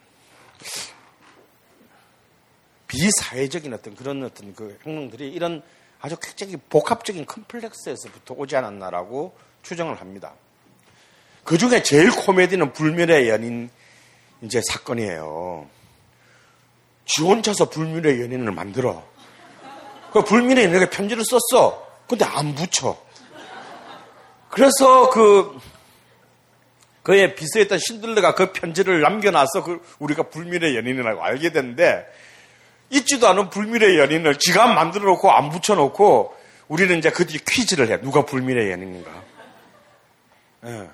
[2.86, 5.62] 비사회적인 어떤 그런 어떤 그 행동들이 이런
[6.00, 10.32] 아주 굉장히 복합적인 컴플렉스에서부터 오지 않았나라고 추정을 합니다.
[11.44, 13.70] 그 중에 제일 코미디는 불멸의 연인
[14.42, 15.68] 이제 사건이에요.
[17.06, 19.04] 지 혼자서 불멸의 연인을 만들어.
[20.12, 21.86] 그 불멸의 연인에게 편지를 썼어.
[22.08, 23.00] 근데 안 붙여.
[24.50, 25.58] 그래서 그
[27.02, 32.04] 그의 비서였던 신들레가 그 편지를 남겨놔서 그 우리가 불멸의 연인이라고 알게 됐는데
[32.90, 36.36] 있지도 않은 불멸의 연인을 지가 만들어 놓고 안 붙여 놓고
[36.68, 38.00] 우리는 이제 그 뒤에 퀴즈를 해.
[38.00, 39.10] 누가 불멸의 연인인가?
[40.64, 40.90] 예.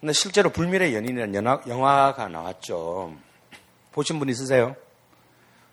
[0.00, 3.14] 근데 실제로 불멸의 연인이라는 영화, 영화가 나왔죠.
[3.92, 4.74] 보신 분 있으세요?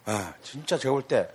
[0.06, 1.30] 아, 진짜 제가 볼 때,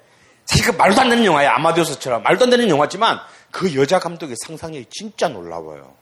[0.44, 1.51] 사실 그 말도 안 되는 영화예요.
[1.51, 2.23] 아마디오스처럼.
[2.23, 3.19] 말도 안 되는 영화지만
[3.51, 5.94] 그 여자 감독의 상상력이 진짜 놀라워요.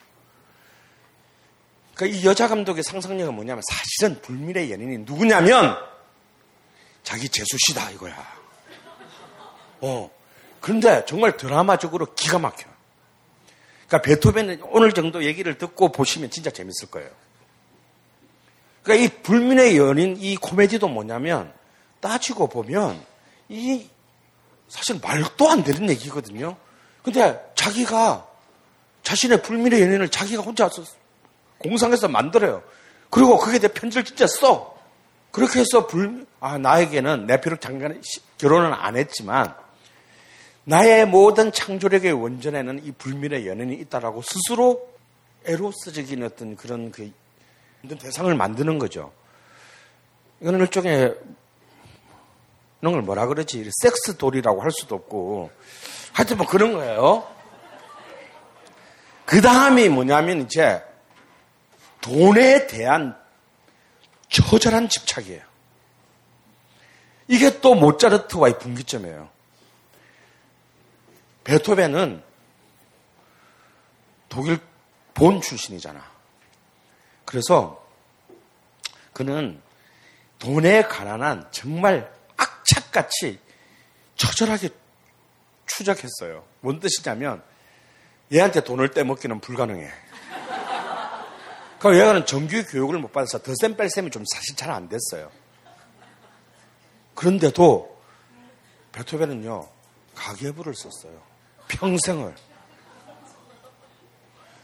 [1.94, 5.76] 그러니까 이 여자 감독의 상상력은 뭐냐면 사실은 불멸의 연인이 누구냐면
[7.02, 8.40] 자기 재수씨다 이거야.
[9.80, 10.10] 어.
[10.60, 12.68] 그런데 정말 드라마적으로 기가 막혀.
[13.86, 17.10] 그러니까 베토벤은 오늘 정도 얘기를 듣고 보시면 진짜 재밌을 거예요.
[18.82, 21.52] 그러니까 이 불민의 연인 이 코미디도 뭐냐면
[22.00, 23.04] 따지고 보면
[23.48, 23.88] 이
[24.68, 26.56] 사실 말도 안 되는 얘기거든요.
[27.02, 28.26] 근데 자기가
[29.02, 30.70] 자신의 불민의 연인을 자기가 혼자
[31.58, 32.62] 공상해서 만들어요.
[33.10, 34.78] 그리고 거기에 대해 편지를 진짜 써.
[35.30, 38.02] 그렇게 해서 불, 아, 나에게는 내 비록 장관
[38.38, 39.54] 결혼은 안 했지만
[40.64, 44.90] 나의 모든 창조력의 원전에는 이 불멸의 연인이 있다라고 스스로
[45.44, 47.10] 에로스적인 어떤 그런 그
[47.98, 49.12] 대상을 만드는 거죠.
[50.40, 51.14] 이거는 일종의
[52.82, 53.68] 이런 걸 뭐라 그러지?
[53.82, 55.50] 섹스 돌이라고 할 수도 없고
[56.12, 57.26] 하여튼 뭐 그런 거예요.
[59.24, 60.82] 그 다음이 뭐냐면 이제
[62.00, 63.16] 돈에 대한
[64.30, 65.42] 처절한 집착이에요.
[67.28, 69.28] 이게 또 모차르트와의 분기점이에요.
[71.44, 72.22] 베토벤은
[74.28, 74.58] 독일
[75.14, 76.02] 본 출신이잖아.
[77.24, 77.84] 그래서
[79.12, 79.60] 그는
[80.38, 83.38] 돈에 가난한 정말 악착같이
[84.16, 84.70] 처절하게
[85.66, 86.44] 추적했어요.
[86.60, 87.42] 뭔 뜻이냐면
[88.32, 89.90] 얘한테 돈을 떼먹기는 불가능해.
[91.80, 95.30] 그럼 얘가는 정규 교육을 못 받아서 더셈 뺄셈이 좀 사실 잘 안 됐어요.
[97.14, 97.98] 그런데도
[98.92, 99.66] 베토벤은요
[100.14, 101.20] 가계부를 썼어요.
[101.68, 102.34] 평생을.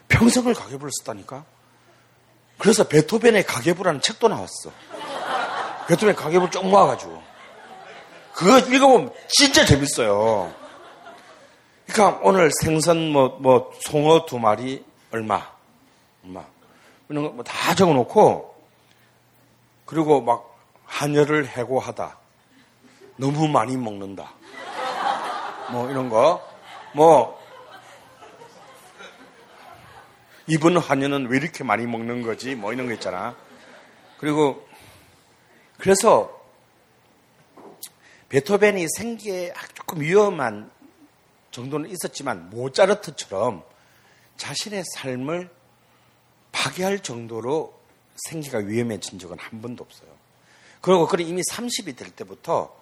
[0.09, 1.45] 평생을 가계부를 썼다니까?
[2.59, 4.71] 그래서 베토벤의 가계부라는 책도 나왔어.
[5.89, 7.23] 베토벤 가계부를 쭉 모아가지고.
[8.35, 10.55] 그거 읽어보면 진짜 재밌어요.
[11.87, 15.51] 그러니까 오늘 생선 뭐, 뭐, 송어 두 마리 얼마,
[16.23, 16.45] 얼마.
[17.09, 18.55] 이런 거 다 적어놓고,
[19.85, 22.19] 그리고 막, 한여를 해고하다.
[23.17, 24.33] 너무 많이 먹는다.
[25.71, 26.47] 뭐, 이런 거.
[26.95, 27.37] 뭐,
[30.47, 32.55] 이번 한여는 왜 이렇게 많이 먹는 거지?
[32.55, 33.37] 뭐 이런 거 있잖아.
[34.19, 34.67] 그리고,
[35.79, 36.33] 그래서,
[38.29, 40.71] 베토벤이 생기에 조금 위험한
[41.51, 43.65] 정도는 있었지만, 모차르트처럼
[44.37, 45.51] 자신의 삶을
[46.57, 47.79] 파괴할 정도로
[48.17, 50.09] 생기가 위험해진 적은 한 번도 없어요.
[50.81, 52.75] 그리고 그는 이미 30이 될 때부터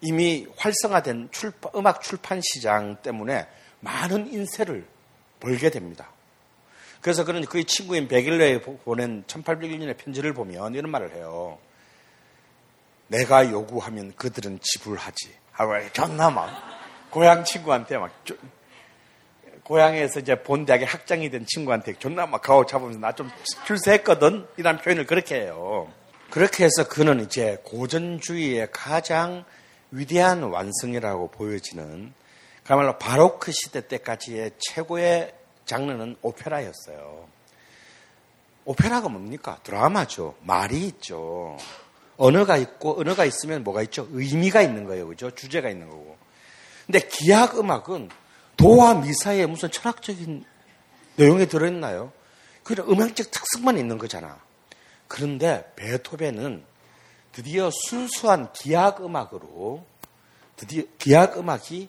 [0.00, 3.48] 이미 활성화된 출판, 음악 출판 시장 때문에
[3.80, 4.86] 많은 인세를
[5.40, 6.08] 벌게 됩니다.
[7.00, 11.58] 그래서 그는 그의 친구인 베길러에 보낸 1801년의 편지를 보면 이런 말을 해요.
[13.08, 15.34] 내가 요구하면 그들은 지불하지.
[15.52, 16.48] 하고 존나 막
[17.10, 18.12] 고향 친구한테 막
[19.74, 23.30] 고향에서 이제 본 대학에 학장이 된 친구한테 존나 막 가오 잡으면서 나 좀
[23.66, 25.88] 출세했거든 이라는 표현을 그렇게 해요.
[26.28, 29.44] 그렇게 해서 그는 이제 고전주의의 가장
[29.92, 32.12] 위대한 완성이라고 보여지는
[32.64, 35.34] 그야말로 바로크 시대 때까지의 최고의
[35.66, 37.28] 장르는 오페라였어요.
[38.64, 39.58] 오페라가 뭡니까?
[39.62, 40.34] 드라마죠.
[40.42, 41.56] 말이 있죠.
[42.16, 44.08] 언어가 있고 언어가 있으면 뭐가 있죠?
[44.10, 45.06] 의미가 있는 거예요.
[45.06, 45.30] 그죠?
[45.30, 46.18] 주제가 있는 거고.
[46.86, 48.08] 근데 기악 음악은
[48.60, 50.44] 도와 미사에 무슨 철학적인
[51.16, 52.12] 내용이 들어있나요?
[52.62, 54.38] 그냥 음악적 특성만 있는 거잖아.
[55.08, 56.62] 그런데 베토벤은
[57.32, 59.84] 드디어 순수한 기악 음악으로
[60.56, 61.88] 드디어 기악 음악이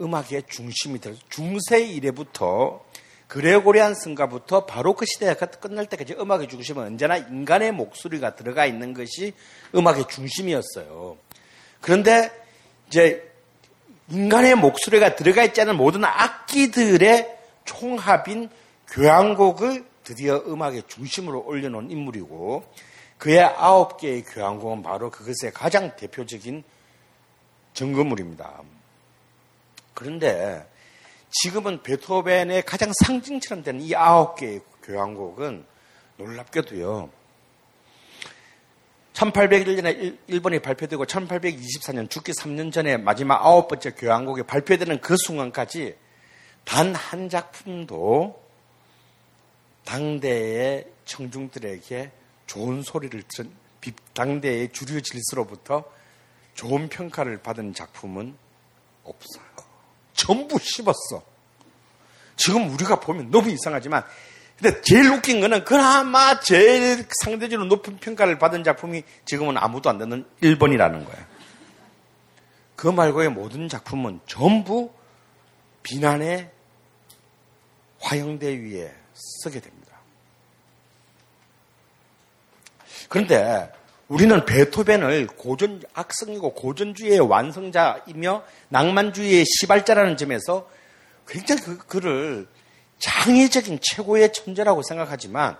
[0.00, 2.84] 음악의 중심이 될 중세 이래부터
[3.26, 9.32] 그레고리안 성가부터 바로 그 시대가 끝날 때까지 음악의 중심은 언제나 인간의 목소리가 들어가 있는 것이
[9.74, 11.16] 음악의 중심이었어요.
[11.80, 12.30] 그런데
[12.86, 13.31] 이제
[14.12, 18.50] 인간의 목소리가 들어가 있지 않은 모든 악기들의 총합인
[18.88, 22.62] 교향곡을 드디어 음악의 중심으로 올려놓은 인물이고
[23.16, 26.62] 그의 아홉 개의 교향곡은 바로 그것의 가장 대표적인
[27.72, 28.60] 증거물입니다.
[29.94, 30.68] 그런데
[31.30, 35.64] 지금은 베토벤의 가장 상징처럼 되는 이 아홉 개의 교향곡은
[36.18, 37.08] 놀랍게도요.
[39.12, 45.96] 1801년에 일본이 발표되고 1824년 죽기 3년 전에 마지막 아홉 번째 교향곡이 발표되는 그 순간까지
[46.64, 48.40] 단 한 작품도
[49.84, 52.10] 당대의 청중들에게
[52.46, 53.52] 좋은 소리를 들은
[54.14, 55.84] 당대의 주류 질서로부터
[56.54, 58.36] 좋은 평가를 받은 작품은
[59.02, 59.44] 없어요.
[60.14, 61.22] 전부 씹었어.
[62.36, 64.04] 지금 우리가 보면 너무 이상하지만
[64.60, 70.24] 근데 제일 웃긴 거는 그나마 제일 상대적으로 높은 평가를 받은 작품이 지금은 아무도 안 듣는
[70.42, 71.32] 1번이라는 거예요.
[72.76, 74.90] 그 말고의 모든 작품은 전부
[75.82, 76.50] 비난의
[78.00, 79.82] 화형대 위에 쓰게 됩니다.
[83.08, 83.70] 그런데
[84.08, 90.68] 우리는 베토벤을 고전 악성이고 고전주의의 완성자이며 낭만주의의 시발자라는 점에서
[91.26, 92.46] 굉장히 그, 그를
[93.02, 95.56] 장애적인 최고의 천재라고 생각하지만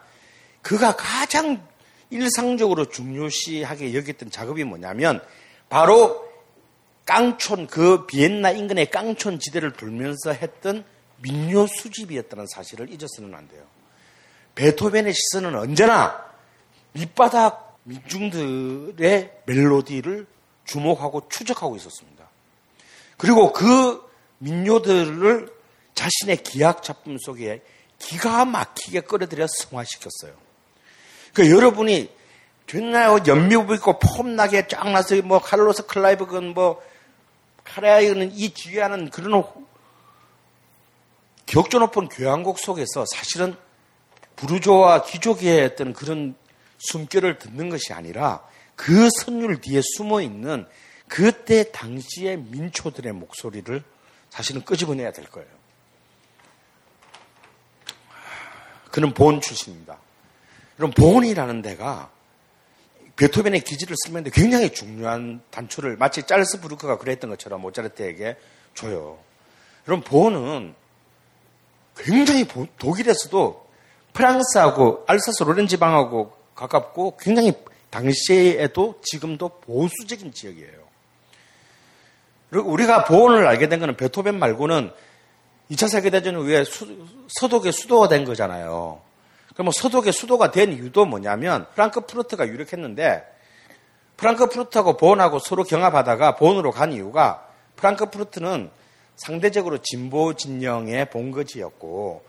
[0.63, 1.67] 그가 가장
[2.09, 5.21] 일상적으로 중요시하게 여겼던 작업이 뭐냐면
[5.69, 6.31] 바로
[7.05, 10.85] 깡촌 그 비엔나 인근의 깡촌 지대를 돌면서 했던
[11.19, 13.65] 민요 수집이었다는 사실을 잊어서는 안 돼요.
[14.55, 16.25] 베토벤의 시선은 언제나
[16.93, 20.27] 밑바닥 민중들의 멜로디를
[20.65, 22.29] 주목하고 추적하고 있었습니다.
[23.17, 24.01] 그리고 그
[24.39, 25.52] 민요들을
[25.95, 27.63] 자신의 기악 작품 속에
[27.99, 30.35] 기가 막히게 끌어들여 성화시켰어요.
[31.33, 32.11] 그 여러분이
[32.67, 33.19] 됐나요?
[33.27, 36.83] 연미부 있고 폼나게 쫙 나서 뭐 칼로스 클라이브건 뭐
[37.65, 39.45] 카레아이는 이 지휘하는 그런
[41.47, 43.57] 격조 높은 교향곡 속에서 사실은
[44.37, 46.35] 부르조와 귀족의 어떤 그런
[46.79, 48.43] 숨결을 듣는 것이 아니라
[48.75, 50.67] 그 선율 뒤에 숨어 있는
[51.09, 53.83] 그때 당시의 민초들의 목소리를
[54.31, 55.62] 사실은 끄집어내야 될 거예요.
[58.93, 59.99] 그는 보온 출신입니다.
[60.77, 62.11] 그럼 보온이라는 데가
[63.17, 68.37] 베토벤의 기지를 쓰면 굉장히 중요한 단초를 마치 짤스 브루크가 그랬던 것처럼 모차르트에게
[68.75, 69.19] 줘요.
[69.85, 70.75] 그럼 보온은
[71.97, 72.47] 굉장히
[72.79, 73.67] 독일에서도
[74.13, 77.55] 프랑스하고 알사스 로렌 지방하고 가깝고 굉장히
[77.91, 80.83] 당시에도 지금도 보수적인 지역이에요.
[82.51, 84.93] 그리고 우리가 보온을 알게 된 것은 베토벤 말고는
[85.73, 86.87] 2차 세계대전 후에 수,
[87.29, 89.01] 서독의 수도가 된 거잖아요.
[89.55, 93.25] 그럼 뭐 서독의 수도가 된 이유도 뭐냐면 프랑크푸르트가 유력했는데
[94.17, 98.71] 프랑크푸르트하고 보온하고 서로 경합하다가 보온으로 간 이유가 프랑크푸르트는
[99.17, 102.25] 상대적으로 진보 진영의 본거지였고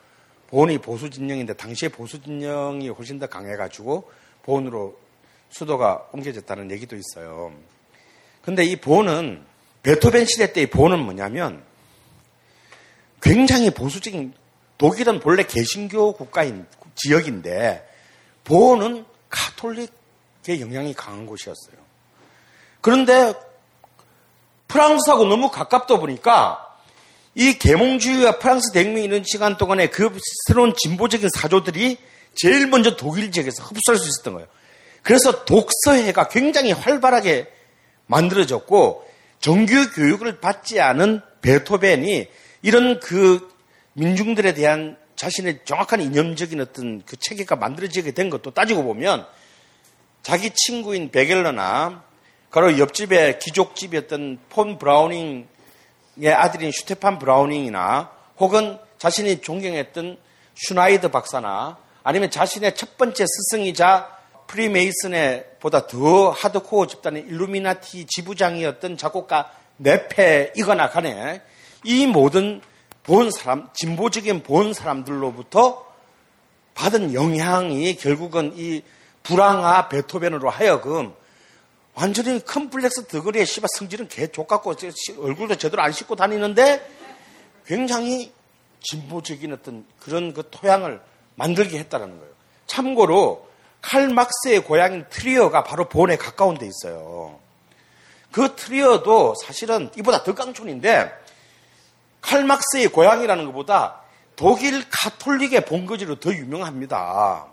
[0.48, 4.10] 보온이 보수 진영인데 당시에 보수 진영이 훨씬 더 강해가지고
[4.44, 4.98] 보온으로
[5.50, 7.52] 수도가 옮겨졌다는 얘기도 있어요.
[8.42, 9.44] 근데 이 보온은
[9.84, 11.64] 베토벤 시대 때의 보온은 뭐냐면
[13.24, 14.34] 굉장히 보수적인
[14.78, 17.88] 독일은 본래 개신교 국가인 지역인데
[18.44, 21.78] 보온은 카톨릭의 영향이 강한 곳이었어요.
[22.82, 23.34] 그런데
[24.68, 26.78] 프랑스하고 너무 가깝다 보니까
[27.34, 30.16] 이 계몽주의와 프랑스 대혁명이 있는 시간 동안에 그
[30.48, 31.98] 새로운 진보적인 사조들이
[32.36, 34.50] 제일 먼저 독일 지역에서 흡수할 수 있었던 거예요.
[35.02, 37.48] 그래서 독서회가 굉장히 활발하게
[38.08, 39.08] 만들어졌고
[39.40, 42.28] 정규 교육을 받지 않은 베토벤이
[42.64, 43.54] 이런 그
[43.94, 49.28] 민중들에 대한 자신의 정확한 이념적인 어떤 그 체계가 만들어지게 된 것도 따지고 보면
[50.24, 52.04] 자기 친구인 베겔러나
[52.50, 55.48] 바로 옆집의 귀족집이었던 폰 브로이닝
[56.20, 60.18] 의 아들인 슈테판 브로이닝이나 혹은 자신이 존경했던
[60.56, 64.16] 슈나이더 박사나 아니면 자신의 첫 번째 스승이자
[64.46, 71.42] 프리메이슨의 보다 더 하드코어 집단의 일루미나티 지부장이었던 작곡가 네페이거나 간에
[71.84, 72.62] 이 모든
[73.04, 75.86] 본 사람, 진보적인 본 사람들로부터
[76.74, 78.82] 받은 영향이 결국은 이
[79.24, 81.14] 불량아 베토벤으로 하여금
[81.94, 84.76] 완전히 컴플렉스 덩어리에 씨발 성질은 개 좆같고
[85.20, 86.90] 얼굴도 제대로 안 씻고 다니는데
[87.66, 88.32] 굉장히
[88.82, 91.00] 진보적인 어떤 그런 그 토양을
[91.36, 92.34] 만들게 했다라는 거예요.
[92.68, 93.48] 참고로
[93.82, 97.40] 칼 막스의 고향인 트리어가 바로 본에 가까운 데 있어요.
[98.32, 101.23] 그 트리어도 사실은 이보다 더 깡촌인데
[102.24, 104.02] 칼 막스의 고향이라는 것보다
[104.36, 107.46] 독일 카톨릭의 본거지로 더 유명합니다.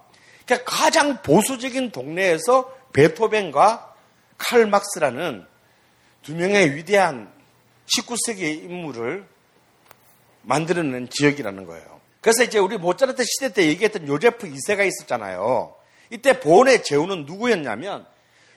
[0.46, 3.94] 그러니까 가장 보수적인 동네에서 베토벤과
[4.38, 5.44] 칼 막스라는
[6.22, 7.30] 두 명의 위대한
[7.96, 9.26] 19세기의 인물을
[10.42, 12.00] 만들어낸 지역이라는 거예요.
[12.20, 15.74] 그래서 이제 우리 모차르트 시대 때 얘기했던 요제프 2세가 있었잖아요.
[16.10, 18.06] 이때 본의 제후는 누구였냐면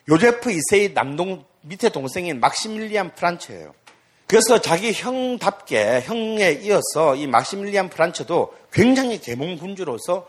[0.09, 3.73] 요제프 2세의 남동 밑에 동생인 막시밀리안 프란체예요.
[4.33, 10.27] 그래서 자기 형답게 형에 이어서 이 막시밀리안 프란츠도 굉장히 계몽군주로서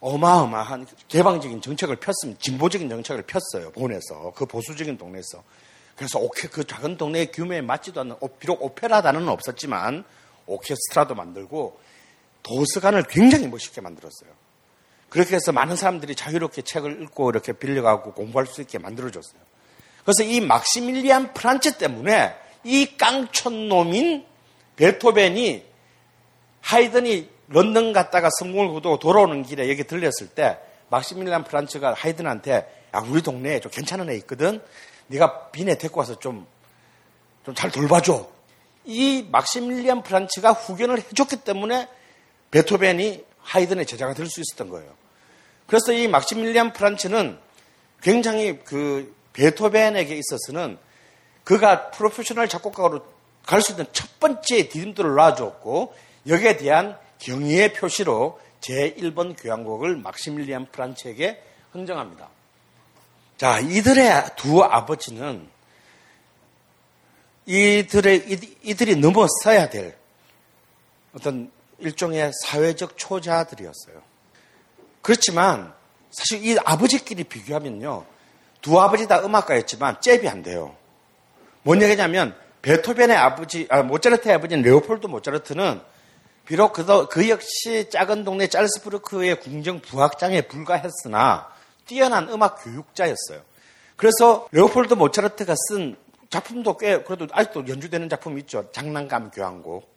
[0.00, 2.38] 어마어마한 개방적인 정책을 폈습니다.
[2.38, 3.72] 진보적인 정책을 폈어요.
[3.72, 5.42] 본에서 그 보수적인 동네에서.
[5.96, 10.04] 그래서 오케 그 작은 동네의 규모에 맞지도 않는 오- 비록 오페라단은 없었지만
[10.44, 11.80] 오케스트라도 만들고
[12.42, 14.32] 도서관을 굉장히 멋있게 만들었어요.
[15.08, 19.40] 그렇게 해서 많은 사람들이 자유롭게 책을 읽고 이렇게 빌려가고 공부할 수 있게 만들어줬어요.
[20.04, 24.24] 그래서 이 막시밀리안 프란체 때문에 이 깡촌놈인
[24.76, 25.64] 베토벤이
[26.60, 32.52] 하이든이 런던 갔다가 성공을 거두고 돌아오는 길에 여기 들렸을 때 막시밀리안 프란츠가 하이든한테
[32.94, 34.60] 야 우리 동네에 좀 괜찮은 애 있거든.
[35.06, 36.46] 네가 빈에 데리고 와서 좀
[37.46, 38.28] 좀 잘 돌봐줘.
[38.84, 41.88] 이 막시밀리안 프란츠가 후견을 해줬기 때문에
[42.50, 44.92] 베토벤이 하이든의 제자가 될 수 있었던 거예요.
[45.68, 47.38] 그래서 이 막시밀리안 프란츠는
[48.02, 50.78] 굉장히 그 베토벤에게 있어서는
[51.46, 53.04] 그가 프로페셔널 작곡가로
[53.46, 55.94] 갈 수 있는 첫 번째 디딤돌을 놔줬고
[56.26, 61.40] 여기에 대한 경의의 표시로 제1번 교향곡을 막시밀리안 프란츠에게
[61.70, 62.28] 흥정합니다.
[63.36, 65.48] 자, 이들의 두 아버지는
[67.46, 69.96] 이들의 이- 이들이 넘어서야 될
[71.14, 74.02] 어떤 일종의 사회적 초자들이었어요.
[75.02, 75.72] 그렇지만
[76.10, 78.04] 사실 이 아버지끼리 비교하면요.
[78.62, 80.74] 두 아버지 다 음악가였지만 잽이 안 돼요.
[81.66, 82.32] 뭔 얘기냐면
[82.62, 85.80] 베토벤의 아버지, 아, 모차르트의 아버지는 레오폴드 모차르트는
[86.44, 91.48] 비록 그도, 그 역시 작은 동네 짤스부르크의 궁정 부악장에 불과했으나
[91.84, 93.40] 뛰어난 음악 교육자였어요.
[93.96, 95.96] 그래서 레오폴드 모차르트가 쓴
[96.30, 98.70] 작품도 꽤 그래도 아직도 연주되는 작품이 있죠.
[98.70, 99.92] 장난감 교향곡.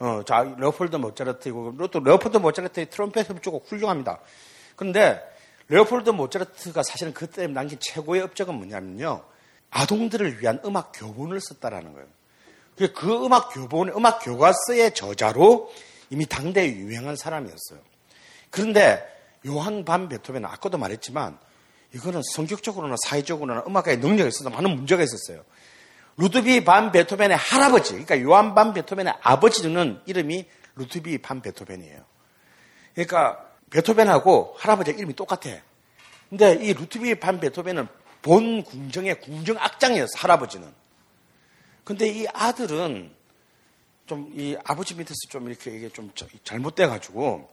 [0.00, 4.18] 어, 자, 레오폴드 모차르트이고, 또 레오폴드 모차르트의 트럼펫 협주곡 훌륭합니다.
[4.74, 5.22] 그런데
[5.68, 9.30] 레오폴드 모차르트가 사실은 그때 남긴 최고의 업적은 뭐냐면요.
[9.70, 12.08] 아동들을 위한 음악 교본을 썼다라는 거예요.
[12.76, 15.72] 그- 그 음악 교본, 음악 교과서의 저자로
[16.10, 17.80] 이미 당대에 유명한 사람이었어요.
[18.50, 19.06] 그런데
[19.46, 21.38] 요한 반 베토벤은 아까도 말했지만
[21.94, 25.44] 이거는 성격적으로나 사회적으로나 음악가의 능력에 있어서 많은 문제가 있었어요.
[26.16, 32.04] 루드비 반 베토벤의 할아버지, 그러니까 요한 반 베토벤의 아버지는 이름이 루드비 반 베토벤이에요.
[32.94, 35.50] 그러니까 베토벤하고 할아버지 이름이 똑같아.
[36.28, 37.88] 근데 이 루드비 반 베토벤은
[38.22, 40.72] 본 궁정의 궁정 악장이었어, 할아버지는.
[41.84, 43.14] 근데 이 아들은
[44.06, 47.48] 좀 이 아버지 밑에서 좀 이렇게 이게 좀 저- 잘못돼 가지고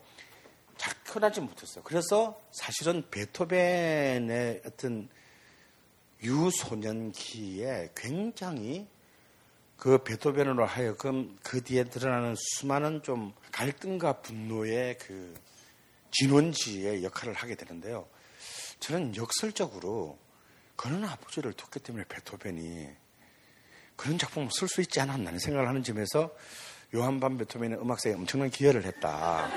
[0.78, 1.84] 잘 크나지 못했어요.
[1.84, 5.08] 그래서 사실은 베토벤의 어떤
[6.24, 8.88] 유소년기에 굉장히
[9.78, 15.36] 그 베토벤으로 하여금 그 뒤에 드러나는 수많은 좀 갈등과 분노의 그
[16.12, 18.08] 진원지의 역할을 하게 되는데요.
[18.80, 20.18] 저는 역설적으로
[20.78, 22.88] 그런 아버지를 뒀기 때문에 베토벤이
[23.98, 26.34] 그런 작품을 쓸 수 있지 않았나는 생각을 하는 점에서
[26.96, 29.50] 요한 반 베토벤의 음악사에 엄청난 기여를 했다.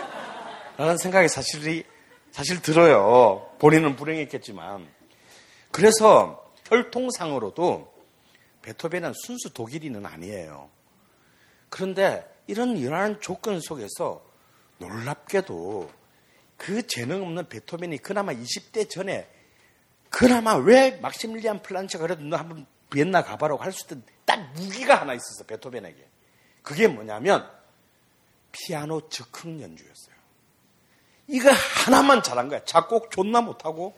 [0.76, 1.84] 라는 생각이 사실이,
[2.32, 3.54] 사실 들어요.
[3.60, 4.88] 본인은 불행했겠지만.
[5.70, 7.92] 그래서 혈통상으로도
[8.62, 10.70] 베토벤은 순수 독일인은 아니에요.
[11.68, 14.24] 그런데 이런 연한 조건 속에서
[14.78, 15.90] 놀랍게도
[16.56, 19.28] 그 재능 없는 베토벤이 그나마 20대 전에
[20.10, 25.14] 그나마 왜 막시밀리안 플란체가 그래도 너 한번 비엔나 가봐라고 할 수 있던 딱 무기가 하나
[25.14, 26.06] 있었어 베토벤에게.
[26.62, 27.48] 그게 뭐냐면
[28.52, 30.14] 피아노 즉흥 연주였어요.
[31.28, 32.64] 이거 하나만 잘한 거야.
[32.64, 33.96] 작곡 존나 못하고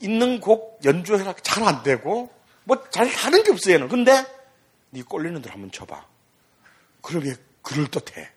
[0.00, 2.30] 있는 곡 연주해라 잘 안 되고
[2.64, 3.74] 뭐 잘 하는 게 없어요.
[3.74, 3.88] 얘는.
[3.88, 4.24] 근데
[4.90, 6.06] 네 꼴리는 대로 한번 쳐봐.
[7.02, 8.30] 그러게 그럴듯해.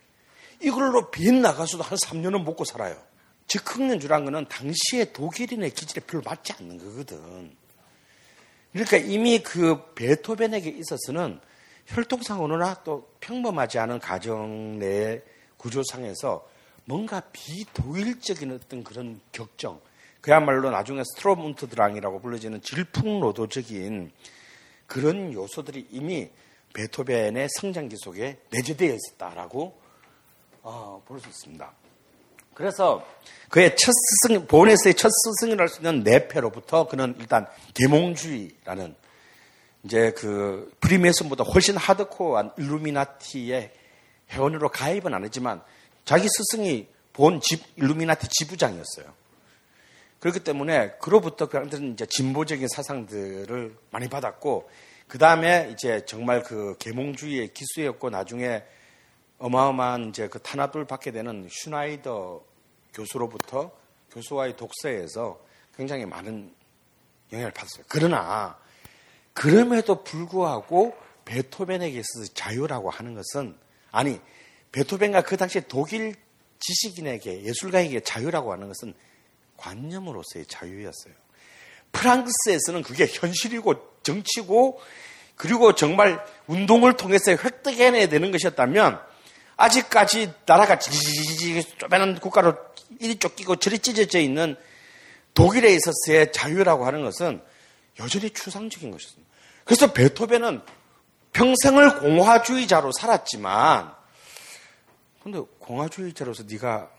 [0.62, 2.96] 이걸로 비엔나 가서도 한 3년은 먹고 살아요.
[3.52, 7.54] 즉흥 연주란 거는 당시의 독일인의 기질에 별로 맞지 않는 거거든.
[8.72, 11.42] 그러니까 이미 그 베토벤에게 있어서는
[11.88, 15.22] 혈통상으로나 또 평범하지 않은 가정 내
[15.58, 16.48] 구조상에서
[16.86, 19.82] 뭔가 비도일적인 어떤 그런 격정,
[20.22, 24.14] 그야말로 나중에 스트로문트드랑이라고 불려지는 질풍노도적인
[24.88, 26.30] 그런 요소들이 이미
[26.74, 29.78] 베토벤의 성장기 속에 내재되어 있었다라고
[30.62, 31.74] 어, 볼 수 있습니다.
[32.62, 33.04] 그래서
[33.50, 38.96] 그의 첫 스승, 본에서의 첫 스승이랄 수 있는 네페로부터 그는 일단 계몽주의라는
[39.84, 43.72] 이제 그 프리메이슨보다 훨씬 하드코어한 일루미나티의
[44.30, 45.64] 회원으로 가입은 안 했지만
[46.06, 49.12] 자기 스승이 본 집, 일루미나티 지부장이었어요.
[50.20, 54.70] 그렇기 때문에 그로부터 그들은 이제 진보적인 사상들을 많이 받았고
[55.08, 58.64] 그 다음에 이제 정말 그 계몽주의의 기수였고 나중에
[59.40, 62.51] 어마어마한 이제 그 탄압을 받게 되는 슈나이더
[62.94, 63.72] 교수로부터
[64.12, 65.40] 교수와의 독서에서
[65.76, 66.54] 굉장히 많은
[67.32, 67.86] 영향을 받았어요.
[67.88, 68.58] 그러나
[69.34, 70.96] 그럼에도 불구하고
[71.26, 73.58] 베토벤에게 있어서 자유라고 하는 것은
[73.92, 74.20] 아니
[74.72, 76.16] 베토벤과 그 당시 독일
[76.60, 78.94] 지식인에게 예술가에게 자유라고 하는 것은
[79.58, 81.14] 관념으로서의 자유였어요.
[81.92, 84.80] 프랑스에서는 그게 현실이고 정치고
[85.36, 89.00] 그리고 정말 운동을 통해서 획득해내야 되는 것이었다면
[89.58, 92.56] 아직까지 나라가 지지지지 쪼매는 국가로
[93.00, 94.56] 이리 쫓기고 저리 찢어져 있는
[95.34, 97.42] 독일에 있어서의 자유라고 하는 것은
[98.00, 99.32] 여전히 추상적인 것이었습니다.
[99.66, 100.62] 그래서 베토벤은
[101.34, 103.94] 평생을 공화주의자로 살았지만
[105.24, 106.90] 근데 공화주의자로서 네가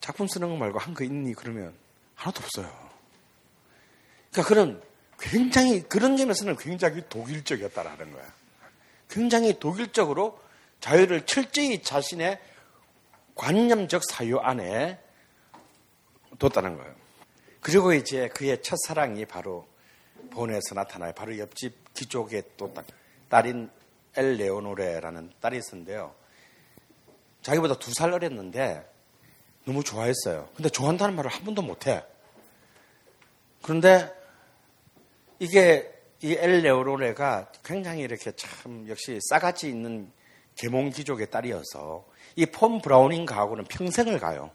[0.00, 1.32] 작품 쓰는 거 말고 한 거 있니?
[1.34, 1.72] 그러면
[2.16, 2.90] 하나도 없어요.
[4.30, 4.82] 그러니까 그런
[5.18, 8.24] 굉장히 그런 점에서는 굉장히 독일적이었다라는 거야.
[9.08, 10.40] 굉장히 독일적으로
[10.80, 12.40] 자유를 철저히 자신의
[13.36, 14.98] 관념적 사유 안에
[16.38, 16.94] 뒀다는 거예요.
[17.60, 19.66] 그리고 이제 그의 첫사랑이 바로
[20.30, 21.12] 본에서 나타나요.
[21.12, 22.72] 바로 옆집 귀족의 또
[23.28, 23.70] 딸인
[24.16, 26.14] 엘 레오노레라는 딸이 있었는데요.
[27.42, 28.88] 자기보다 두 살 어렸는데
[29.64, 30.48] 너무 좋아했어요.
[30.56, 32.04] 근데 좋아한다는 말을 한 번도 못해.
[33.62, 34.12] 그런데
[35.38, 35.88] 이게
[36.22, 40.10] 이 엘 레오노레가 굉장히 이렇게 참 역시 싸가지 있는
[40.56, 42.06] 계몽 귀족의 딸이어서
[42.36, 44.50] 이 폰 브라우닝가하고는 평생을 가요.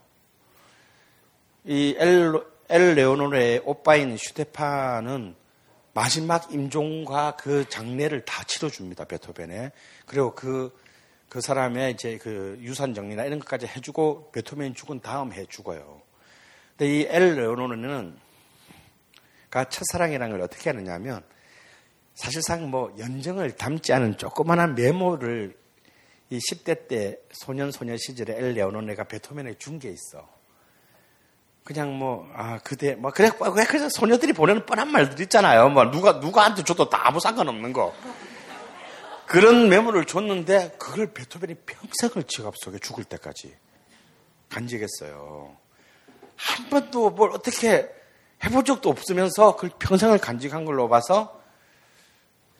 [1.64, 2.32] 이 엘,
[2.68, 5.34] 엘 레오노레의 오빠인 슈테파는
[5.92, 9.04] 마지막 임종과 그 장례를 다 치러줍니다.
[9.06, 9.72] 베토벤에.
[10.06, 10.76] 그리고 그,
[11.28, 16.00] 그 사람의 이제 그 유산 정리나 이런 것까지 해주고 베토벤이 죽은 다음 해 죽어요.
[16.76, 18.16] 근데 이 엘 레오노르는
[19.50, 21.22] 가 첫사랑이라는 걸 어떻게 하느냐 하면
[22.14, 25.56] 사실상 뭐 연정을 담지 않은 조그만한 메모를
[26.30, 30.37] 이 10대 때 소년 소녀 시절에 엘 레오노네가 베토벤에 준 게 있어.
[31.68, 35.68] 그냥 뭐, 아, 그대, 뭐, 그래, 왜, 그래서 소녀들이 보내는 뻔한 말들 있잖아요.
[35.68, 37.92] 뭐, 누가, 누가한테 줘도 다 아무 상관없는 거.
[39.26, 43.54] 그런 메모를 줬는데, 그걸 베토벤이 평생을 지갑 속에 죽을 때까지
[44.48, 45.58] 간직했어요.
[46.36, 47.86] 한 번도 뭘 어떻게
[48.42, 51.38] 해본 적도 없으면서 그걸 평생을 간직한 걸로 봐서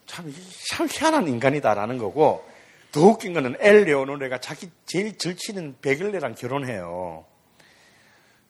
[0.04, 0.30] 참,
[0.68, 2.46] 참 희한한 인간이다라는 거고,
[2.92, 7.24] 더 웃긴 거는 엘 레오노레가 자기 제일 절친은 베글레랑 결혼해요.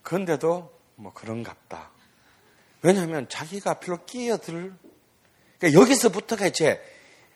[0.09, 1.91] 그런데도 뭐 그런갑다.
[2.81, 4.73] 왜냐하면 자기가 별로 끼어들
[5.59, 6.81] 그러니까 여기서부터가 이제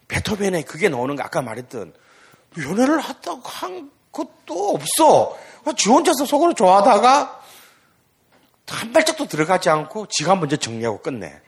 [0.07, 1.93] 베토벤의 그게 나오는 거 아까 말했던
[2.57, 5.37] 연애를 했다고 한 것도 없어.
[5.77, 7.43] 지 혼자서 속으로 좋아하다가
[8.69, 11.41] 한 발짝도 들어가지 않고 지가 먼저 정리하고 끝내.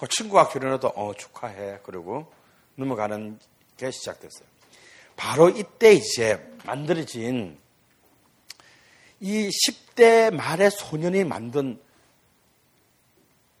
[0.00, 1.78] 그 친구가 결혼해도 어 축하해.
[1.84, 2.32] 그리고
[2.74, 3.38] 넘어가는
[3.76, 4.48] 게 시작됐어요.
[5.14, 7.61] 바로 이때 이제 만들어진
[9.24, 11.80] 이 10대 말의 소년이 만든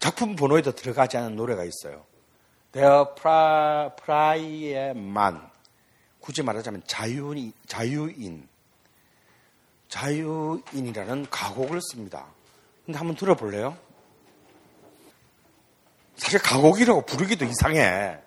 [0.00, 2.04] 작품 번호에도 들어가지 않은 노래가 있어요.
[2.72, 3.04] The
[3.96, 5.38] Pry의 Man.
[6.18, 8.48] 굳이 말하자면 자유인, 자유인.
[9.86, 12.26] 자유인이라는 가곡을 씁니다.
[12.84, 13.78] 근데 한번 들어볼래요?
[16.16, 18.18] 사실 가곡이라고 부르기도 이상해.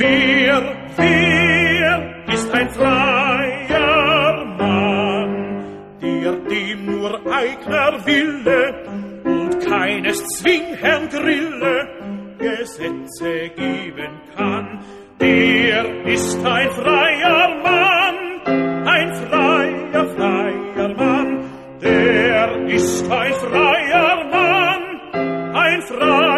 [0.00, 3.39] Wer, wer ist ein freier
[7.00, 8.84] nur eigener Wille
[9.24, 11.88] und keines Zwingherrn Grille
[12.38, 14.80] Gesetze geben kann?
[15.18, 21.44] Der ist ein freier Mann, ein freier, freier Mann,
[21.82, 26.29] der ist ein freier Mann, ein freier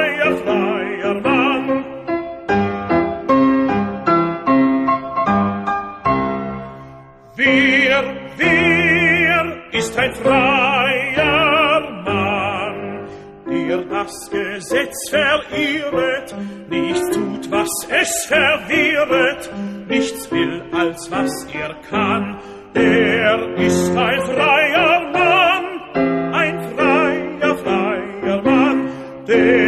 [10.03, 13.09] ein freier Mann,
[13.49, 16.35] der das Gesetz verirret,
[16.69, 19.51] nichts tut, was es verwehret,
[19.89, 22.41] nichts will, als was er kann.
[22.74, 28.89] Der ist ein freier Mann, ein freier, freier Mann,
[29.29, 29.61] der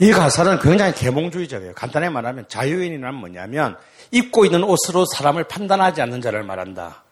[0.00, 1.74] 이 가사는 굉장히 계몽주의적이에요.
[1.74, 3.76] 간단히 말하면 자유인이란 뭐냐면
[4.10, 7.04] 입고 있는 옷으로 사람을 판단하지 않는 자를 말한다.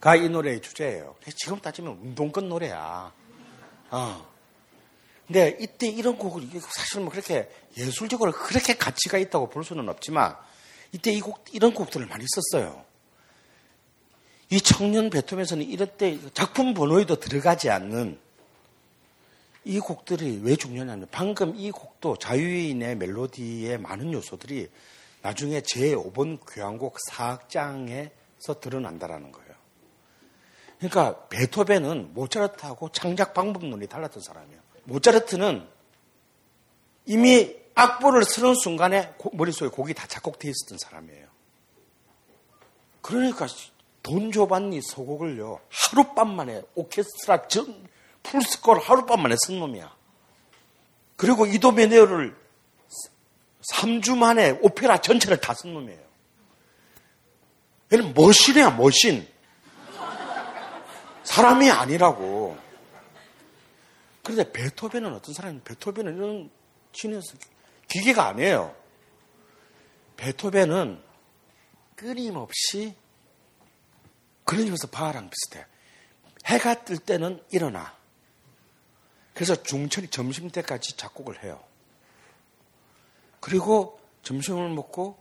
[0.00, 1.16] 가 이 노래의 주제예요.
[1.36, 3.12] 지금 따지면 운동권 노래야.
[3.90, 4.26] 어.
[5.26, 10.36] 근데 이때 이런 곡을 사실 뭐 그렇게 예술적으로 그렇게 가치가 있다고 볼 수는 없지만
[10.92, 12.84] 이때 이 곡, 이런 곡들을 많이 썼어요.
[14.50, 18.18] 이 청년 베토벤에서는 이럴 때 작품 번호에도 들어가지 않는
[19.64, 24.70] 이 곡들이 왜 중요하냐면 방금 이 곡도 자유인의 멜로디의 많은 요소들이
[25.20, 29.48] 나중에 제5번 교향곡 4악장에서 드러난다라는 거예요.
[30.78, 34.60] 그러니까 베토벤은 모차르트하고 창작 방법론이 달랐던 사람이에요.
[34.84, 35.66] 모차르트는
[37.04, 41.26] 이미 악보를 쓰는 순간에 머릿속에 곡이 다 작곡되어 있었던 사람이에요.
[43.02, 43.46] 그러니까
[44.02, 47.88] 돈 조반니 소곡을요 하룻밤 만에 오케스트라 전
[48.22, 49.96] 풀스코어를 하룻밤 만에 쓴 놈이야.
[51.16, 52.36] 그리고 이도메네오를
[53.72, 56.00] 3주 만에 오페라 전체를 다 쓴 놈이에요.
[57.92, 59.26] 얘는 머신이야 머신.
[61.24, 62.56] 사람이 아니라고.
[64.22, 66.50] 그런데 베토벤은 어떤 사람이 베토벤은 이런
[66.92, 67.36] 신에서
[67.88, 68.74] 기계가 아니에요.
[70.16, 71.02] 베토벤은
[71.96, 72.94] 끊임없이
[74.48, 75.66] 그러면서 바하랑 비슷해.
[76.46, 77.94] 해가 뜰 때는 일어나.
[79.34, 81.62] 그래서 중천이 점심 때까지 작곡을 해요.
[83.40, 85.18] 그리고 점심을 먹고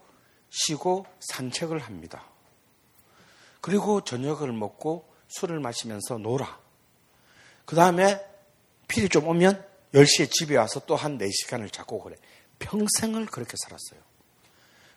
[0.50, 2.24] 쉬고 산책을 합니다.
[3.60, 6.62] 그리고 저녁을 먹고 술을 마시면서 놀아.
[7.66, 8.26] 그 다음에
[8.88, 12.18] 필이 좀 오면 10시에 집에 와서 또 한 4시간을 작곡을 해.
[12.60, 14.00] 평생을 그렇게 살았어요.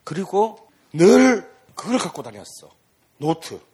[0.04, 2.70] 그리고 늘 그걸 갖고 다녔어.
[3.18, 3.69] 노트.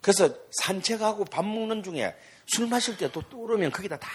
[0.00, 2.16] 그래서 산책하고 밥 먹는 중에
[2.46, 4.08] 술 마실 때도 떠오르면 거기다 다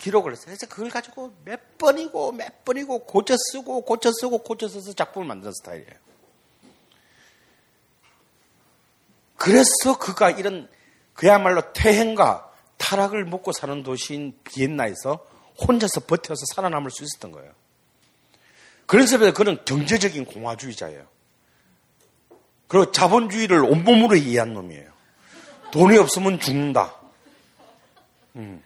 [0.00, 0.46] 기록을 했어요.
[0.46, 5.52] 그래서 그걸 가지고 몇 번이고 몇 번이고 고쳐 쓰고 고쳐 쓰고 고쳐 써서 작품을 만드는
[5.52, 6.06] 스타일이에요.
[9.36, 10.68] 그래서 그가 이런
[11.14, 15.26] 그야말로 퇴행과 타락을 먹고 사는 도시인 비엔나에서
[15.66, 17.52] 혼자서 버텨서 살아남을 수 있었던 거예요.
[18.86, 21.15] 그래서 그는 경제적인 공화주의자예요.
[22.68, 24.90] 그리고 자본주의를 온몸으로 이해한 놈이에요.
[25.72, 26.94] 돈이 없으면 죽는다.
[28.36, 28.62] 음.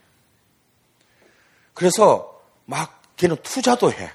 [1.75, 4.11] 그래서 막 걔는 투자도 해.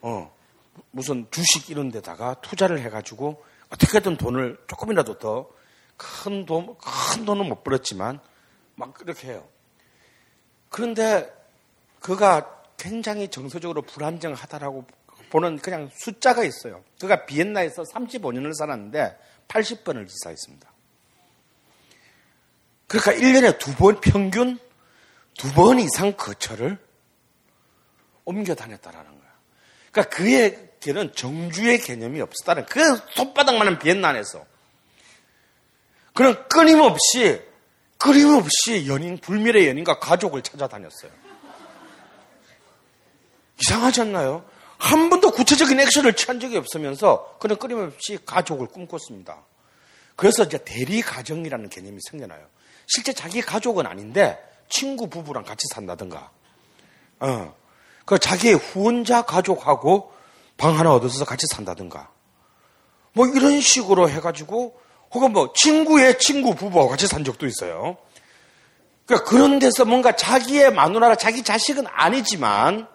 [0.00, 0.34] 어,
[0.90, 5.62] 무슨 주식 이런 데다가 투자를 해가지고 어떻게든 돈을 조금이라도 더
[5.96, 8.20] 큰 돈, 큰 돈은 못 벌었지만
[8.74, 9.46] 막 그렇게 해요.
[10.68, 11.32] 그런데
[12.00, 14.84] 그가 굉장히 정서적으로 불안정하다라고
[15.32, 16.84] 보는 그냥 숫자가 있어요.
[17.00, 19.18] 그가 비엔나에서 35년을 살았는데
[19.48, 20.70] 80번을 기사했습니다.
[22.86, 24.58] 그러니까 1년에 두 번 평균
[25.38, 26.76] 두 번 이상 거처를
[28.26, 29.30] 옮겨 다녔다라는 거야.
[29.90, 34.44] 그러니까 그에게는 정주의 개념이 없었다는 그 손바닥만한 비엔나 안에서
[36.12, 37.40] 그는 끊임없이
[37.96, 41.10] 끊임없이 연인 불멸의 연인과 가족을 찾아다녔어요.
[43.62, 44.44] 이상하지 않나요?
[44.82, 49.44] 한 번도 구체적인 액션을 취한 적이 없으면서 그는 끊임없이 가족을 꿈꿨습니다.
[50.16, 52.44] 그래서 이제 대리 가정이라는 개념이 생겨나요.
[52.88, 56.32] 실제 자기 가족은 아닌데 친구 부부랑 같이 산다든가,
[57.20, 57.54] 어,
[58.04, 60.12] 그 자기의 후원자 가족하고
[60.56, 62.10] 방 하나 얻어서 같이 산다든가,
[63.12, 64.80] 뭐 이런 식으로 해가지고
[65.12, 67.98] 혹은 뭐 친구의 친구 부부와 같이 산 적도 있어요.
[69.06, 72.88] 그러니까 그런 데서 뭔가 자기의 마누라라 자기 자식은 아니지만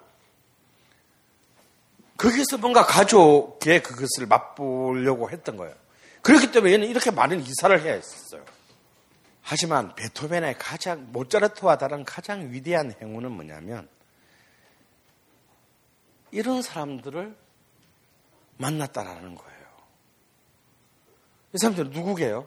[2.18, 5.74] 거기서 뭔가 가족의 그것을 맛보려고 했던 거예요.
[6.22, 8.44] 그렇기 때문에 얘는 이렇게 많은 이사를 해야 했었어요.
[9.40, 13.88] 하지만 베토벤의 가장 모차르트와 다른 가장 위대한 행운은 뭐냐면
[16.30, 17.34] 이런 사람들을
[18.58, 19.58] 만났다라는 거예요.
[21.54, 22.46] 이 사람들은 누구게요?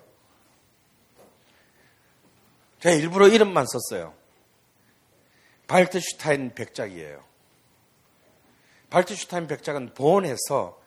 [2.82, 4.14] 제가 일부러 이름만 썼어요.
[5.68, 7.31] 발트슈타인 백작이에요.
[8.92, 10.80] 발트슈타인 백작은 본에서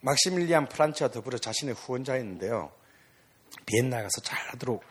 [0.00, 2.72] 막시밀리안 프란치와 더불어 자신의 후원자였는데요.
[3.66, 4.82] 비엔나에 가서 잘하도록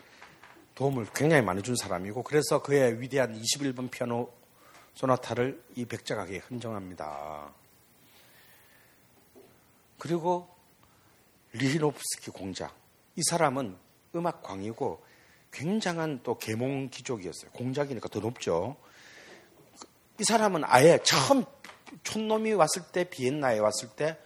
[0.74, 4.30] 도움을 굉장히 많이 준 사람이고 그래서 그의 위대한 21번 피아노
[4.94, 7.52] 소나타를 이 백작에게 헌정합니다.
[9.98, 10.48] 그리고
[11.52, 12.74] 리히노프스키 공작.
[13.16, 13.76] 이 사람은
[14.16, 15.02] 음악 광이고
[15.50, 17.50] 굉장한 또 계몽 기족이었어요.
[17.52, 18.76] 공작이니까 더 높죠.
[20.18, 21.44] 이 사람은 아예 처음
[22.04, 24.16] 촌놈이 왔을 때 비엔나에 왔을 때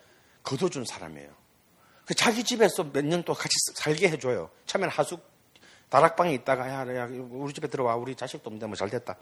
[0.42, 1.30] 거둬준 사람이에요.
[2.06, 4.50] 그 자기 집에서 몇 년 또 같이 살게 해줘요.
[4.66, 5.20] 처음에는 하숙
[5.88, 9.16] 다락방에 있다가 야, 야 우리 집에 들어와 우리 자식도 없는데 뭐 잘 됐다.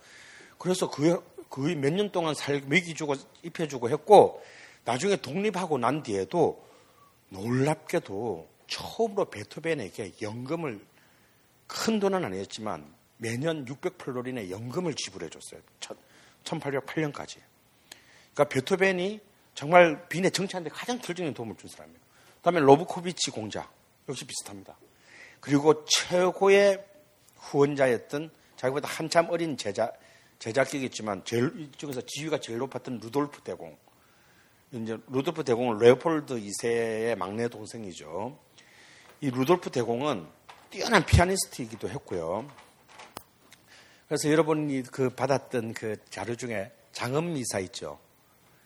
[0.58, 4.42] 그래서 그 거의 몇 년 동안 살 먹이주고 입혀주고 했고
[4.84, 6.64] 나중에 독립하고 난 뒤에도
[7.30, 10.80] 놀랍게도 처음으로 베토벤에게 연금을
[11.66, 15.60] 큰 돈은 아니었지만 매년 600플로린의 연금을 지불해 줬어요.
[16.44, 17.38] 1808년까지.
[18.35, 19.20] 그러니까 베토벤이
[19.55, 21.98] 정말 빈의 정치하는데 가장 결정적인 도움을 준 사람이에요.
[22.36, 23.73] 그다음에 로브코비치 공작
[24.09, 24.77] 역시 비슷합니다.
[25.40, 26.85] 그리고 최고의
[27.36, 29.98] 후원자였던 자기보다 한참 어린 제자
[30.40, 33.77] 제자이긴 했지만 제일 이쪽에서 지위가 제일 높았던 루돌프 대공.
[34.73, 38.36] 이제 루돌프 대공은 레오폴드 2세의 막내 동생이죠.
[39.20, 40.27] 이 루돌프 대공은
[40.70, 42.51] 뛰어난 피아니스트이기도 했고요.
[44.09, 47.98] 그래서 여러분이 그 받았던 그 자료 중에 장엄 미사 있죠.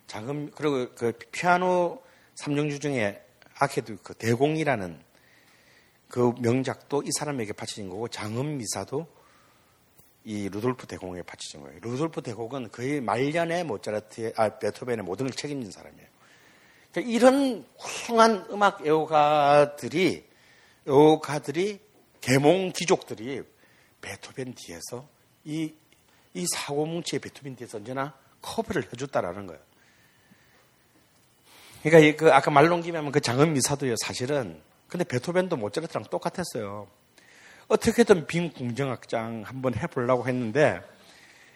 [0.09, 2.03] 장엄 그리고 그 피아노
[2.35, 3.25] 삼중주 중에
[3.55, 5.01] 아케도 그 대공이라는
[6.09, 9.07] 그 명작도 이 사람에게 바쳐진 거고 장엄 미사도
[10.25, 11.79] 이 루돌프 대공에게 바쳐진 거예요.
[11.81, 16.09] 루돌프 대공은 거의 말년에 모차르트의 아 베토벤의 모든 걸 책임진 사람이에요.
[16.91, 20.25] 그러니까 이런 훌륭한 음악 애호가들이
[20.87, 21.81] 애호가들이
[22.21, 23.43] 계몽 귀족들이
[24.01, 25.09] 베토벤 뒤에서
[25.45, 25.75] 이,
[26.35, 29.68] 이 사고뭉치의 베토벤 뒤에서 언제나 커버를 해줬다라는 거예요.
[31.83, 36.89] 그러니까 그 아까 말 넘기면 그 장엄 미사도요 사실은 근데 베토벤도 모차르트랑 똑같았어요.
[37.69, 40.81] 어떻게든 빈 궁정악장 한번 해보려고 했는데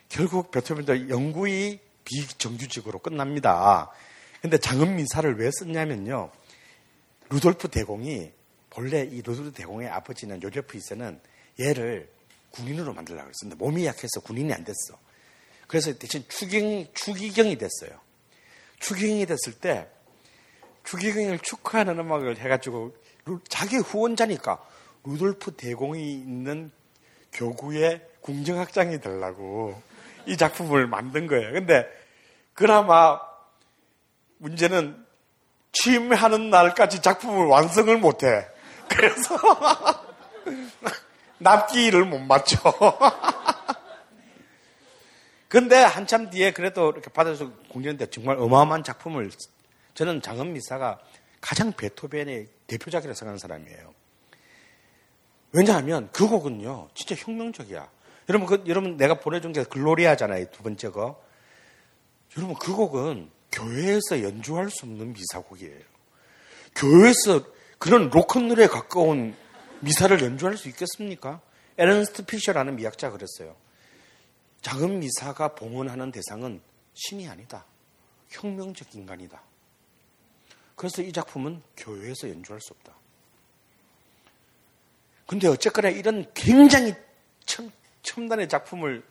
[0.09, 3.91] 결국 베토벤도 영구히 비정규직으로 끝납니다.
[4.43, 6.31] 근데 장엄 미사를 왜 썼냐면요.
[7.31, 8.31] 루돌프 대공이
[8.69, 11.21] 본래 이 루돌프 대공의 아버지는 요제프 이세는
[11.61, 12.11] 얘를
[12.51, 14.99] 군인으로 만들려고 했었는데 몸이 약해서 군인이 안 됐어.
[15.67, 17.99] 그래서 대신 추경, 추기경이 됐어요.
[18.81, 19.89] 추기경이 됐을 때
[20.85, 22.95] 추기경을 축하하는 음악을 해가지고
[23.49, 24.59] 자기 후원자니까
[25.05, 26.71] 루돌프 대공이 있는
[27.33, 29.81] 교구의 궁정학장이 되려고
[30.27, 31.53] 이 작품을 만든 거예요.
[31.53, 31.87] 근데
[32.55, 33.21] 그나마
[34.39, 35.05] 문제는
[35.73, 38.47] 취임하는 날까지 작품을 완성을 못해.
[38.89, 39.37] 그래서
[41.39, 42.59] 납기를 못 맞춰.
[45.49, 49.31] 근데 한참 뒤에 그래도 이렇게 받아서 공연때 정말 어마어마한 작품을
[49.95, 51.01] 저는 장은 미사가
[51.41, 53.95] 가장 베토벤의 대표작이라고 생각하는 사람이에요.
[55.53, 57.91] 왜냐하면 그 곡은요, 진짜 혁명적이야.
[58.29, 61.23] 여러분, 그, 여러분 내가 보내준 게 글로리아잖아요, 두 번째 거.
[62.37, 65.81] 여러분, 그 곡은 교회에서 연주할 수 없는 미사곡이에요.
[66.75, 67.45] 교회에서
[67.79, 69.35] 그런 로큰롤에 가까운
[69.81, 71.41] 미사를 연주할 수 있겠습니까?
[71.77, 73.57] 에른스트 피셔라는 미학자 그랬어요.
[74.63, 76.63] 장엄 미사가 봉헌하는 대상은
[76.95, 77.67] 신이 아니다.
[78.29, 79.43] 혁명적 인간이다.
[80.83, 82.93] 그래서 이 작품은 교회에서 연주할 수 없다.
[85.29, 86.93] 근데 어쨌거나 이런 굉장히
[87.45, 87.71] 첨,
[88.03, 89.05] 첨단의 작품을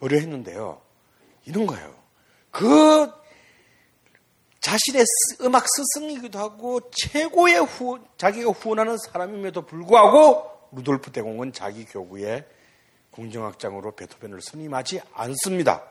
[0.00, 0.82] 의뢰했는데요.
[1.44, 1.96] 이런 거예요.
[2.50, 3.08] 그
[4.58, 5.04] 자신의
[5.42, 12.44] 음악 스승이기도 하고 최고의 후, 자기가 후원하는 사람임에도 불구하고 루돌프 대공은 자기 교구의
[13.12, 15.84] 궁정악장으로 베토벤을 선임하지 않습니다.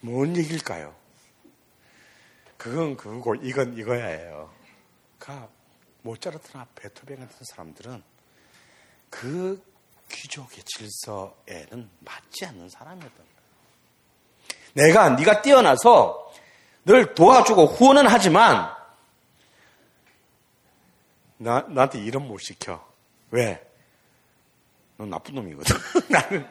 [0.00, 0.97] 뭔 얘기일까요?
[2.58, 4.52] 그건 그거고 이건 이거야예요.
[5.18, 5.48] 그러니까
[6.02, 8.02] 모차르트나 베토벤 같은 사람들은
[9.08, 9.62] 그
[10.10, 13.28] 귀족의 질서에는 맞지 않는 사람이었던 거예요.
[14.74, 16.32] 내가 네가 뛰어나서
[16.84, 18.74] 늘 도와주고 후원은 하지만
[21.36, 22.84] 나, 나한테 일은 못 시켜.
[23.30, 23.64] 왜?
[24.96, 25.76] 넌 나쁜 놈이거든.
[26.10, 26.46] 나는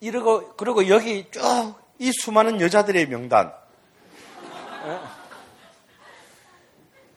[0.00, 1.40] 이러고 그리고 여기 쭉
[1.98, 3.52] 이 수많은 여자들의 명단.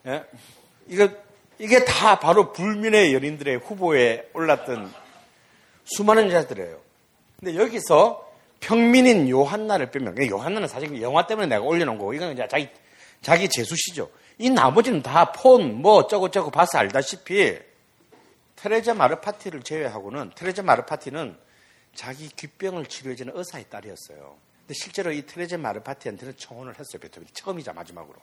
[0.06, 0.12] 예?
[0.12, 0.24] 예?
[0.88, 1.10] 이거
[1.60, 4.92] 이게 다 바로 불민의 연인들의 후보에 올랐던
[5.86, 6.80] 수많은 여자들이에요.
[7.40, 8.28] 근데 여기서
[8.60, 12.70] 평민인 요한나를 빼면 요한나는 사실 영화 때문에 내가 올려놓은 거고 이건 이제 자기
[13.22, 14.10] 자기 재수시죠.
[14.40, 17.60] 이 나머지는 다 폰뭐 어쩌고저쩌고 봐서 알다시피
[18.56, 21.38] 테레자 마르 파티를 제외하고는 테레자 마르 파티는
[21.94, 24.36] 자기 귓병을 치료해주는 의사의 딸이었어요.
[24.62, 27.00] 근데 실제로 이 테레자 마르파티한테는 청혼을 했어요.
[27.02, 28.18] 베토벤이 처음이자 마지막으로.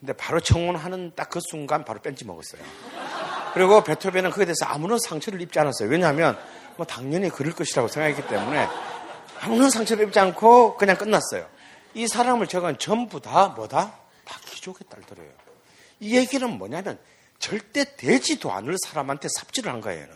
[0.00, 2.62] 근데 바로 청혼하는 딱 그 순간 바로 뺀지 먹었어요.
[3.54, 5.88] 그리고 베토벤은 그에 대해서 아무런 상처를 입지 않았어요.
[5.88, 6.38] 왜냐하면
[6.76, 8.68] 뭐 당연히 그럴 것이라고 생각했기 때문에
[9.40, 11.48] 아무런 상처를 입지 않고 그냥 끝났어요.
[11.94, 13.94] 이 사람을 제가 전부 다 뭐다?
[14.24, 15.30] 다 귀족의 딸들이에요.
[16.00, 16.98] 이 얘기는 뭐냐면
[17.38, 20.06] 절대 되지도 않을 사람한테 삽질을 한 거예요.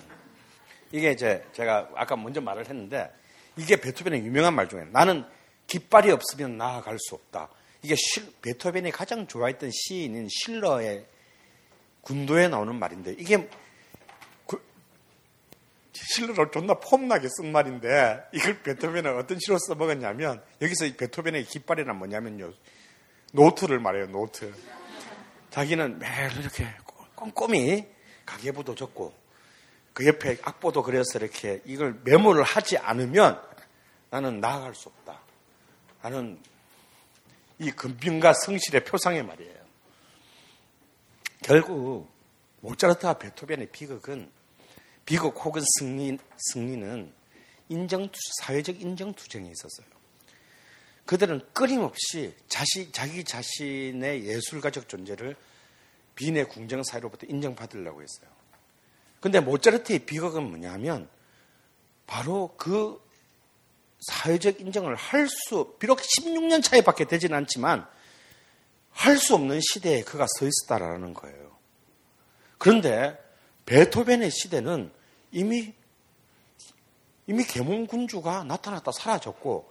[0.92, 3.12] 이게 이제 제가 아까 먼저 말을 했는데
[3.56, 5.24] 이게 베토벤의 유명한 말 중에 나는
[5.66, 7.48] 깃발이 없으면 나아갈 수 없다.
[7.82, 11.06] 이게 실, 베토벤이 가장 좋아했던 시인인 실러의
[12.00, 13.48] 군도에 나오는 말인데 이게
[14.46, 14.64] 그,
[15.92, 22.52] 실러를 존나 폼나게 쓴 말인데 이걸 베토벤은 어떤 식으로 써먹었냐면 여기서 베토벤의 깃발이란 뭐냐면요
[23.32, 24.52] 노트를 말해요 노트
[25.50, 26.66] 자기는 매일 이렇게
[27.14, 27.86] 꼼꼼히
[28.24, 29.12] 가계부도 적고
[29.92, 33.40] 그 옆에 악보도 그려서 이렇게 이걸 메모를 하지 않으면
[34.10, 35.25] 나는 나아갈 수 없다.
[36.06, 36.40] 나는
[37.58, 39.56] 이 근빈과 성실의 표상의 말이에요.
[41.42, 42.08] 결국
[42.60, 44.30] 모차르트와 베토벤의 비극은
[45.04, 47.12] 비극 혹은 승리, 승리는
[47.70, 48.08] 인정
[48.40, 49.96] 사회적 인정 투쟁이 있었어요.
[51.06, 55.34] 그들은 끊임없이 자시, 자기 자신의 예술가적 존재를
[56.14, 58.30] 빈의 궁정 사회로부터 인정받으려고 했어요.
[59.18, 61.08] 근데 모차르트의 비극은 뭐냐면
[62.06, 63.04] 바로 그
[64.06, 67.86] 사회적 인정을 할 수, 비록 16년 차이밖에 되진 않지만
[68.92, 71.56] 할 수 없는 시대에 그가 서 있었다라는 거예요.
[72.58, 73.18] 그런데
[73.66, 74.90] 베토벤의 시대는
[75.32, 75.74] 이미
[77.26, 79.70] 이미 계몽 군주가 나타났다 사라졌고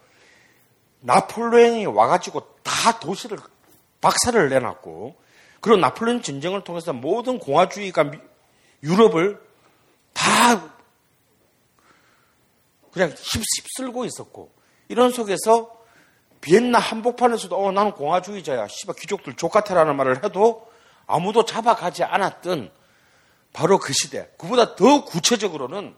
[1.00, 3.38] 나폴레옹이 와가지고 다 도시를
[4.02, 5.16] 박살을 내놨고
[5.62, 8.12] 그리고 나폴레옹 전쟁을 통해서 모든 공화주의가
[8.84, 9.42] 유럽을
[10.14, 10.75] 다
[12.96, 14.54] 그냥 휩쓸고 있었고
[14.88, 15.84] 이런 속에서
[16.40, 20.72] 비엔나 한복판에서도 어 나는 공화주의자야 씨발 귀족들 족같아라는 말을 해도
[21.06, 22.72] 아무도 잡아가지 않았던
[23.52, 25.94] 바로 그 시대 그보다 더 구체적으로는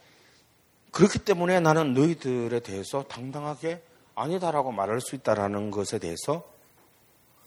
[0.97, 3.83] 그렇기 때문에 나는 너희들에 대해서 당당하게
[4.15, 6.43] 아니다라고 말할 수 있다라는 것에 대해서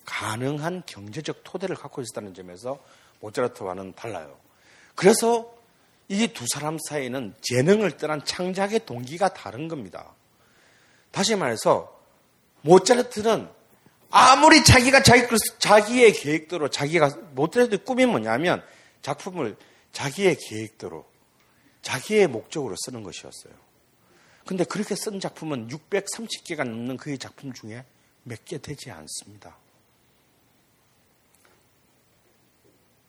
[0.05, 2.79] 가능한 경제적 토대를 갖고 있었다는 점에서
[3.19, 4.37] 모차르트와는 달라요.
[4.95, 5.53] 그래서
[6.07, 10.15] 이 두 사람 사이는 재능을 떠난 창작의 동기가 다른 겁니다.
[11.11, 12.01] 다시 말해서
[12.63, 13.49] 모차르트는
[14.11, 15.27] 아무리 자기가 자기,
[15.59, 18.63] 자기의 계획대로 자기가 모차르트의 꿈이 뭐냐면
[19.03, 19.57] 작품을
[19.91, 21.10] 자기의 계획대로
[21.83, 23.53] 자기의 목적으로 쓰는 것이었어요.
[24.47, 27.85] 근데 그렇게 쓴 작품은 630개가 넘는 그의 작품 중에
[28.23, 29.57] 몇 개 되지 않습니다.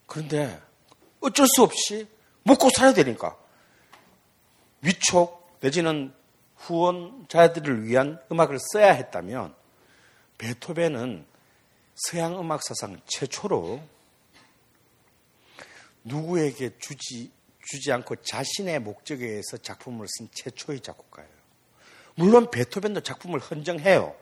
[0.05, 0.61] 그런데
[1.19, 2.07] 어쩔 수 없이
[2.43, 3.37] 먹고 살아야 되니까
[4.81, 6.13] 위촉 내지는
[6.57, 9.55] 후원자들을 위한 음악을 써야 했다면
[10.37, 11.25] 베토벤은
[11.95, 13.81] 서양 음악 사상 최초로
[16.03, 17.31] 누구에게 주지
[17.71, 21.31] 주지 않고 자신의 목적에 의해서 작품을 쓴 최초의 작곡가예요.
[22.15, 24.13] 물론 베토벤도 작품을 헌정해요.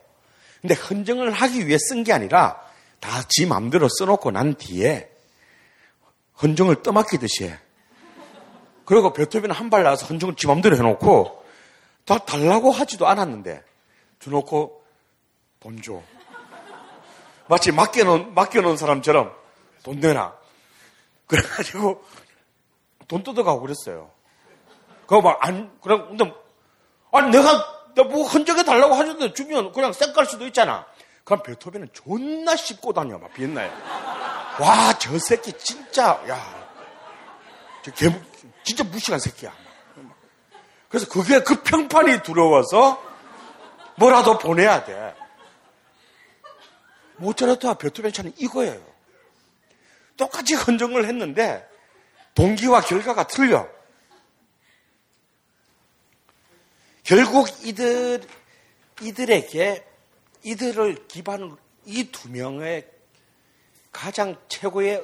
[0.61, 2.61] 근데 헌정을 하기 위해 쓴 게 아니라
[2.99, 5.09] 다 지 마음대로 써놓고 난 뒤에
[6.43, 7.57] 헌정을 떠맡기듯이 해.
[8.85, 11.43] 그리고 베토벤은 한 발 나와서 헌정을 지 마음대로 해놓고
[12.05, 13.63] 다 달라고 하지도 않았는데
[14.19, 14.83] 주놓고
[15.59, 16.03] 돈 줘.
[17.47, 19.35] 마치 맡겨놓은, 맡겨놓은 사람처럼
[19.81, 20.37] 돈 내놔.
[21.25, 22.03] 그래가지고
[23.09, 24.11] 돈 뜯어가고 그랬어요.
[25.01, 26.33] 그거 막 안, 그럼, 근데,
[27.11, 27.77] 아니, 내가,
[28.07, 30.85] 뭐 흔적에 달라고 하는데 주면 그냥 쌩깔 수도 있잖아.
[31.25, 33.69] 그럼 베토벤은 존나 씹고 다녀, 막, 비엔나에.
[34.61, 36.69] 와, 저 새끼 진짜, 야.
[37.81, 38.09] 저 개,
[38.63, 39.51] 진짜 무식한 새끼야.
[40.87, 43.01] 그래서 그게 그 평판이 두려워서
[43.95, 45.15] 뭐라도 보내야 돼.
[47.17, 48.81] 모차르트와 베토벤 차는 이거예요.
[50.17, 51.68] 똑같이 헌정을 했는데
[52.35, 53.67] 동기와 결과가 틀려.
[57.03, 58.21] 결국 이들
[59.01, 59.85] 이들에게
[60.43, 62.87] 이들을 기반으로 이 두 명의
[63.91, 65.03] 가장 최고의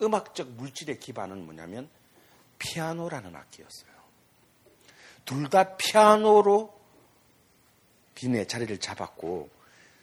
[0.00, 1.90] 음악적 물질의 기반은 뭐냐면
[2.58, 3.90] 피아노라는 악기였어요.
[5.24, 6.78] 둘 다 피아노로
[8.14, 9.50] 빈의 자리를 잡았고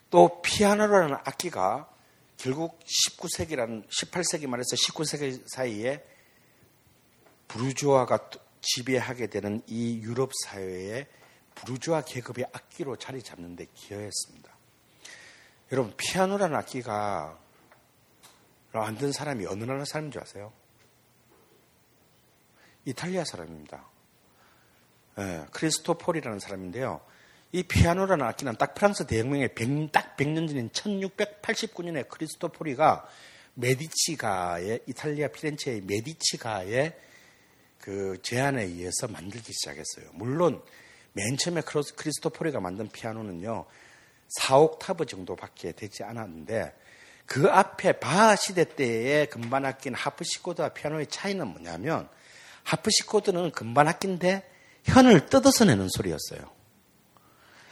[0.10, 1.90] 또 피아노라는 악기가
[2.38, 6.04] 결국 19세기라는 18세기 말에서 19세기 사이에
[7.48, 8.30] 부르주아가
[8.62, 11.08] 지배하게 되는 이 유럽 사회에
[11.56, 14.52] 부르주아 계급의 악기로 자리 잡는 데 기여했습니다.
[15.72, 17.40] 여러분 피아노라는 악기가
[18.72, 20.54] 만든 사람이 어느 나라 사람인 줄 아세요?
[22.86, 23.86] 이탈리아 사람입니다.
[25.18, 27.02] 네, 크리스토폴이라는 사람인데요.
[27.52, 33.08] 이 피아노라는 악기는 딱 프랑스 대혁명의 100, 딱 100년 전인 1689년에 크리스토포리가
[33.56, 37.07] 메디치가의 이탈리아 피렌체의 메디치가의
[37.88, 40.10] 그 제안에 의해서 만들기 시작했어요.
[40.12, 40.62] 물론
[41.14, 43.66] 맨 처음에 크리스토포리가 만든 피아노는요
[44.42, 46.78] 4옥타브 정도밖에 되지 않았는데
[47.26, 52.10] 그 앞에 바 시대 때의 금반 악기는 하프시코드와 피아노의 차이는 뭐냐면
[52.64, 54.44] 하프시코드는 금반 악기인데
[54.84, 56.42] 현을 뜯어서 내는 소리였어요.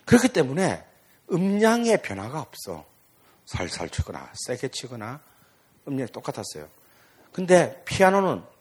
[0.05, 0.85] 그렇기 때문에
[1.29, 2.85] 음량의 변화가 없어.
[3.43, 5.21] 살살 치거나 세게 치거나
[5.89, 6.69] 음량이 똑같았어요.
[7.33, 8.54] 근데 피아노는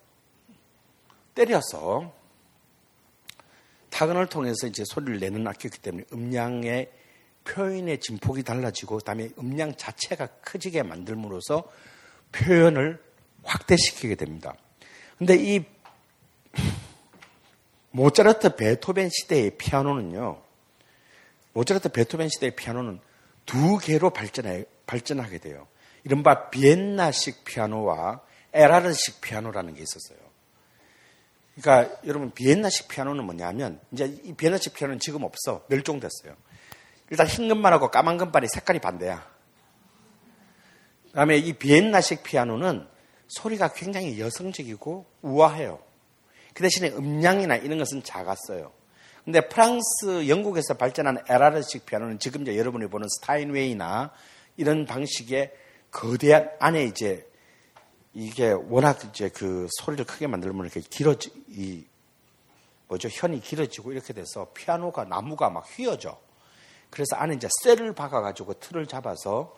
[1.34, 2.12] 때려서
[3.90, 6.90] 타건을 통해서 이제 소리를 내는 악기이기 때문에 음량의
[7.44, 11.70] 표현의 진폭이 달라지고 그다음에 음량 자체가 커지게 만들므로써
[12.32, 13.02] 표현을
[13.44, 14.54] 확대시키게 됩니다.
[15.18, 15.64] 근데 이
[17.90, 20.42] 모차르트 베토벤 시대의 피아노는요.
[21.52, 22.98] 모차르트 베토벤 시대의 피아노는
[23.46, 25.68] 두 개로 발전해, 발전하게 돼요.
[26.02, 28.20] 이른바 비엔나식 피아노와
[28.52, 30.23] 에라르식 피아노라는 게 있었어요.
[31.60, 36.34] 그러니까 여러분 비엔나식 피아노는 뭐냐면 이제 이 비엔나식 피아노는 지금 없어 멸종됐어요.
[37.10, 39.28] 일단 흰 금반하고 까만 금반이 색깔이 반대야.
[41.06, 42.86] 그다음에 이 비엔나식 피아노는
[43.28, 45.80] 소리가 굉장히 여성적이고 우아해요.
[46.54, 48.72] 그 대신에 음량이나 이런 것은 작았어요.
[49.24, 54.12] 근데 프랑스, 영국에서 발전한 에라르식 피아노는 지금 이제 여러분이 보는 스타인웨이나
[54.56, 55.52] 이런 방식의
[55.90, 57.26] 거대한 안에 이제
[58.14, 61.84] 이게 워낙 이제 그 소리를 크게 만들면 이렇게 길어지, 이,
[62.88, 63.08] 뭐죠?
[63.08, 66.18] 현이 길어지고 이렇게 돼서 피아노가 나무가 막 휘어져.
[66.90, 69.56] 그래서 안에 이제 쇠를 박아가지고 틀을 잡아서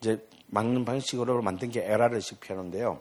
[0.00, 3.00] 이제 막는 방식으로 만든 게 에라르식 피아노인데요.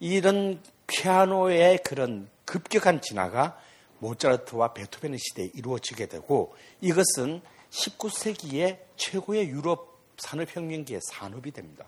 [0.00, 3.58] 이런 피아노의 그런 급격한 진화가
[3.98, 11.86] 모차르트와 베토벤의 시대에 이루어지게 되고 이것은 19세기의 최고의 유럽 산업혁명기의 산업이 됩니다.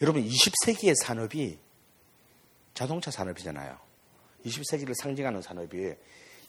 [0.00, 1.58] 여러분 20세기의 산업이
[2.74, 3.78] 자동차 산업이잖아요.
[4.46, 5.94] 20세기를 상징하는 산업이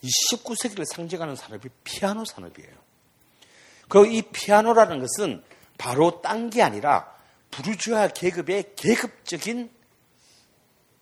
[0.04, 2.72] 19세기를 상징하는 산업이 피아노 산업이에요.
[3.90, 5.44] 그리고 이 피아노라는 것은
[5.78, 7.14] 바로 딴 게 아니라
[7.52, 9.70] 부르주아 계급의 계급적인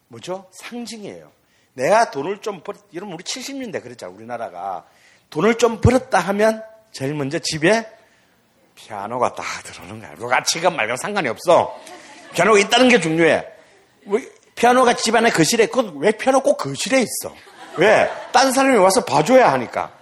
[0.08, 0.48] 뭐죠?
[0.52, 1.30] 상징이에요.
[1.74, 4.88] 내가 돈을 좀 벌, 여러분 우리 70년대 그랬잖아 우리나라가
[5.30, 7.88] 돈을 좀 벌었다 하면 제일 먼저 집에
[8.74, 10.14] 피아노가 딱 들어오는 거야.
[10.16, 11.78] 누가 지금 말고 상관이 없어.
[12.34, 13.46] 피아노가 있다는 게 중요해.
[14.54, 17.34] 피아노가 집안에 거실에, 왜 피아노 꼭 거실에 있어?
[17.76, 18.10] 왜?
[18.32, 19.92] 딴 사람이 와서 봐줘야 하니까.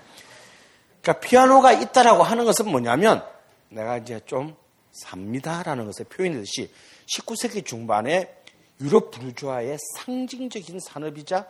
[1.02, 3.24] 그러니까 피아노가 있다라고 하는 것은 뭐냐면
[3.68, 4.56] 내가 이제 좀
[4.92, 6.72] 삽니다라는 것을 표현했듯이
[7.06, 8.34] 19세기 중반에
[8.80, 11.46] 유럽 부르주아의 상징적인 산업이자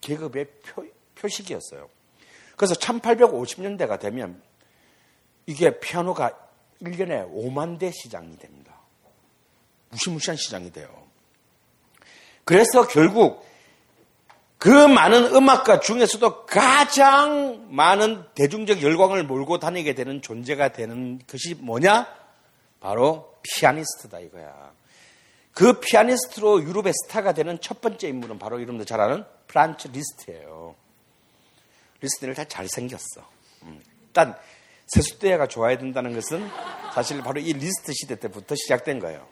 [0.00, 0.84] 계급의 표,
[1.16, 1.88] 표식이었어요.
[2.56, 4.40] 그래서 1850년대가 되면
[5.46, 6.30] 이게 피아노가
[6.80, 8.61] 1년에 5만 대 시장이 됩니다.
[9.92, 10.88] 무시무시한 시장이 돼요.
[12.44, 13.46] 그래서 결국
[14.58, 22.08] 그 많은 음악가 중에서도 가장 많은 대중적 열광을 몰고 다니게 되는 존재가 되는 것이 뭐냐?
[22.80, 24.72] 바로 피아니스트다 이거야.
[25.52, 30.74] 그 피아니스트로 유럽의 스타가 되는 첫 번째 인물은 바로 이름도 잘 아는 프란츠 리스트예요.
[32.00, 33.28] 리스트는 다 잘생겼어.
[33.64, 33.82] 음.
[34.06, 34.36] 일단
[34.86, 36.48] 세숫대야가 좋아야 된다는 것은
[36.94, 39.26] 사실 바로 이 리스트 시대 때부터 시작된 거예요.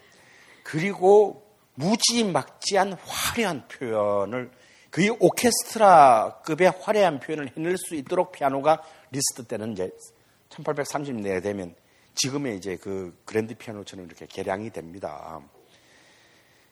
[0.63, 4.51] 그리고 무지막지한 화려한 표현을
[4.91, 9.91] 거의 오케스트라급의 화려한 표현을 해낼 수 있도록 피아노가 리스트 때는 이제
[10.51, 11.75] 1830년대에 되면
[12.15, 15.41] 지금의 이제 그 그랜드 피아노처럼 이렇게 개량이 됩니다.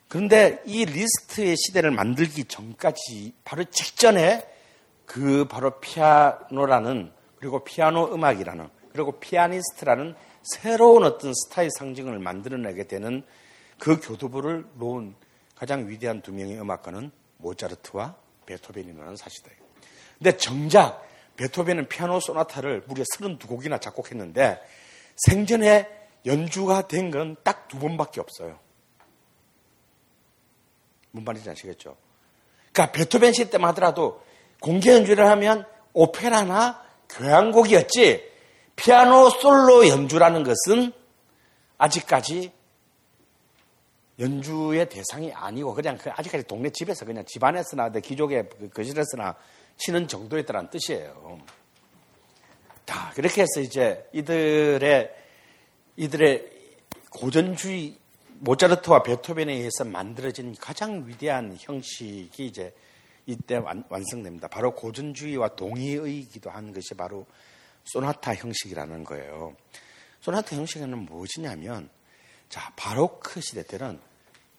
[0.09, 4.45] 그런데 이 리스트의 시대를 만들기 전까지 바로 직전에
[5.05, 13.23] 그 바로 피아노라는 그리고 피아노 음악이라는 그리고 피아니스트라는 새로운 어떤 스타일 상징을 만들어내게 되는
[13.79, 15.15] 그 교두보를 놓은
[15.55, 18.15] 가장 위대한 두 명의 음악가는 모차르트와
[18.45, 19.57] 베토벤이라는 사실이에요.
[20.17, 21.07] 근데 정작
[21.37, 24.59] 베토벤은 피아노 소나타를 무려 32곡이나 작곡했는데
[25.15, 25.87] 생전에
[26.25, 28.59] 연주가 된 건 딱 두 번밖에 없어요.
[31.11, 31.95] 뭔 말인지 아시겠죠?
[32.71, 34.21] 그러니까 베토벤 시 때만 하더라도
[34.59, 38.29] 공개 연주를 하면 오페라나 교향곡이었지
[38.75, 40.91] 피아노 솔로 연주라는 것은
[41.77, 42.51] 아직까지
[44.19, 49.35] 연주의 대상이 아니고 그냥 그 아직까지 동네 집에서 그냥 집안에서나 기족의 그 거실에서나
[49.77, 51.39] 치는 정도였다는 뜻이에요.
[52.85, 55.15] 자, 그렇게 해서 이제 이들의
[55.95, 56.51] 이들의
[57.11, 57.97] 고전주의
[58.39, 62.73] 모차르트와 베토벤에 의해서 만들어진 가장 위대한 형식이 이제
[63.25, 67.25] 이때 완, 성됩니다 바로 고전주의와 동의의기도 한 것이 바로
[67.83, 69.55] 소나타 형식이라는 거예요.
[70.21, 71.89] 소나타 형식은 무엇이냐면
[72.49, 73.99] 자 바로크 시대 때는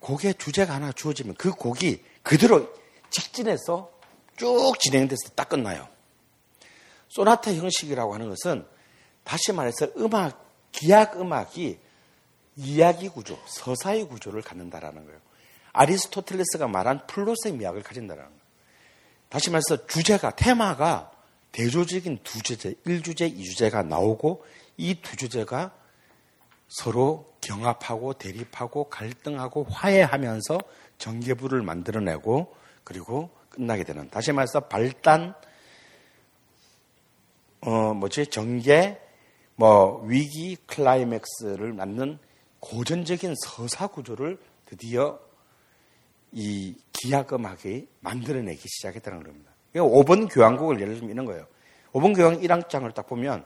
[0.00, 2.72] 곡의 주제가 하나 주어지면 그 곡이 그대로
[3.10, 3.90] 직진해서
[4.36, 5.88] 쭉 진행돼서 딱 끝나요.
[7.08, 8.66] 소나타 형식이라고 하는 것은
[9.24, 11.78] 다시 말해서 음악, 기악 음악이
[12.56, 15.20] 이야기 구조, 서사의 구조를 갖는다라는 거예요.
[15.72, 18.40] 아리스토텔레스가 말한 플로세 미학을 가진다라는 거예요.
[19.28, 21.12] 다시 말해서 주제가 테마가
[21.52, 24.44] 대조적인 두 주제, 1주제, 2주제가 나오고
[24.76, 25.72] 이 두 주제가
[26.70, 30.60] 서로 경합하고 대립하고 갈등하고 화해하면서
[30.98, 35.34] 전개부를 만들어내고 그리고 끝나게 되는 다시 말해서 발단
[37.62, 38.98] 어 뭐지 전개
[39.56, 42.18] 뭐 위기 클라이맥스를 낳는
[42.60, 45.18] 고전적인 서사 구조를 드디어
[46.30, 49.50] 이 기하음악이 만들어내기 시작했다는 겁니다.
[49.74, 51.46] 5번 교향곡을 예를 들면 이런 거예요.
[51.92, 53.44] 5번 교향 1악장을 딱 보면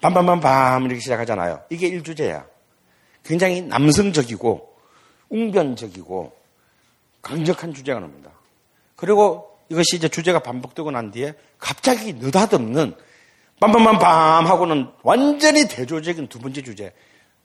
[0.00, 1.62] 밤밤밤밤 이렇게 시작하잖아요.
[1.70, 2.46] 이게 1주제야.
[3.24, 4.76] 굉장히 남성적이고
[5.30, 6.36] 웅변적이고
[7.20, 8.30] 강력한 주제가 나옵니다.
[8.96, 12.94] 그리고 이것이 이제 주제가 반복되고 난 뒤에 갑자기 느닷없는
[13.60, 16.94] 빰빰빰빰 하고는 완전히 대조적인 두 번째 주제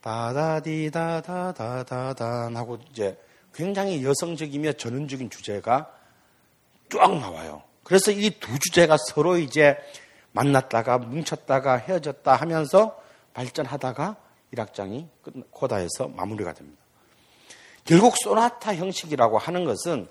[0.02, 1.36] 다다디다다다다단
[2.56, 3.18] 하고 이제
[3.54, 5.90] 굉장히 여성적이며 전원적인 주제가
[6.92, 7.64] 쫙 나와요.
[7.84, 9.76] 그래서 이 두 주제가 서로 이제
[10.34, 13.02] 만났다가 뭉쳤다가 헤어졌다 하면서
[13.34, 14.18] 발전하다가
[14.54, 15.08] 1악장이
[15.52, 16.82] 코다에서 마무리가 됩니다.
[17.86, 20.08] 결국 소나타 형식이라고 하는 것은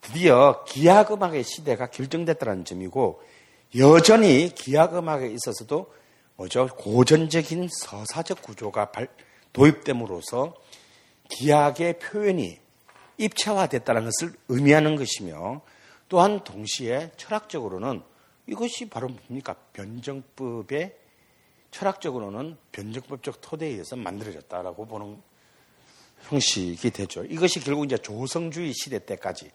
[0.00, 3.22] 드디어 기하음악의 시대가 결정됐다는 점이고
[3.76, 5.92] 여전히 기하음악에 있어서도
[6.36, 9.08] 뭐죠 고전적인 서사적 구조가 발,
[9.52, 10.54] 도입됨으로써
[11.28, 12.58] 기하의 표현이
[13.18, 15.60] 입체화됐다는 것을 의미하는 것이며
[16.08, 18.02] 또한 동시에 철학적으로는
[18.50, 20.96] 이것이 바로 뭡니까 변정법의
[21.70, 25.22] 철학적으로는 변정법적 토대에 의해서 만들어졌다라고 보는
[26.22, 27.24] 형식이 되죠.
[27.24, 29.52] 이것이 결국 이제 조성주의 시대 때까지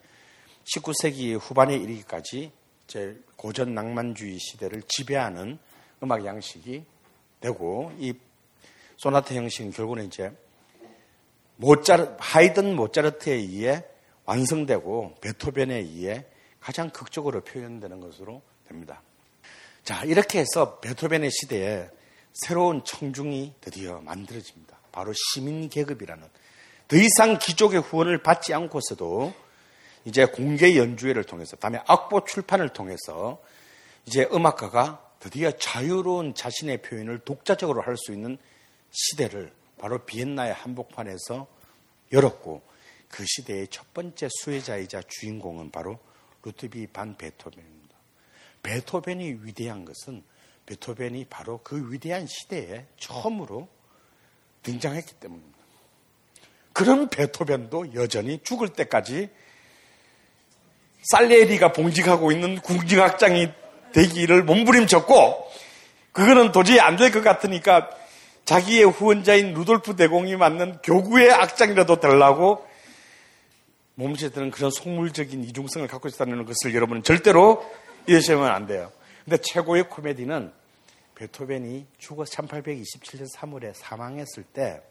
[0.63, 2.53] 19세기 후반에 이르기까지
[2.87, 5.59] 제 고전 낭만주의 시대를 지배하는
[6.01, 6.85] 음악 양식이
[7.41, 8.13] 되고 이
[8.95, 10.31] 소나타 형식은 결국은 이제
[11.57, 13.83] 모차르 하이든 모차르트에 의해
[14.23, 16.25] 완성되고 베토벤에 의해
[16.61, 19.01] 가장 극적으로 표현되는 것으로 됩니다.
[19.83, 21.89] 자, 이렇게 해서 베토벤의 시대에
[22.33, 24.77] 새로운 청중이 드디어 만들어집니다.
[24.91, 26.27] 바로 시민 계급이라는
[26.87, 29.33] 더 이상 귀족의 후원을 받지 않고서도
[30.05, 33.41] 이제 공개 연주회를 통해서 다음에 악보 출판을 통해서
[34.05, 38.37] 이제 음악가가 드디어 자유로운 자신의 표현을 독자적으로 할 수 있는
[38.91, 41.47] 시대를 바로 비엔나의 한복판에서
[42.11, 42.61] 열었고
[43.09, 45.99] 그 시대의 첫 번째 수혜자이자 주인공은 바로
[46.43, 47.74] 루트비 반 베토벤입니다.
[48.65, 50.23] 베토벤이 위대한 것은
[50.65, 53.67] 베토벤이 바로 그 위대한 시대에 처음으로
[54.63, 55.55] 등장했기 때문입니다.
[56.73, 59.29] 그런 베토벤도 여전히 죽을 때까지
[61.11, 63.49] 살레리가 봉직하고 있는 궁징악장이
[63.93, 65.47] 되기를 몸부림쳤고
[66.11, 67.89] 그거는 도저히 안 될 것 같으니까
[68.45, 72.65] 자기의 후원자인 루돌프 대공이 맞는 교구의 악장이라도 되려고
[73.93, 77.63] 몸체들은 그런 속물적인 이중성을 갖고 있다는 것을 여러분은 절대로
[78.07, 78.91] 이해하시면 안 돼요.
[79.23, 80.53] 근데 최고의 코미디는
[81.15, 84.81] 베토벤이 죽어 1827년 3월에 사망했을 때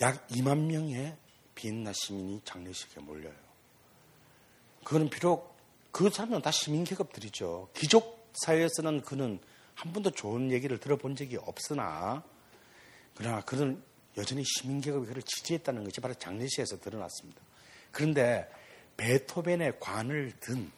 [0.00, 1.16] 약 2만 명의
[1.54, 3.34] 비엔나 시민이 장례식에 몰려요.
[4.84, 5.56] 그거는 비록
[5.90, 7.70] 그 사람은 다 시민 계급들이죠.
[7.74, 9.40] 귀족 사회에서는 그는
[9.74, 12.22] 한 번도 좋은 얘기를 들어본 적이 없으나
[13.14, 13.82] 그러나 그는
[14.16, 17.40] 여전히 시민 계급이 그를 지지했다는 것이 바로 장례식에서 드러났습니다.
[17.90, 18.48] 그런데
[18.96, 20.70] 베토벤의 관을 든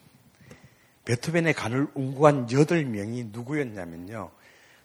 [1.05, 4.31] 베토벤의 관을 운구한 8명이 누구였냐면요.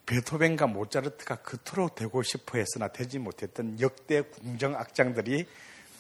[0.07, 5.47] 베토벤과 모차르트가 그토록 되고 싶어 했으나 되지 못했던 역대 궁정악장들이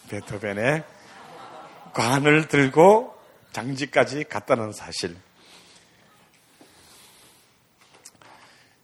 [0.08, 0.84] 베토벤의
[1.92, 3.14] 관을 들고
[3.52, 5.16] 장지까지 갔다는 사실.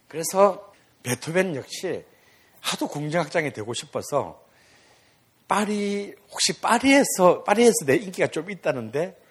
[0.08, 0.72] 그래서
[1.02, 2.04] 베토벤 역시
[2.60, 4.42] 하도 궁정악장이 되고 싶어서
[5.48, 9.21] 파리 혹시 파리에서 파리에서 내 인기가 좀 있다는데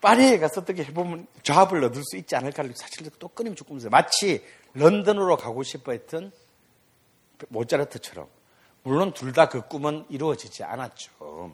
[0.00, 4.44] 파리에 가서 어떻게 해보면 조합을 얻을 수 있지 않을까를 사실 또 끊임없이 꿈꾸면서 마치
[4.74, 6.32] 런던으로 가고 싶어 했던
[7.48, 8.26] 모차르트처럼
[8.82, 11.52] 물론 둘 다 그 꿈은 이루어지지 않았죠.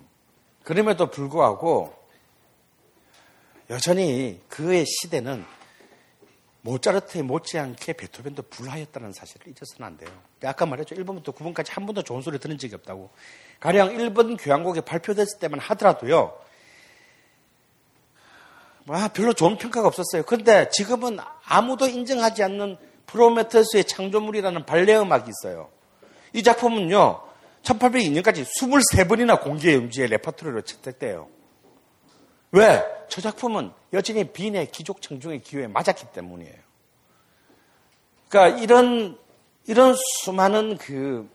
[0.63, 1.93] 그럼에도 불구하고
[3.69, 5.45] 여전히 그의 시대는
[6.63, 10.11] 모차르트에 못지않게 베토벤도 불하였다는 사실을 잊어서는 안 돼요.
[10.45, 10.95] 아까 말했죠.
[10.97, 13.11] 1번부터 9번까지 한 번도 좋은 소리 들은 적이 없다고.
[13.61, 16.46] 가령 1번 교향곡이 발표됐을 때만 하더라도요.
[18.89, 20.23] 아, 별로 좋은 평가가 없었어요.
[20.25, 22.77] 그런데 지금은 아무도 인정하지 않는
[23.07, 25.69] 프로메테우스의 창조물이라는 발레 음악이 있어요.
[26.33, 27.21] 이 작품은요.
[27.63, 31.29] 1802년까지 23번이나 공개 음악회의 레퍼토리로 채택돼요.
[32.53, 32.83] 왜?
[33.09, 36.55] 저 작품은 여전히 빈의 귀족 청중의 기호에 맞았기 때문이에요.
[38.29, 39.19] 그러니까 이런
[39.67, 41.29] 이런 수많은 그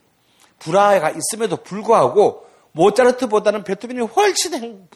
[0.58, 4.88] 불화가 있음에도 불구하고 모차르트보다는 베토벤이 훨씬 행,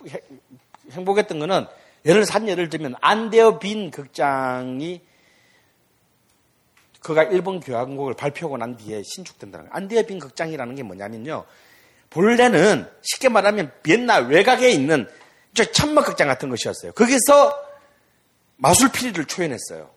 [0.91, 1.67] 행복했던 거는
[2.07, 5.03] 예를 산 예를 들면 안데어 빈 극장이
[7.01, 9.77] 그가 일본 교향곡을 발표하고 난 뒤에 신축된다는 거예요.
[9.77, 11.45] 안데어 빈 극장이라는 게 뭐냐면요.
[12.11, 15.09] 본래는 쉽게 말하면 비엔나 외곽에 있는
[15.55, 16.93] 저 천막 극장 같은 것이었어요.
[16.93, 17.67] 거기서
[18.57, 19.91] 마술 피리를 초연했어요.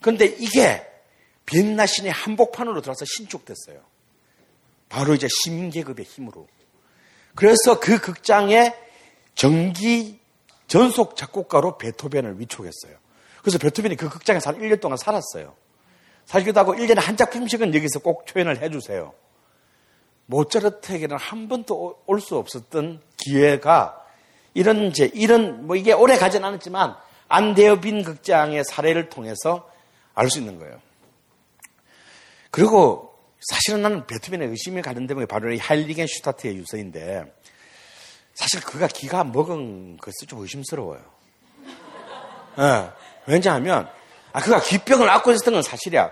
[0.00, 0.86] 그런데 이게
[1.46, 3.80] 비엔나 시내 한복판으로 들어서 신축됐어요.
[4.88, 6.48] 바로 이제 시민계급의 힘으로.
[7.34, 8.74] 그래서 그 극장에
[9.34, 10.19] 정기
[10.70, 12.96] 전속 작곡가로 베토벤을 위촉했어요.
[13.40, 15.56] 그래서 베토벤이 그 극장에서 한 1년 동안 살았어요.
[16.26, 19.12] 살기도 하고 1년에 한 작품씩은 여기서 꼭 초연을 해주세요.
[20.26, 24.00] 모차르트에게는 한 번도 올 수 없었던 기회가
[24.54, 26.94] 이런 이제 이런 뭐 이게 오래 가진 않았지만
[27.26, 29.68] 안데어빈 극장의 사례를 통해서
[30.14, 30.80] 알 수 있는 거예요.
[32.52, 37.39] 그리고 사실은 나는 베토벤의 의심이 가는 대목이 바로 이 하일리겐 슈타트의 유서인데
[38.34, 41.00] 사실 그가 기가 먹은 것이 좀 의심스러워요.
[42.56, 42.90] 네.
[43.26, 43.88] 왜냐하면
[44.32, 46.10] 아 그가 기병을 앓고 있었던 건 사실이야.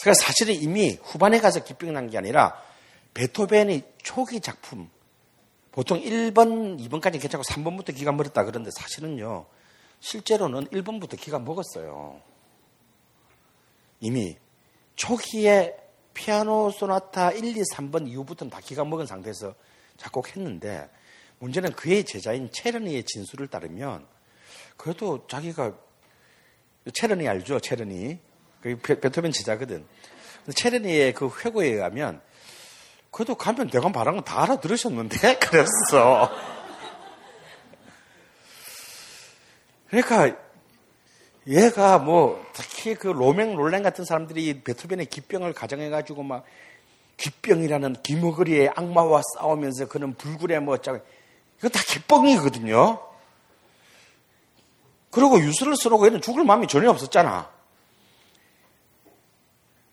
[0.00, 2.56] 그러니까 사실은 이미 후반에 가서 기병이 난 게 아니라
[3.14, 4.88] 베토벤의 초기 작품
[5.72, 9.46] 보통 1번, 2번까지 괜찮고 3번부터 기가 멀었다 그런데 사실은요.
[10.00, 12.20] 실제로는 1번부터 기가 먹었어요.
[14.00, 14.36] 이미
[14.96, 15.76] 초기에
[16.14, 19.54] 피아노 소나타 1, 2, 3번 이후부터는 다 기가 먹은 상태에서
[19.98, 20.88] 작곡했는데
[21.40, 24.06] 문제는 그의 제자인 체르니의 진술을 따르면
[24.76, 25.74] 그래도 자기가
[26.94, 27.60] 체르니 알죠?
[27.60, 28.18] 체르니.
[28.60, 29.86] 그 베토벤 제자거든.
[30.54, 32.20] 체르니의 그 회고에 의하면
[33.10, 35.38] 그래도 가면 내가 말한 건 다 알아들으셨는데?
[35.40, 36.30] 그랬어.
[39.88, 40.38] 그러니까
[41.46, 46.44] 얘가 뭐 특히 그 로맹 롤랭 같은 사람들이 베토벤의 기병을 가정해가지고 막
[47.16, 51.00] 기병이라는 기머거리의 악마와 싸우면서 그는 불굴에 뭐 어쩌고
[51.60, 53.00] 이거 다 기뻥이거든요.
[55.10, 57.50] 그리고 유서를 쓰라고 얘는 죽을 마음이 전혀 없었잖아.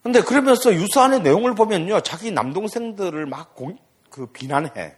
[0.04, 2.00] 근데 그러면서 유서 안의 내용을 보면요.
[2.00, 3.78] 자기 남동생들을 막 공,
[4.10, 4.96] 그 비난해.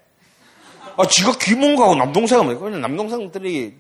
[0.98, 3.76] 아, 지가 귀문가고 남동생은 뭐, 남동생들이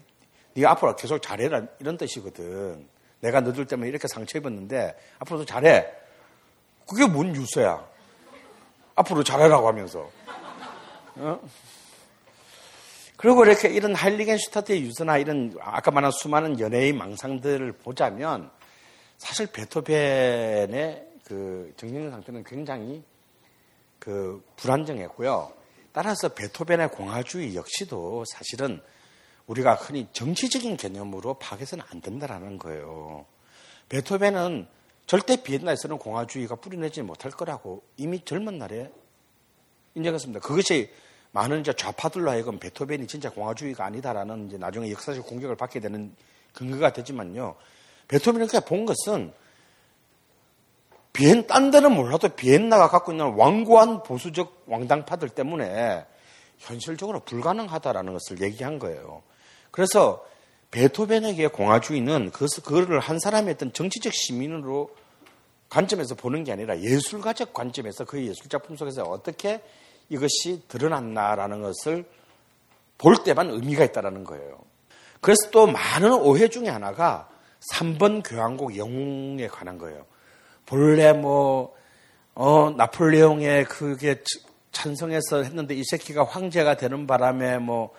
[0.54, 2.88] 네가 앞으로 계속 잘해라 이런 뜻이거든.
[3.20, 5.86] 내가 너들 때문에 이렇게 상처 입었는데 앞으로도 잘해.
[6.88, 7.86] 그게 뭔 유서야?
[8.96, 10.10] 앞으로 잘해라고 하면서.
[11.18, 11.40] 어?
[13.20, 18.50] 그리고 이렇게 이런 하일리겐슈타트의 유서나 이런 아까 말한 수많은 연애의 망상들을 보자면
[19.18, 23.04] 사실 베토벤의 그 정신적 상태는 굉장히
[24.00, 25.52] 그 불안정했고요.
[25.92, 28.82] 따라서 베토벤의 공화주의 역시도 사실은
[29.48, 33.26] 우리가 흔히 정치적인 개념으로 파악해서는 안 된다라는 거예요.
[33.90, 34.66] 베토벤은
[35.08, 38.90] 절대 비엔나에서는 공화주의가 뿌리내지 못할 거라고 이미 젊은 날에
[39.96, 40.40] 인정했습니다.
[40.40, 40.90] 그것이
[41.32, 46.16] 많은 이제 좌파들로 하여금 베토벤이 진짜 공화주의가 아니다라는 이제 나중에 역사적 공격을 받게 되는
[46.54, 47.56] 근거가 되지만요.
[48.08, 49.32] 베토벤이 그냥 본 것은
[51.14, 56.06] 비엔 딴 데는 몰라도 비엔나가 갖고 있는 완고한 보수적 왕당파들 때문에
[56.58, 59.22] 현실적으로 불가능하다라는 것을 얘기한 거예요.
[59.72, 60.26] 그래서
[60.72, 64.96] 베토벤에게 공화주의는 그거를 한 사람의 어떤 정치적 시민으로
[65.70, 69.62] 관점에서 보는 게 아니라 예술가적 관점에서 그의 예술 작품 속에서 어떻게
[70.10, 72.06] 이것이 드러났나라는 것을
[72.98, 74.60] 볼 때만 의미가 있다라는 거예요.
[75.22, 77.30] 그래서 또 많은 오해 중에 하나가
[77.74, 80.06] 3번 교향곡 영웅에 관한 거예요.
[80.66, 81.76] 본래 뭐,
[82.36, 84.24] 어, 나폴레옹의 그게
[84.72, 87.94] 찬성해서 했는데 이 새끼가 황제가 되는 바람에 뭐,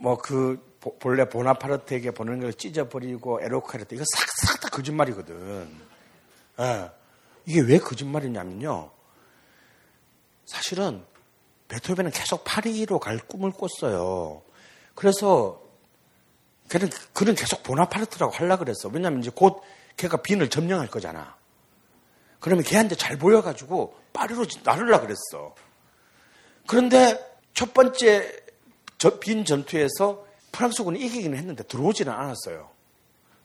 [0.00, 5.68] 뭐 그 본래 보나파르트에게 보는 걸 찢어버리고 에로카르트 이거 싹싹 다 거짓말이거든.
[6.60, 6.90] 예.
[7.44, 8.90] 이게 왜 거짓말이냐면요.
[10.46, 11.04] 사실은
[11.68, 14.42] 베토벤은 계속 파리로 갈 꿈을 꿨어요.
[14.94, 15.60] 그래서
[16.68, 18.88] 그는 그는 계속 보나파르트라고 하려 그랬어.
[18.88, 19.60] 왜냐하면 이제 곧
[19.96, 21.36] 걔가 빈을 점령할 거잖아.
[22.40, 25.54] 그러면 걔한테 잘 보여가지고 파리로 나르려 그랬어.
[26.66, 27.18] 그런데
[27.54, 28.32] 첫 번째
[29.20, 32.70] 빈 전투에서 프랑스군이 이기기는 했는데 들어오지는 않았어요.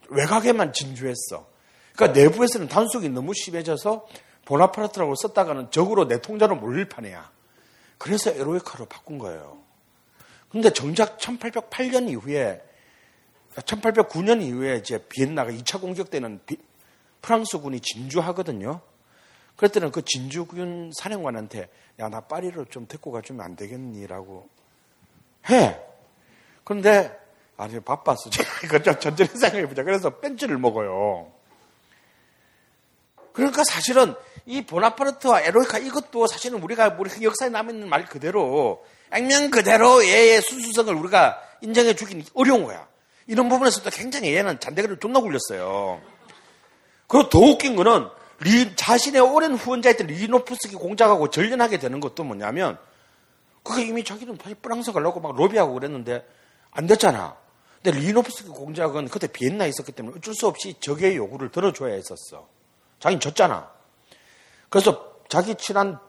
[0.10, 1.48] 외곽에만 진주했어.
[1.96, 4.08] 그러니까 내부에서는 단속이 너무 심해져서
[4.46, 7.32] 보나파르트라고 썼다가는 적으로 내 통자로 몰릴 판이야.
[7.98, 9.60] 그래서 에로이카로 바꾼 거예요.
[10.50, 12.62] 근데 정작 1808년 이후에
[13.56, 16.58] 1809년 이후에 이제 비엔나가 2차 공격 때는 비,
[17.22, 18.82] 프랑스군이 진주하거든요.
[19.56, 21.70] 그랬더니 그 진주군 사령관한테
[22.00, 24.50] 야 나 파리로 좀 데리고 가주면 안 되겠니라고
[25.50, 25.80] 해.
[26.64, 27.16] 그런데
[27.58, 28.30] 아니 바빴어.
[28.64, 29.84] 이거 좀 천천히 생각해보자.
[29.84, 31.32] 그래서 벤츠를 먹어요.
[33.34, 40.04] 그러니까 사실은 이 보나파르트와 에로이카 이것도 사실은 우리가 우리 역사에 남아있는 말 그대로 액면 그대로
[40.04, 42.88] 얘의 순수성을 우리가 인정해 주긴 어려운 거야.
[43.28, 46.02] 이런 부분에서도 굉장히 얘는 잔대가리를 존나 굴렸어요.
[47.08, 48.08] 그리고 더 웃긴 거는
[48.40, 52.78] 리, 자신의 오랜 후원자였던 리노프스키 공작하고 전련하게 되는 것도 뭐냐면
[53.64, 56.26] 그게 이미 자기는 다시 프랑스 가려고 막 로비하고 그랬는데
[56.72, 57.36] 안 됐잖아.
[57.84, 62.48] 근데 리노프스키 공작은 그때 비엔나에 있었기 때문에 어쩔 수 없이 적의 요구를 들어줘야 했었어.
[63.02, 63.70] 자기는 졌잖아.
[64.70, 66.00] 그래서 자기 친한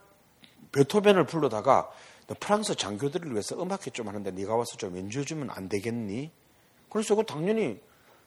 [0.70, 1.90] 베토벤을 불러다가
[2.28, 6.30] 너 프랑스 장교들을 위해서 음악회 좀 하는데 네가 와서 좀 연주해주면 안 되겠니?
[6.88, 7.80] 그래서 그 당연히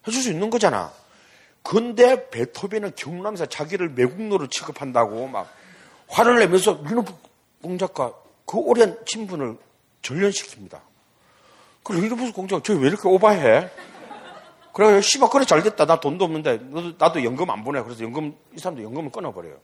[0.05, 0.91] 해줄 수 있는 거잖아.
[1.63, 5.51] 근데 베토벤은 경남에서 자기를 매국노로 취급한다고 막
[6.07, 7.13] 화를 내면서 리노프
[7.61, 8.13] 공작과
[8.45, 9.57] 그 오랜 친분을
[10.01, 10.79] 절연시킵니다.
[11.83, 13.69] 그 리노프 공작 저 왜 이렇게 오바해?
[14.75, 15.85] 그래, 씨발, 그래, 잘 됐다.
[15.85, 16.59] 나 돈도 없는데,
[16.97, 17.81] 나도 연금 안 보내.
[17.81, 19.55] 그래서 연금, 이 사람도 연금을 끊어버려요.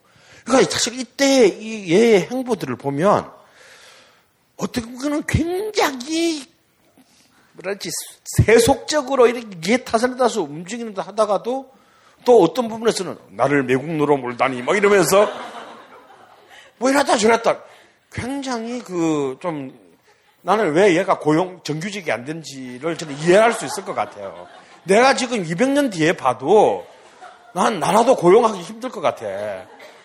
[0.45, 3.29] 그러니까 사실 이때 이 얘의 행보들을 보면,
[4.55, 6.45] 어떻게 보면 굉장히,
[7.51, 7.89] 뭐랄지,
[8.37, 11.69] 세속적으로 이렇게 얘 타산에 따라서 움직이는 듯 하다가도,
[12.23, 15.29] 또 어떤 부분에서는 나를 매국노로 몰다니, 막 이러면서,
[16.77, 17.59] 뭐 이랬다 저랬다.
[18.13, 19.77] 굉장히 그, 좀,
[20.41, 24.47] 나는 왜 얘가 고용, 정규직이 안 된지를 저는 이해할 수 있을 것 같아요.
[24.83, 26.87] 내가 지금 200년 뒤에 봐도
[27.53, 29.25] 난 나라도 고용하기 힘들 것 같아.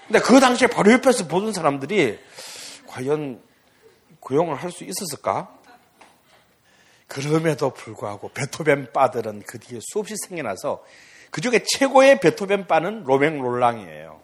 [0.06, 2.18] 근데 그 당시에 바로 옆에서 보던 사람들이
[2.86, 3.40] 과연
[4.20, 5.50] 고용을 할 수 있었을까?
[7.08, 10.84] 그럼에도 불구하고 베토벤 바들은 그 뒤에 수없이 생겨나서
[11.30, 14.20] 그 중에 최고의 베토벤 바는 로맹 롤랑이에요.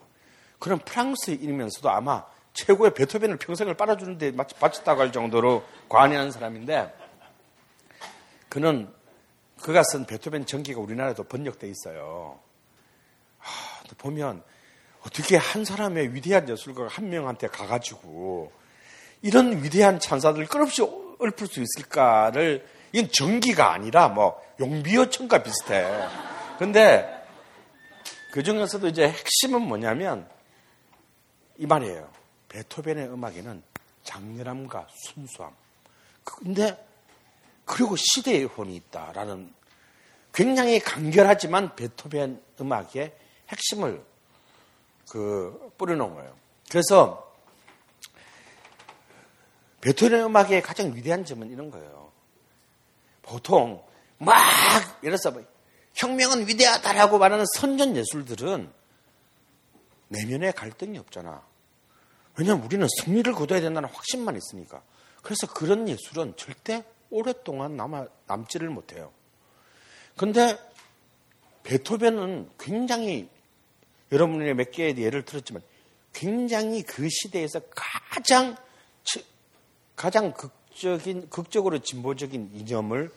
[0.59, 2.24] 그런 프랑스인이면서도 아마
[2.55, 6.93] 최고의 베토벤을 평생을 빨아주는데 바쳤다고 할 정도로 관여한 사람인데
[8.49, 8.93] 그는
[9.63, 12.39] 그가 쓴 베토벤 전기가 우리나라에도 번역돼 있어요.
[13.39, 14.43] 하, 보면
[15.03, 18.53] 어떻게 한 사람의 위대한 예술가가 한 명한테 가가지고
[19.23, 25.87] 이런 위대한 찬사들을 끝없이 읊을 수 있을까를 이건 전기가 아니라 뭐 용비어천과 비슷해.
[26.59, 27.24] 근데
[28.32, 30.29] 그 중에서도 이제 핵심은 뭐냐면
[31.57, 32.11] 이 말이에요.
[32.49, 33.63] 베토벤의 음악에는
[34.05, 35.53] 장렬함과 순수함.
[36.24, 36.77] 근데
[37.73, 39.51] 그리고 시대의 혼이 있다라는
[40.35, 43.17] 굉장히 간결하지만 베토벤 음악의
[43.49, 44.05] 핵심을
[45.09, 46.37] 그 뿌려놓은 거예요.
[46.71, 47.35] 그래서
[49.81, 52.13] 베토벤 음악의 가장 위대한 점은 이런 거예요.
[53.23, 53.83] 보통
[54.19, 54.37] 막
[55.03, 55.43] 예를 들어서 뭐
[55.95, 58.71] 혁명은 위대하다라고 말하는 선전 예술들은
[60.09, 61.43] 내면에 갈등이 없잖아.
[62.37, 64.83] 왜냐하면 우리는 승리를 거둬야 된다는 확신만 있으니까.
[65.23, 69.13] 그래서 그런 예술은 절대 오랫동안 남아, 남지를 못해요.
[70.16, 70.59] 근데
[71.63, 73.29] 베토벤은 굉장히
[74.11, 75.63] 여러분이 몇 개의 예를 들었지만
[76.13, 78.57] 굉장히 그 시대에서 가장
[79.95, 83.13] 가장 극적인 극적으로 진보적인 이념을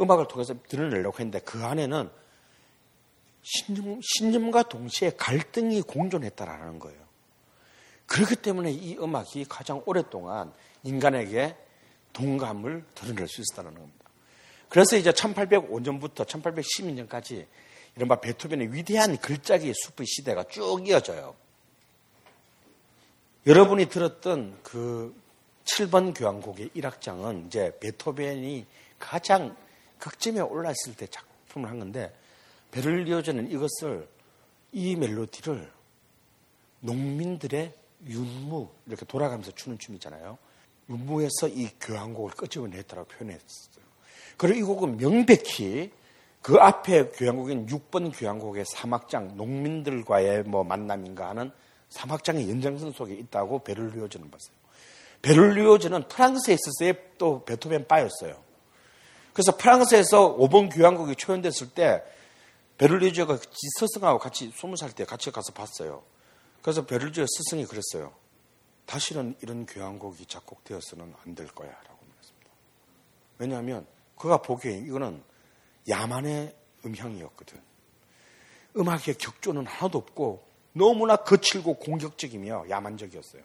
[0.00, 2.10] 음악을 통해서 드러내려고 했는데 그 안에는
[3.42, 6.98] 신념, 신념과 동시에 갈등이 공존했다라는 거예요.
[8.06, 11.56] 그렇기 때문에 이 음악이 가장 오랫동안 인간에게
[12.16, 14.06] 동감을 드러낼 수 있었다는 겁니다.
[14.70, 17.46] 그래서 이제 1805년부터 1812년까지
[17.94, 21.36] 이른바 베토벤의 위대한 글자기의 숲의 시대가 쭉 이어져요.
[23.46, 25.14] 여러분이 들었던 그
[25.64, 28.66] 7번 교향곡의 1악장은 이제 베토벤이
[28.98, 29.54] 가장
[29.98, 32.14] 극점에 올랐을 때 작품을 한 건데
[32.70, 34.08] 베를리오즈는 이것을
[34.72, 35.70] 이 멜로디를
[36.80, 37.72] 농민들의
[38.06, 40.38] 윤무 이렇게 돌아가면서 추는 춤이잖아요.
[40.88, 43.86] 윤무에서 이 교향곡을 끄집어냈다고 표현했어요.
[44.36, 45.90] 그리고 이 곡은 명백히
[46.42, 51.50] 그 앞에 교향곡인 6번 교향곡의 사막장 농민들과의 뭐 만남인가 하는
[51.88, 54.56] 사막장의 연장선 속에 있다고 베를리오즈는 봤어요.
[55.22, 56.92] 베를리오즈는 프랑스에 있었어요.
[57.18, 58.36] 또 베토벤 바였어요.
[59.32, 62.02] 그래서 프랑스에서 5번 교향곡이 초연됐을 때
[62.78, 63.38] 베를리오즈가
[63.80, 66.02] 스승하고 같이 20살 때 같이 가서 봤어요.
[66.62, 68.12] 그래서 베를리오즈 스승이 그랬어요.
[68.86, 72.50] 다시는 이런 교향곡이 작곡되어서는 안 될 거야 라고 말했습니다.
[73.38, 75.22] 왜냐하면 그가 보기에 이거는
[75.88, 77.60] 야만의 음향이었거든.
[78.76, 83.42] 음악의 격조는 하나도 없고 너무나 거칠고 공격적이며 야만적이었어요.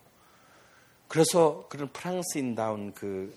[1.07, 3.33] 그래서 그런 프랑스인다운 그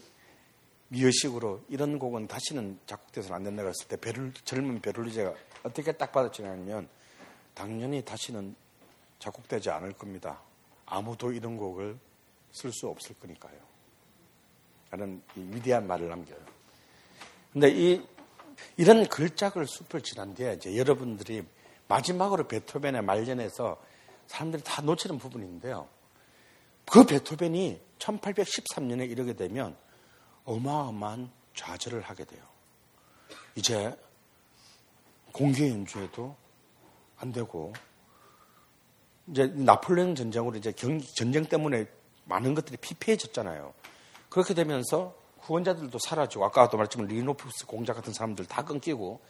[0.89, 5.35] 미어식으로 이런 곡은 다시는 작곡돼서는 안 된다고 했을 때 베를, 젊은 베를리제가
[5.65, 6.89] 어떻게 딱 받아치냐면
[7.55, 8.55] 당연히 다시는
[9.19, 10.41] 작곡되지 않을 겁니다.
[10.87, 11.99] 아무도 이런 곡을
[12.53, 13.59] 쓸 수 없을 거니까요.
[14.91, 16.39] 라는 위대한 말을 남겨요.
[17.53, 18.07] 근데 이,
[18.77, 21.45] 이런 글작을 숲을 지난 뒤에 이제 여러분들이
[21.89, 23.81] 마지막으로 베토벤의 말년에서
[24.27, 25.89] 사람들이 다 놓치는 부분인데요.
[26.91, 29.77] 그 베토벤이 1813년에 이르게 되면
[30.45, 32.43] 어마어마한 좌절을 하게 돼요.
[33.55, 33.97] 이제
[35.33, 36.37] 공개 연주에도
[37.17, 37.73] 안 되고
[39.29, 41.87] 이제 나폴레옹 전쟁으로 이제 경, 전쟁 때문에
[42.25, 43.73] 많은 것들이 피폐해졌잖아요.
[44.29, 49.21] 그렇게 되면서 후원자들도 사라지고 아까도 말했지만 리노프스 공작 같은 사람들 다 끊기고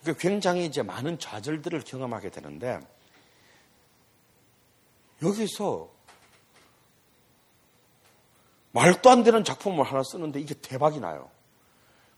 [0.00, 2.80] 그러니까 굉장히 이제 많은 좌절들을 경험하게 되는데
[5.22, 5.90] 여기서
[8.70, 11.30] 말도 안 되는 작품을 하나 쓰는데 이게 대박이 나요.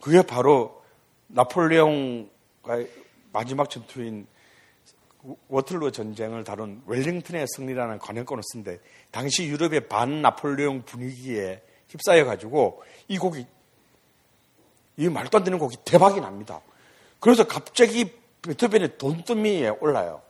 [0.01, 0.83] 그게 바로
[1.29, 2.29] 나폴레옹의
[3.33, 4.27] 마지막 전투인
[5.49, 8.79] 워틀로 전쟁을 다룬 웰링턴의 승리라는 관현권을 쓴데
[9.11, 13.45] 당시 유럽의 반 나폴레옹 분위기에 휩싸여 가지고 이 곡이
[14.97, 16.61] 이 말도 안 되는 곡이 대박이 납니다.
[17.19, 18.11] 그래서 갑자기
[18.43, 20.23] 베토벤의 돈더미에 올라요.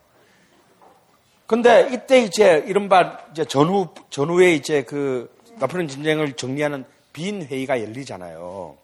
[1.47, 8.77] 근데 이때 이제 이른바 이제 전후 전후에 이제 그 나폴레옹 전쟁을 정리하는 빈 회의가 열리잖아요.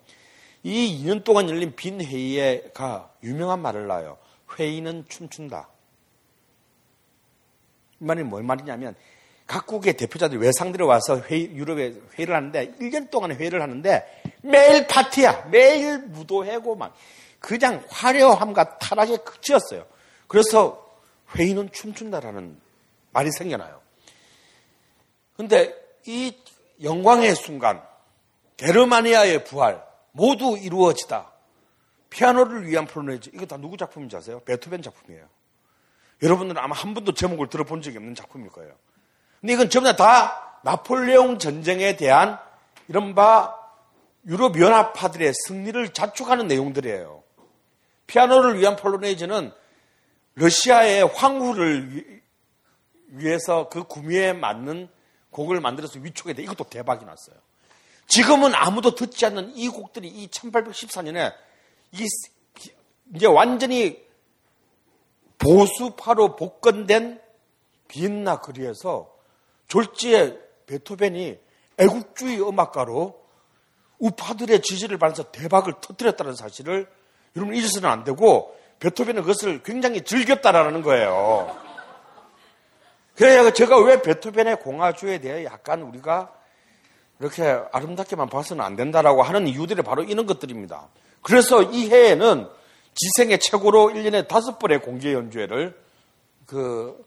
[0.65, 4.19] 이 2년 동안 열린 빈 회의에가 유명한 말을 놔요.
[4.59, 5.69] 회의는 춤춘다.
[8.01, 8.95] 이 말이 뭔 말이냐면
[9.47, 15.49] 각국의 대표자들이 외상들이 와서 회의, 유럽에 회의를 하는데 1년 동안 회의를 하는데 매일 파티야.
[15.51, 16.97] 매일 무도회고 막
[17.39, 19.87] 그냥 화려함과 타락의 끝이었어요.
[20.27, 20.85] 그래서
[21.37, 22.59] 회의는 춤춘다라는
[23.13, 23.81] 말이 생겨나요.
[25.37, 25.75] 근데
[26.07, 26.37] 이
[26.83, 27.83] 영광의 순간,
[28.57, 31.31] 게르마니아의 부활 모두 이루어지다.
[32.11, 34.41] 피아노를 위한 폴로네즈 이거 다 누구 작품인지 아세요?
[34.41, 35.27] 베토벤 작품이에요.
[36.23, 38.73] 여러분들은 아마 한 번도 제목을 들어본 적이 없는 작품일 거예요.
[39.41, 42.39] 근데 이건 전부 다 나폴레옹 전쟁에 대한
[42.89, 43.55] 이른바
[44.27, 47.23] 유럽 연합파들의 승리를 자축하는 내용들이에요.
[48.07, 49.53] 피아노를 위한 폴로네이즈는
[50.35, 52.21] 러시아의 황후를
[53.09, 54.89] 위해서 그 구미에 맞는
[55.31, 57.37] 곡을 만들어서 돼 이것도 대박이 났어요.
[58.09, 61.35] 지금은 아무도 듣지 않는 이 곡들이 이 1814년에
[61.93, 62.07] 이
[63.15, 64.06] 이제 완전히
[65.39, 67.21] 보수파로 복건된
[67.89, 69.15] 비엔나 거리에서
[69.69, 71.39] 졸지에 베토벤이
[71.79, 73.21] 애국주의 음악가로
[73.99, 76.89] 우파들의 지지를 받아서 대박을 터뜨렸다는 사실을
[77.37, 81.57] 여러분 잊어서는 안 되고 베토벤은 그것을 굉장히 즐겼다라는 거예요.
[83.15, 86.33] 그래야 제가 왜 베토벤의 공화주에 대해 약간 우리가
[87.19, 90.89] 이렇게 아름답게만 봐서는 안 된다라고 하는 이유들이 바로 이런 것들입니다.
[91.23, 92.47] 그래서 이 해에는
[92.97, 95.79] 지생의 최고로 1년에 다섯 번의 공개 연주회를
[96.47, 97.05] 그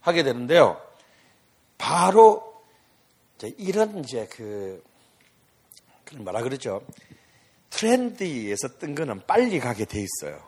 [0.00, 0.80] 하게 되는데요.
[1.78, 2.62] 바로
[3.36, 4.82] 이제 이런 이제 그,
[6.04, 6.82] 그 뭐라 그러죠?
[7.70, 10.40] 트렌드에서 뜬 거는 빨리 가게 돼 있어요.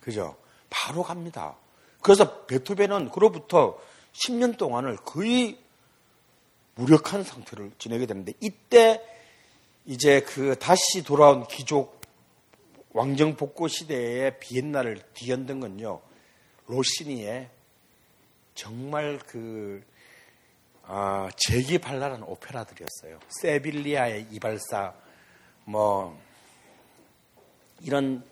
[0.00, 0.36] 그죠?
[0.68, 1.56] 바로 갑니다.
[2.02, 3.78] 그래서 베토벤은 그로부터
[4.12, 5.58] 10년 동안을 거의
[6.74, 9.02] 무력한 상태를 지내게 되는데 이때
[9.86, 11.99] 이제 그 다시 돌아온 귀족
[12.92, 16.00] 왕정 복고 시대의 비엔나를 뒤흔든 건요.
[16.66, 17.48] 로시니의
[18.54, 19.82] 정말 그
[20.82, 23.20] 아, 재기발랄한 오페라들이었어요.
[23.40, 24.92] 세빌리아의 이발사,
[25.64, 26.18] 뭐
[27.80, 28.24] 이런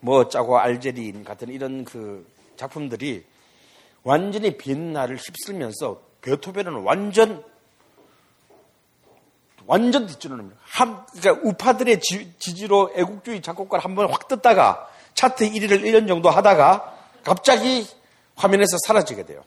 [0.00, 3.26] 뭐 짜고 알제린 같은 이런 그 작품들이
[4.04, 7.44] 완전히 비엔나를 휩쓸면서 베토벤은 완전
[9.68, 15.82] 완전 뒷줄을 한, 그러니까 우파들의 지, 지로 애국주의 작곡가를 한 번 확 뜯다가 차트 1위를
[15.82, 17.86] 1년 정도 하다가 갑자기
[18.34, 19.44] 화면에서 사라지게 돼요.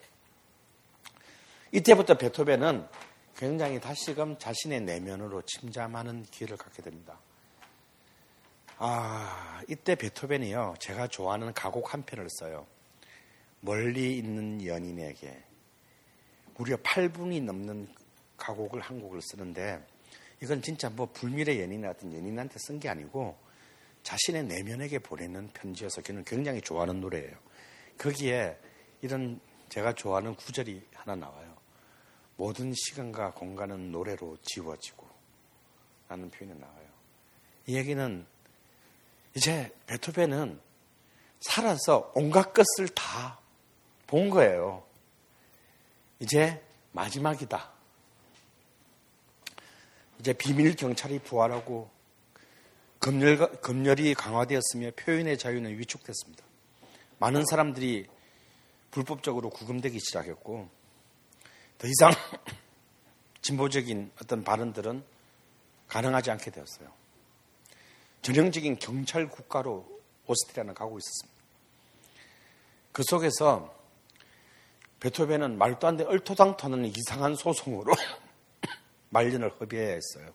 [1.71, 2.85] 이때부터 베토벤은
[3.35, 7.17] 굉장히 다시금 자신의 내면으로 침잠하는 기회를 갖게 됩니다.
[8.77, 10.75] 아, 이때 베토벤이요.
[10.77, 12.67] 제가 좋아하는 가곡 한 편을 써요.
[13.61, 15.43] 멀리 있는 연인에게
[16.57, 17.87] 무려 8분이 넘는
[18.37, 19.83] 가곡을 한 곡을 쓰는데
[20.41, 23.37] 이건 진짜 뭐 불밀의 연인 같은 연인한테 쓴 게 아니고
[24.03, 27.37] 자신의 내면에게 보내는 편지여서 저는 굉장히 좋아하는 노래예요.
[27.97, 28.57] 거기에
[29.01, 29.39] 이런
[29.69, 31.55] 제가 좋아하는 구절이 하나 나와요.
[32.37, 35.07] 모든 시간과 공간은 노래로 지워지고
[36.07, 36.87] 라는 표현이 나와요.
[37.67, 38.25] 이 얘기는
[39.35, 40.59] 이제 베토벤은
[41.39, 43.41] 살아서 온갖 것을 다
[44.11, 44.85] 본 거예요.
[46.19, 46.61] 이제
[46.91, 47.71] 마지막이다.
[50.21, 51.89] 이제 비밀 경찰이 부활하고
[52.99, 56.43] 검열, 검열이 강화되었으며 표현의 자유는 위축됐습니다.
[57.17, 58.05] 많은 사람들이
[58.91, 60.69] 불법적으로 구금되기 시작했고
[61.79, 62.11] 더 이상
[63.41, 65.03] 진보적인 어떤 발언들은
[65.87, 66.93] 가능하지 않게 되었어요.
[68.21, 69.87] 전형적인 경찰 국가로
[70.27, 71.41] 오스트리아는 가고 있었습니다.
[72.91, 73.75] 그 속에서
[74.99, 77.95] 베토벤은 말도 안 되는 얼토당토는 이상한 소송으로
[79.11, 80.33] 말년을 허비해야 했어요.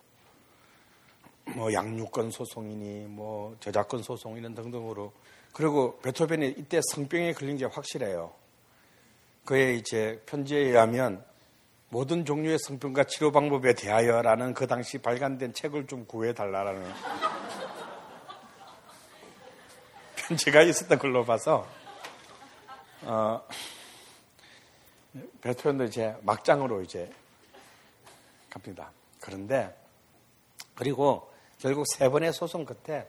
[1.55, 5.12] 뭐 양육권 소송이니 뭐 저작권 소송 이런 등등으로
[5.52, 8.32] 그리고 베토벤이 이때 성병에 걸린 게 확실해요.
[9.44, 11.24] 그의 이제 편지에 의하면
[11.88, 16.84] 모든 종류의 성병과 치료 방법에 대하여라는 그 당시 발간된 책을 좀 구해 달라라는
[20.16, 21.66] 편지가 있었던 걸로 봐서
[23.02, 23.40] 어,
[25.40, 27.08] 베토벤도 이제 막장으로 이제
[28.50, 28.92] 갑니다.
[29.20, 29.75] 그런데
[30.75, 33.07] 그리고 결국 세 번의 소송 끝에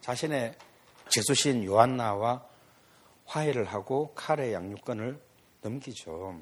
[0.00, 0.54] 자신의
[1.08, 2.44] 제수신 요한나와
[3.26, 5.20] 화해를 하고 칼의 양육권을
[5.62, 6.40] 넘기죠.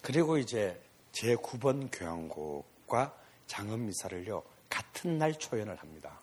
[0.00, 0.80] 그리고 이제
[1.12, 3.14] 제9번 교향곡과
[3.46, 6.20] 장엄미사를요 같은 날 초연을 합니다.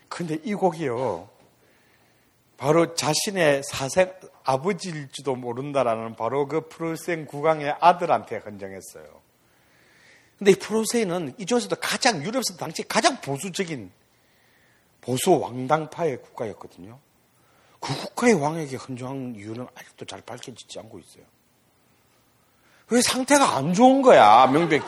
[0.08, 1.28] 근데 이 곡이요.
[2.58, 4.12] 바로 자신의 사생
[4.44, 9.22] 아버지일지도 모른다라는 바로 그 프로세인 국왕의 아들한테 헌정했어요.
[10.38, 13.90] 근데 이 프로세인은 이 중에서도 가장 유럽에서 당시 가장 보수적인
[15.00, 16.98] 보수 왕당파의 국가였거든요.
[17.80, 21.24] 그 국가의 왕에게 헌정한 이유는 아직도 잘 밝혀지지 않고 있어요.
[22.92, 24.84] 왜 상태가 안 좋은 거야, 명백히.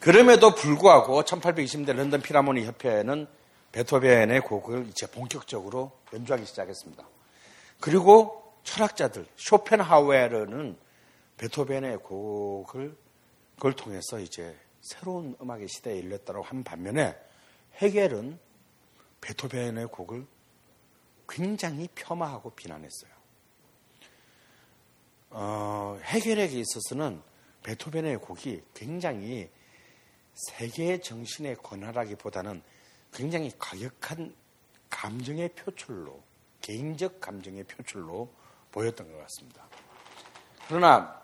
[0.00, 3.26] 그럼에도 불구하고 1820년대 런던 피라모니 협회는
[3.72, 7.06] 베토벤의 곡을 이제 본격적으로 연주하기 시작했습니다.
[7.78, 10.78] 그리고 철학자들 쇼펜하우에르는
[11.36, 12.96] 베토벤의 곡을
[13.56, 17.14] 그걸 통해서 이제 새로운 음악의 시대에 일렸다고 한 반면에
[17.82, 18.38] 헤겔은
[19.20, 20.26] 베토벤의 곡을
[21.28, 23.13] 굉장히 폄하하고 비난했어요.
[25.36, 27.20] 어, 헤겔에게 있어서는
[27.64, 29.50] 베토벤의 곡이 굉장히
[30.32, 32.62] 세계의 정신의 권하라기보다는
[33.12, 34.32] 굉장히 과격한
[34.90, 36.22] 감정의 표출로,
[36.60, 38.32] 개인적 감정의 표출로
[38.70, 39.66] 보였던 것 같습니다.
[40.68, 41.20] 그러나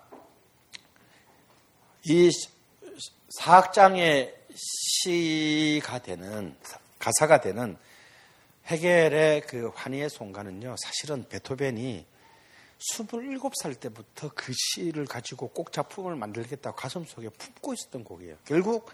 [2.05, 2.31] 이
[3.39, 6.57] 사학장의 시가 되는
[6.99, 7.77] 가사가 되는
[8.67, 12.10] 헤겔의 그 환희의 송가는요, 사실은 베토벤이
[12.81, 18.37] 27살 때부터 그 시를 가지고 꼭 작품을 만들겠다고 가슴속에 품고 있었던 곡이에요.
[18.45, 18.91] 결국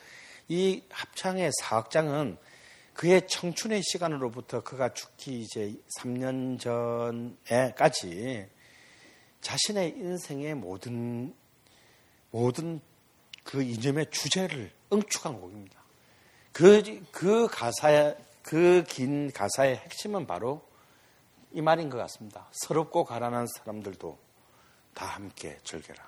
[0.49, 2.37] 이 합창의 사학장은
[2.95, 6.59] 그의 청춘의 시간으로부터 그가 죽기 이제 3년
[7.39, 8.49] 전에까지
[9.41, 11.35] 자신의 인생의 모든
[12.31, 12.81] 모든
[13.45, 15.77] 그 이념의 주제를 응축한 곡입니다.
[16.53, 20.63] 그, 그 가사의, 그 긴 가사의 핵심은 바로
[21.57, 22.47] 이 말인 것 같습니다.
[22.53, 24.19] 서럽고 가난한 사람들도
[24.93, 26.07] 다 함께 즐겨라.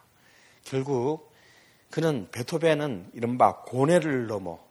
[0.62, 1.32] 결국
[1.90, 4.62] 그는 베토벤은 이른바 고뇌를 넘어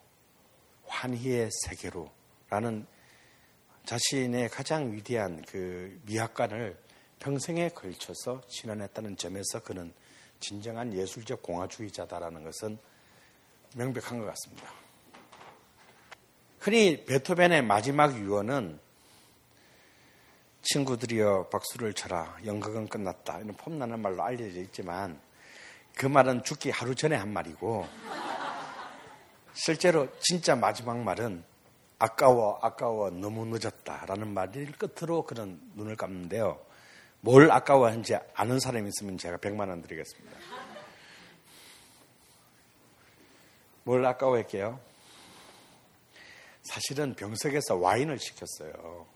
[0.85, 2.11] 환희의 세계로
[2.51, 2.85] 라는
[3.85, 6.77] 자신의 가장 위대한 그 미학관을
[7.17, 9.91] 평생에 걸쳐서 진언했다는 점에서 그는
[10.39, 12.77] 진정한 예술적 공화주의자다라는 것은
[13.75, 14.71] 명백한 것 같습니다.
[16.59, 18.85] 흔히 베토벤의 마지막 유언은
[20.61, 25.19] 친구들이여 박수를 쳐라 연극은 끝났다 이런 폼나는 말로 알려져 있지만
[25.95, 27.87] 그 말은 죽기 하루 전에 한 말이고
[29.53, 31.43] 실제로 진짜 마지막 말은
[31.99, 36.59] 아까워 아까워 너무 늦었다 라는 말을 끝으로 그런 눈을 감는데요.
[37.21, 40.37] 뭘 아까워한지 아는 사람이 있으면 제가 100만 원 드리겠습니다.
[43.83, 44.79] 뭘 아까워할게요?
[46.61, 49.07] 사실은 병석에서 와인을 시켰어요.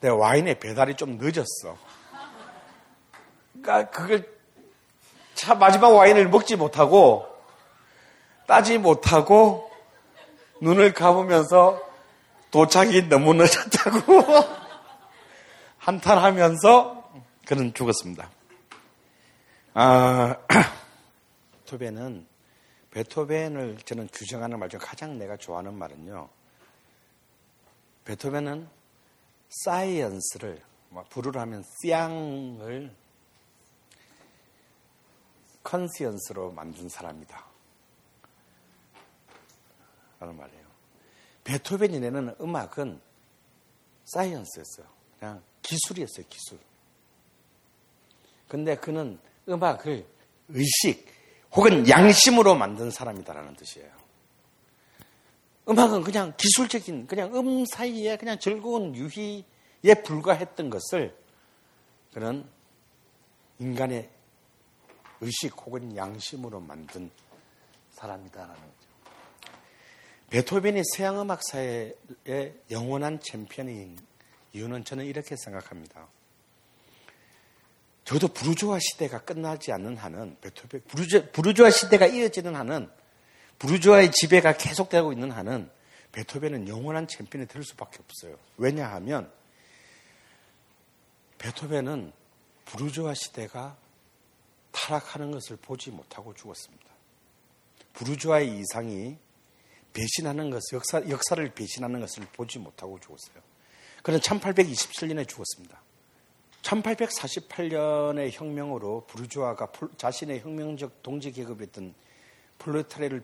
[0.00, 1.76] 근데 와인의 배달이 좀 늦었어.
[3.52, 4.28] 그러니까 그걸
[5.34, 7.26] 차 마지막 와인을 먹지 못하고
[8.46, 9.70] 따지 못하고
[10.60, 11.80] 눈을 감으면서
[12.50, 14.24] 도착이 너무 늦었다고
[15.78, 17.10] 한탄하면서
[17.46, 18.30] 그는 죽었습니다.
[19.74, 20.36] 아,
[21.66, 22.26] 베토벤은
[22.90, 26.28] 베토벤을 저는 규정하는 말 중 가장 내가 좋아하는 말은요.
[28.04, 28.68] 베토벤은
[29.48, 32.94] 사이언스를 뭐 불을 하면 쌍을
[35.62, 37.44] 컨시언스로 만든 사람이다.
[40.20, 40.66] 라는 말이에요.
[41.44, 43.00] 베토벤이 내는 음악은
[44.04, 44.86] 사이언스였어요.
[45.18, 46.58] 그냥 기술이었어요, 기술.
[48.48, 49.18] 근데 그는
[49.48, 50.06] 음악을
[50.48, 51.06] 의식
[51.52, 53.95] 혹은 양심으로 만든 사람이다라는 뜻이에요.
[55.68, 61.16] 음악은 그냥 기술적인 그냥 음 사이에 그냥 즐거운 유희에 불과했던 것을
[62.12, 62.44] 그는
[63.58, 64.08] 인간의
[65.20, 67.10] 의식 혹은 양심으로 만든
[67.90, 68.86] 사람이다라는 거죠.
[70.30, 71.94] 베토벤이 서양 음악사의
[72.70, 73.98] 영원한 챔피언인
[74.52, 76.08] 이유는 저는 이렇게 생각합니다.
[78.04, 82.88] 저도 부르주아 시대가 끝나지 않는 한은 베토벤 부르주, 부르주아 시대가 이어지는 한은
[83.58, 85.70] 부르주아의 지배가 계속되고 있는 한은
[86.12, 88.38] 베토벤은 영원한 챔피언이 될 수밖에 없어요.
[88.56, 89.30] 왜냐하면
[91.38, 92.12] 베토벤은
[92.64, 93.76] 부르주아 시대가
[94.72, 96.86] 타락하는 것을 보지 못하고 죽었습니다.
[97.94, 99.16] 부르주아의 이상이
[99.92, 103.42] 배신하는 것, 역사, 역사를 배신하는 것을 보지 못하고 죽었어요.
[104.02, 105.80] 그는 1827년에 죽었습니다.
[106.62, 111.94] 1848년의 혁명으로 부르주아가 자신의 혁명적 동지 계급이었던
[112.58, 113.22] 플로타레를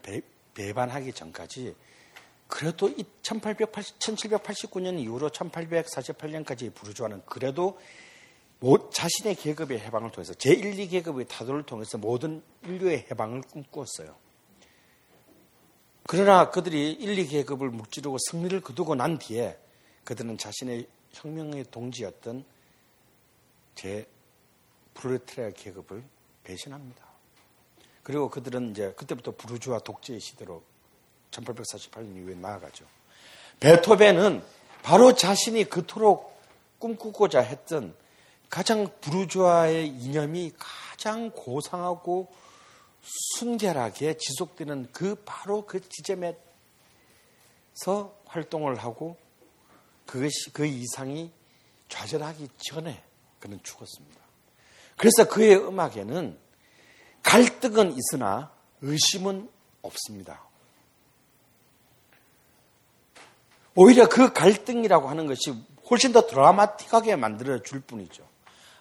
[0.55, 1.75] 배반하기 전까지
[2.47, 7.81] 그래도 1880, 1789년 이후로 1848년까지 부르주아는 그래도
[8.93, 14.15] 자신의 계급의 해방을 통해서 제1, 2계급의 타도를 통해서 모든 인류의 해방을 꿈꾸었어요.
[16.07, 19.59] 그러나 그들이 1, 2계급을 무찌르고 승리를 거두고 난 뒤에
[20.05, 22.45] 그들은 자신의 혁명의 동지였던
[23.75, 24.07] 제
[24.95, 26.05] 프로레타리아 계급을
[26.45, 27.12] 배신합니다.
[28.03, 30.63] 그리고 그들은 이제 그때부터 부르주아 독재의 시대로
[31.31, 32.85] 1848년 이후에 나아가죠.
[33.61, 34.43] 베토벤은
[34.83, 36.41] 바로 자신이 그토록
[36.79, 37.95] 꿈꾸고자 했던
[38.51, 42.33] 가장 부르주아의 이념이 가장 고상하고
[43.37, 46.37] 순결하게 지속되는 그 바로 그 지점에서
[48.27, 49.17] 활동을 하고
[50.07, 51.31] 그것이 그 이상이
[51.89, 53.03] 좌절하기 전에
[53.39, 54.21] 그는 죽었습니다.
[54.97, 56.39] 그래서 그의 음악에는
[57.23, 59.49] 갈등은 있으나 의심은
[59.83, 60.43] 없습니다.
[63.75, 65.55] 오히려 그 갈등이라고 하는 것이
[65.89, 68.27] 훨씬 더 드라마틱하게 만들어 줄 뿐이죠.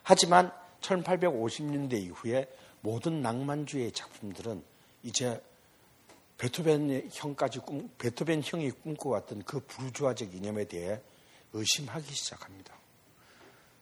[0.03, 2.47] 하지만 1850년대 이후에
[2.81, 4.63] 모든 낭만주의 작품들은
[5.03, 5.41] 이제
[6.37, 10.99] 베토벤 형까지 꿈, 베토벤 형이 꿈꿔왔던 그 부르주아적 이념에 대해
[11.53, 12.73] 의심하기 시작합니다.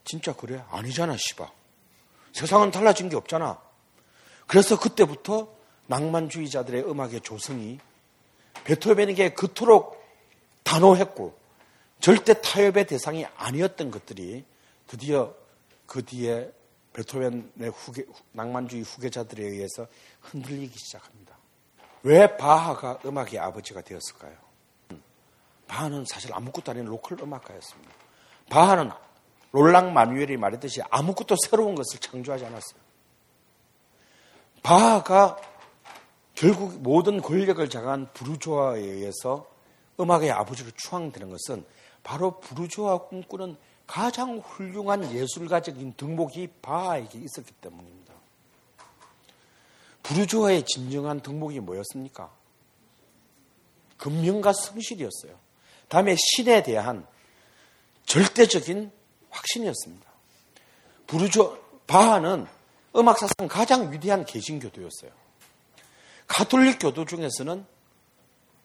[0.04, 0.64] 진짜 그래?
[0.70, 1.50] 아니잖아, 씨바.
[2.34, 3.69] 세상은 달라진 게 없잖아.
[4.50, 5.48] 그래서 그때부터
[5.86, 7.80] 낭만주의자들의 음악의 조성이
[8.64, 10.04] 베토벤에게 그토록
[10.64, 11.38] 단호했고
[12.00, 14.44] 절대 타협의 대상이 아니었던 것들이
[14.88, 15.36] 드디어
[15.86, 16.52] 그 뒤에
[16.94, 19.86] 베토벤의 후계, 낭만주의 후계자들에 의해서
[20.22, 21.38] 흔들리기 시작합니다.
[22.02, 24.36] 왜 바하가 음악의 아버지가 되었을까요?
[25.68, 27.94] 바하는 사실 아무것도 아닌 로컬 음악가였습니다.
[28.50, 28.90] 바하는
[29.52, 32.89] 롤랑 마누엘이 말했듯이 아무것도 새로운 것을 창조하지 않았어요.
[34.64, 35.38] 바하가
[36.36, 39.48] 결국 모든 권력을 장악한 부르주아에 의해서
[40.00, 41.66] 음악의 아버지로 추앙되는 것은
[42.04, 48.14] 바로 부르주아 꿈꾸는 가장 훌륭한 예술가적인 덕목이 바하에게 있었기 때문입니다.
[50.04, 52.32] 부르주아의 진정한 덕목이 뭐였습니까?
[53.98, 55.38] 금명과 성실이었어요.
[55.88, 57.06] 다음에 신에 대한
[58.06, 58.92] 절대적인
[59.30, 60.10] 확신이었습니다.
[61.08, 62.48] 부르주아 바하는
[62.96, 65.12] 음악사상 가장 위대한 개신교도였어요.
[66.28, 67.66] 가톨릭 교도 중에서는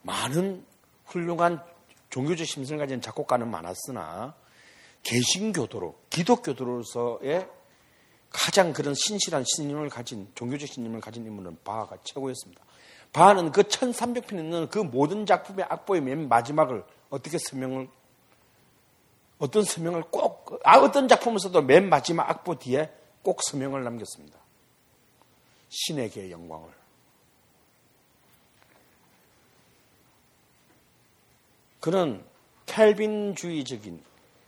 [0.01, 0.65] 많은
[1.05, 1.63] 훌륭한
[2.09, 4.35] 종교적 심성을 가진 작곡가는 많았으나
[5.03, 7.47] 개신교도로 기독교도로서의
[8.29, 12.63] 가장 그런 신실한 신념을 가진 종교적 신념을 가진 인물은 바하가 최고였습니다.
[13.13, 17.87] 바하는 그 1300편 있는 그 모든 작품의 악보의 맨 마지막을 어떻게 설명을
[19.37, 22.91] 어떤 설명을 꼭 아, 어떤 작품에서도 맨 마지막 악보 뒤에
[23.25, 24.37] 꼭 설명을 남겼습니다.
[25.69, 26.69] 신에게 영광을.
[31.79, 32.23] 그는
[32.67, 34.03] 캘빈주의적인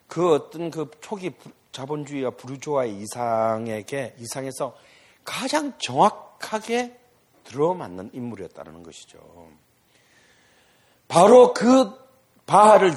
[0.08, 1.32] 그 어떤 그 초기
[1.72, 4.78] 자본주의와 부르주아의 이상에게 이상에서
[5.24, 7.00] 가장 정확하게
[7.46, 9.50] 들어맞는 인물이었다는 것이죠.
[11.08, 11.92] 바로 그
[12.46, 12.96] 바하를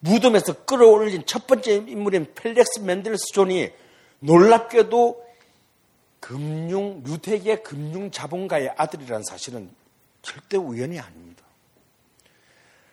[0.00, 3.72] 무덤에서 끌어올린 첫 번째 인물인 펠릭스 멘델스존이
[4.22, 5.22] 놀랍게도
[6.20, 9.74] 금융 유태계 금융 자본가의 아들이라는 사실은
[10.22, 11.42] 절대 우연이 아닙니다.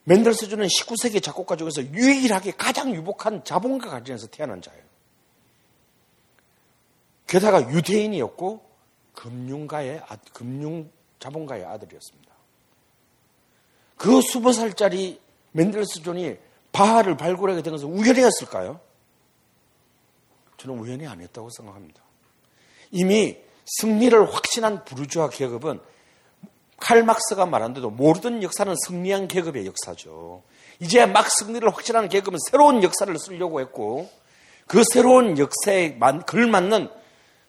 [0.06, 4.82] 멘델스존은 19세기 작곡가 중에서 유일하게 가장 유복한 자본가 가정에서 태어난 자예요.
[7.27, 8.67] 게다가 유대인이었고
[9.14, 12.33] 금융가의 아, 금융 자본가의 아들이었습니다.
[13.98, 16.38] 그 스무 살짜리 멘델스존이
[16.72, 18.80] 바하를 발굴하게 된 것은 우연이었을까요?
[20.60, 22.02] 저는 우연이 아니었다고 생각합니다.
[22.92, 25.80] 이미 승리를 확신한 부르주아 계급은
[26.77, 30.44] 칼 맑스가 말한 대로 모든 역사는 승리한 계급의 역사죠.
[30.80, 34.10] 이제 막 승리를 확신하는 계급은 새로운 역사를 쓰려고 했고
[34.66, 36.90] 그 새로운 역사에 걸맞는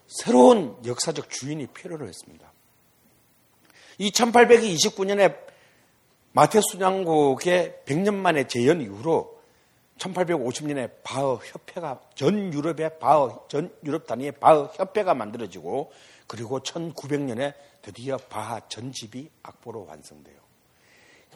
[0.08, 2.52] 새로운 역사적 주인이 필요로 했습니다.
[3.98, 5.36] 이 1829년에
[6.32, 9.39] 마테수장국의 100년 만에 재연 이후로
[10.00, 15.92] 1850년에 바흐 협회가 전 유럽의 바흐 전 유럽 단위의 바흐 협회가 만들어지고
[16.26, 20.36] 그리고 1900년에 드디어 바하 전집이 악보로 완성돼요.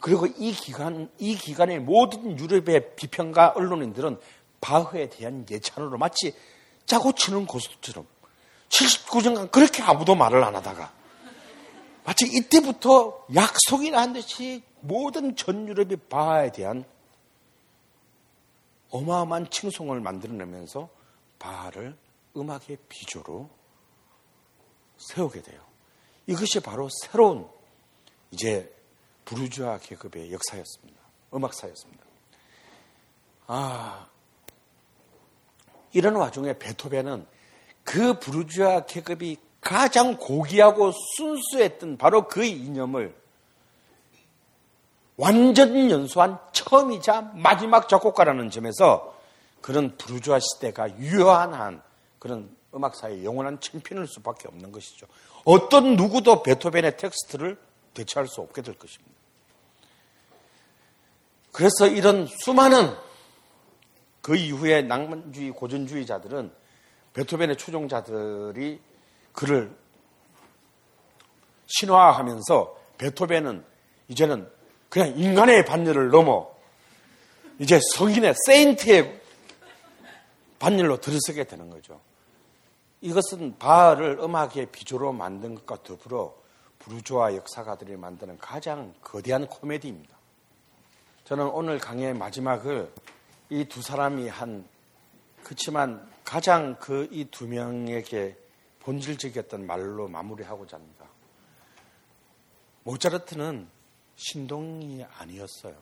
[0.01, 4.19] 그리고 이 기간 이 기간에 모든 유럽의 비평가 언론인들은
[4.61, 6.33] 바흐에 대한 예찬으로 마치
[6.85, 8.05] 짜고 치는 고수처럼
[8.69, 10.91] 79년간 그렇게 아무도 말을 안 하다가
[12.03, 16.85] 마치 이때부터 약속이나 한 듯이 모든 전 유럽이 바하에 대한
[18.95, 20.89] 어마어마한 칭송을 만들어내면서
[21.39, 21.97] 바하를
[22.37, 23.49] 음악의 비조로
[24.97, 25.61] 세우게 돼요.
[26.27, 27.47] 이것이 바로 새로운
[28.31, 28.73] 이제
[29.25, 30.99] 부르주아 계급의 역사였습니다.
[31.33, 32.03] 음악사였습니다.
[33.47, 34.07] 아,
[35.91, 37.25] 이런 와중에 베토벤은
[37.83, 43.15] 그 부르주아 계급이 가장 고귀하고 순수했던 바로 그 이념을
[45.17, 49.15] 완전 연소한 처음이자 마지막 작곡가라는 점에서
[49.61, 51.81] 그런 부르주아 시대가 유효한 한
[52.19, 55.07] 그런 음악사의 영원한 챔피언일 수밖에 없는 것이죠.
[55.45, 57.57] 어떤 누구도 베토벤의 텍스트를
[57.93, 59.15] 대체할 수 없게 될 것입니다.
[61.51, 62.93] 그래서 이런 수많은
[64.21, 66.51] 그 이후에 낭만주의 고전주의자들은
[67.13, 68.81] 베토벤의 추종자들이
[69.31, 69.73] 그를
[71.67, 73.63] 신화하면서 베토벤은
[74.09, 74.49] 이제는
[74.95, 76.49] 그냥 인간의 반열을 넘어
[77.59, 79.21] 이제 성인의 세인트의
[80.57, 81.99] 반열로 들어서게 되는 거죠.
[83.01, 86.33] 이것은 바알을 음악의 비주로 만든 것과 더불어
[86.79, 90.15] 부르주아 역사가들이 만드는 가장 거대한 코미디입니다.
[91.25, 92.89] 저는 오늘 강의 마지막을
[93.49, 94.65] 이 두 사람이 한
[95.43, 98.37] 그렇지만 가장 그 이 두 명에게
[98.79, 101.05] 본질적이었던 말로 마무리하고자 합니다.
[102.83, 103.74] 모차르트는
[104.15, 105.75] 신동이 아니었어요.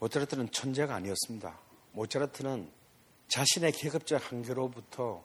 [0.00, 1.58] 모차르트는 천재가 아니었습니다.
[1.92, 2.70] 모차르트는
[3.28, 5.24] 자신의 계급적 한계로부터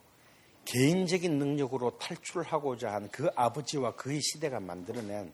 [0.65, 5.33] 개인적인 능력으로 탈출하고자 한 그 아버지와 그의 시대가 만들어낸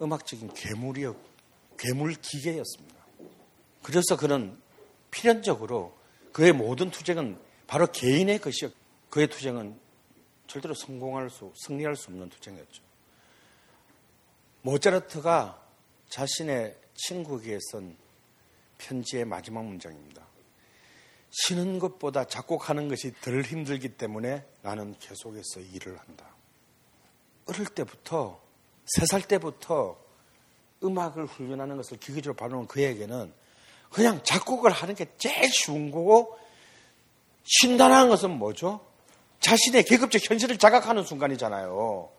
[0.00, 1.16] 음악적인 괴물이었,
[1.76, 2.94] 괴물 기계였습니다.
[3.82, 4.56] 그래서 그는
[5.10, 5.96] 필연적으로
[6.32, 8.72] 그의 모든 투쟁은 바로 개인의 것이었,
[9.10, 9.78] 그의 투쟁은
[10.46, 12.83] 절대로 성공할 수, 승리할 수 없는 투쟁이었죠.
[14.64, 15.60] 모차르트가
[16.08, 17.96] 자신의 친구에게 쓴
[18.78, 20.22] 편지의 마지막 문장입니다.
[21.30, 26.26] 쉬는 것보다 작곡하는 것이 덜 힘들기 때문에 나는 계속해서 일을 한다.
[27.46, 28.40] 어릴 때부터,
[28.86, 29.98] 세 살 때부터
[30.82, 33.32] 음악을 훈련하는 것을 기계적으로 바라는 그에게는
[33.90, 36.38] 그냥 작곡을 하는 게 제일 쉬운 거고,
[37.44, 38.80] 쉰다는 것은 뭐죠?
[39.40, 42.10] 자신의 계급적 현실을 자각하는 순간이잖아요.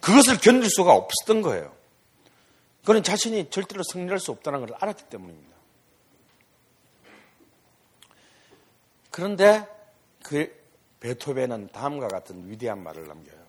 [0.00, 1.77] 그것을 견딜 수가 없었던 거예요.
[2.88, 5.54] 그는 자신이 절대로 승리할 수 없다는 걸 알았기 때문입니다.
[9.10, 9.68] 그런데
[10.22, 10.50] 그
[10.98, 13.46] 베토벤은 다음과 같은 위대한 말을 남겨요.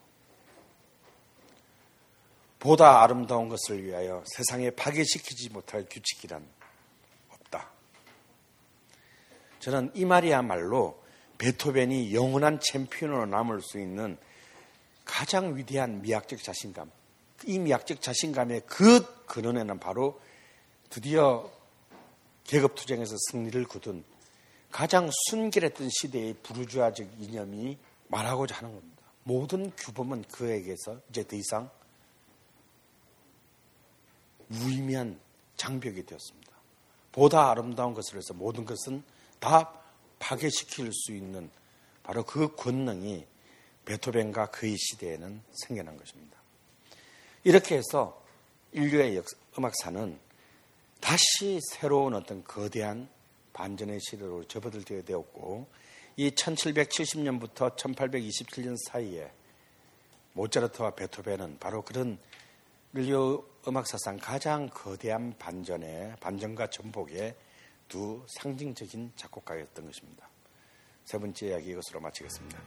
[2.58, 6.46] 보다 아름다운 것을 위하여 세상에 파괴시키지 못할 규칙이란
[7.30, 7.70] 없다.
[9.60, 11.02] 저는 이 말이야말로
[11.38, 14.18] 베토벤이 영원한 챔피언으로 남을 수 있는
[15.06, 16.90] 가장 위대한 미학적 자신감,
[17.46, 20.20] 이 미학적 자신감의 그 근원에는 바로
[20.88, 21.50] 드디어
[22.44, 24.04] 계급투쟁에서 승리를 거둔
[24.70, 27.78] 가장 순결했던 시대의 부르주아적 이념이
[28.08, 29.02] 말하고자 하는 겁니다.
[29.24, 31.70] 모든 규범은 그에게서 이제 더 이상
[34.48, 35.20] 무의미한
[35.56, 36.50] 장벽이 되었습니다.
[37.12, 39.02] 보다 아름다운 것을 해서 모든 것은
[39.38, 39.72] 다
[40.18, 41.50] 파괴시킬 수 있는
[42.02, 43.26] 바로 그 권능이
[43.84, 46.29] 베토벤과 그의 시대에는 생겨난 것입니다.
[47.44, 48.22] 이렇게 해서
[48.72, 49.24] 인류의 역,
[49.58, 50.18] 음악사는
[51.00, 53.08] 다시 새로운 어떤 거대한
[53.52, 55.66] 반전의 시대로 접어들게 되었고
[56.16, 59.32] 이 1770년부터 1827년 사이에
[60.34, 62.18] 모차르트와 베토벤은 바로 그런
[62.94, 67.34] 인류 음악 사상 가장 거대한 반전의 반전과 전복의
[67.88, 70.28] 두 상징적인 작곡가였던 것입니다.
[71.04, 72.58] 세 번째 이야기 이것으로 마치겠습니다.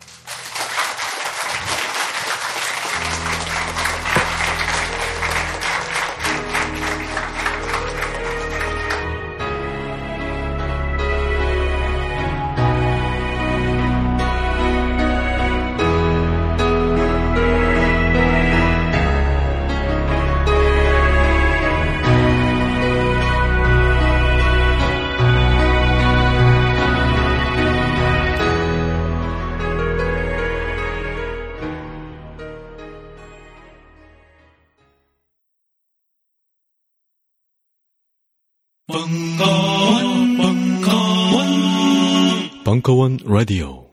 [42.84, 43.93] 벙커원, 벙커원, 벙커원 라디오.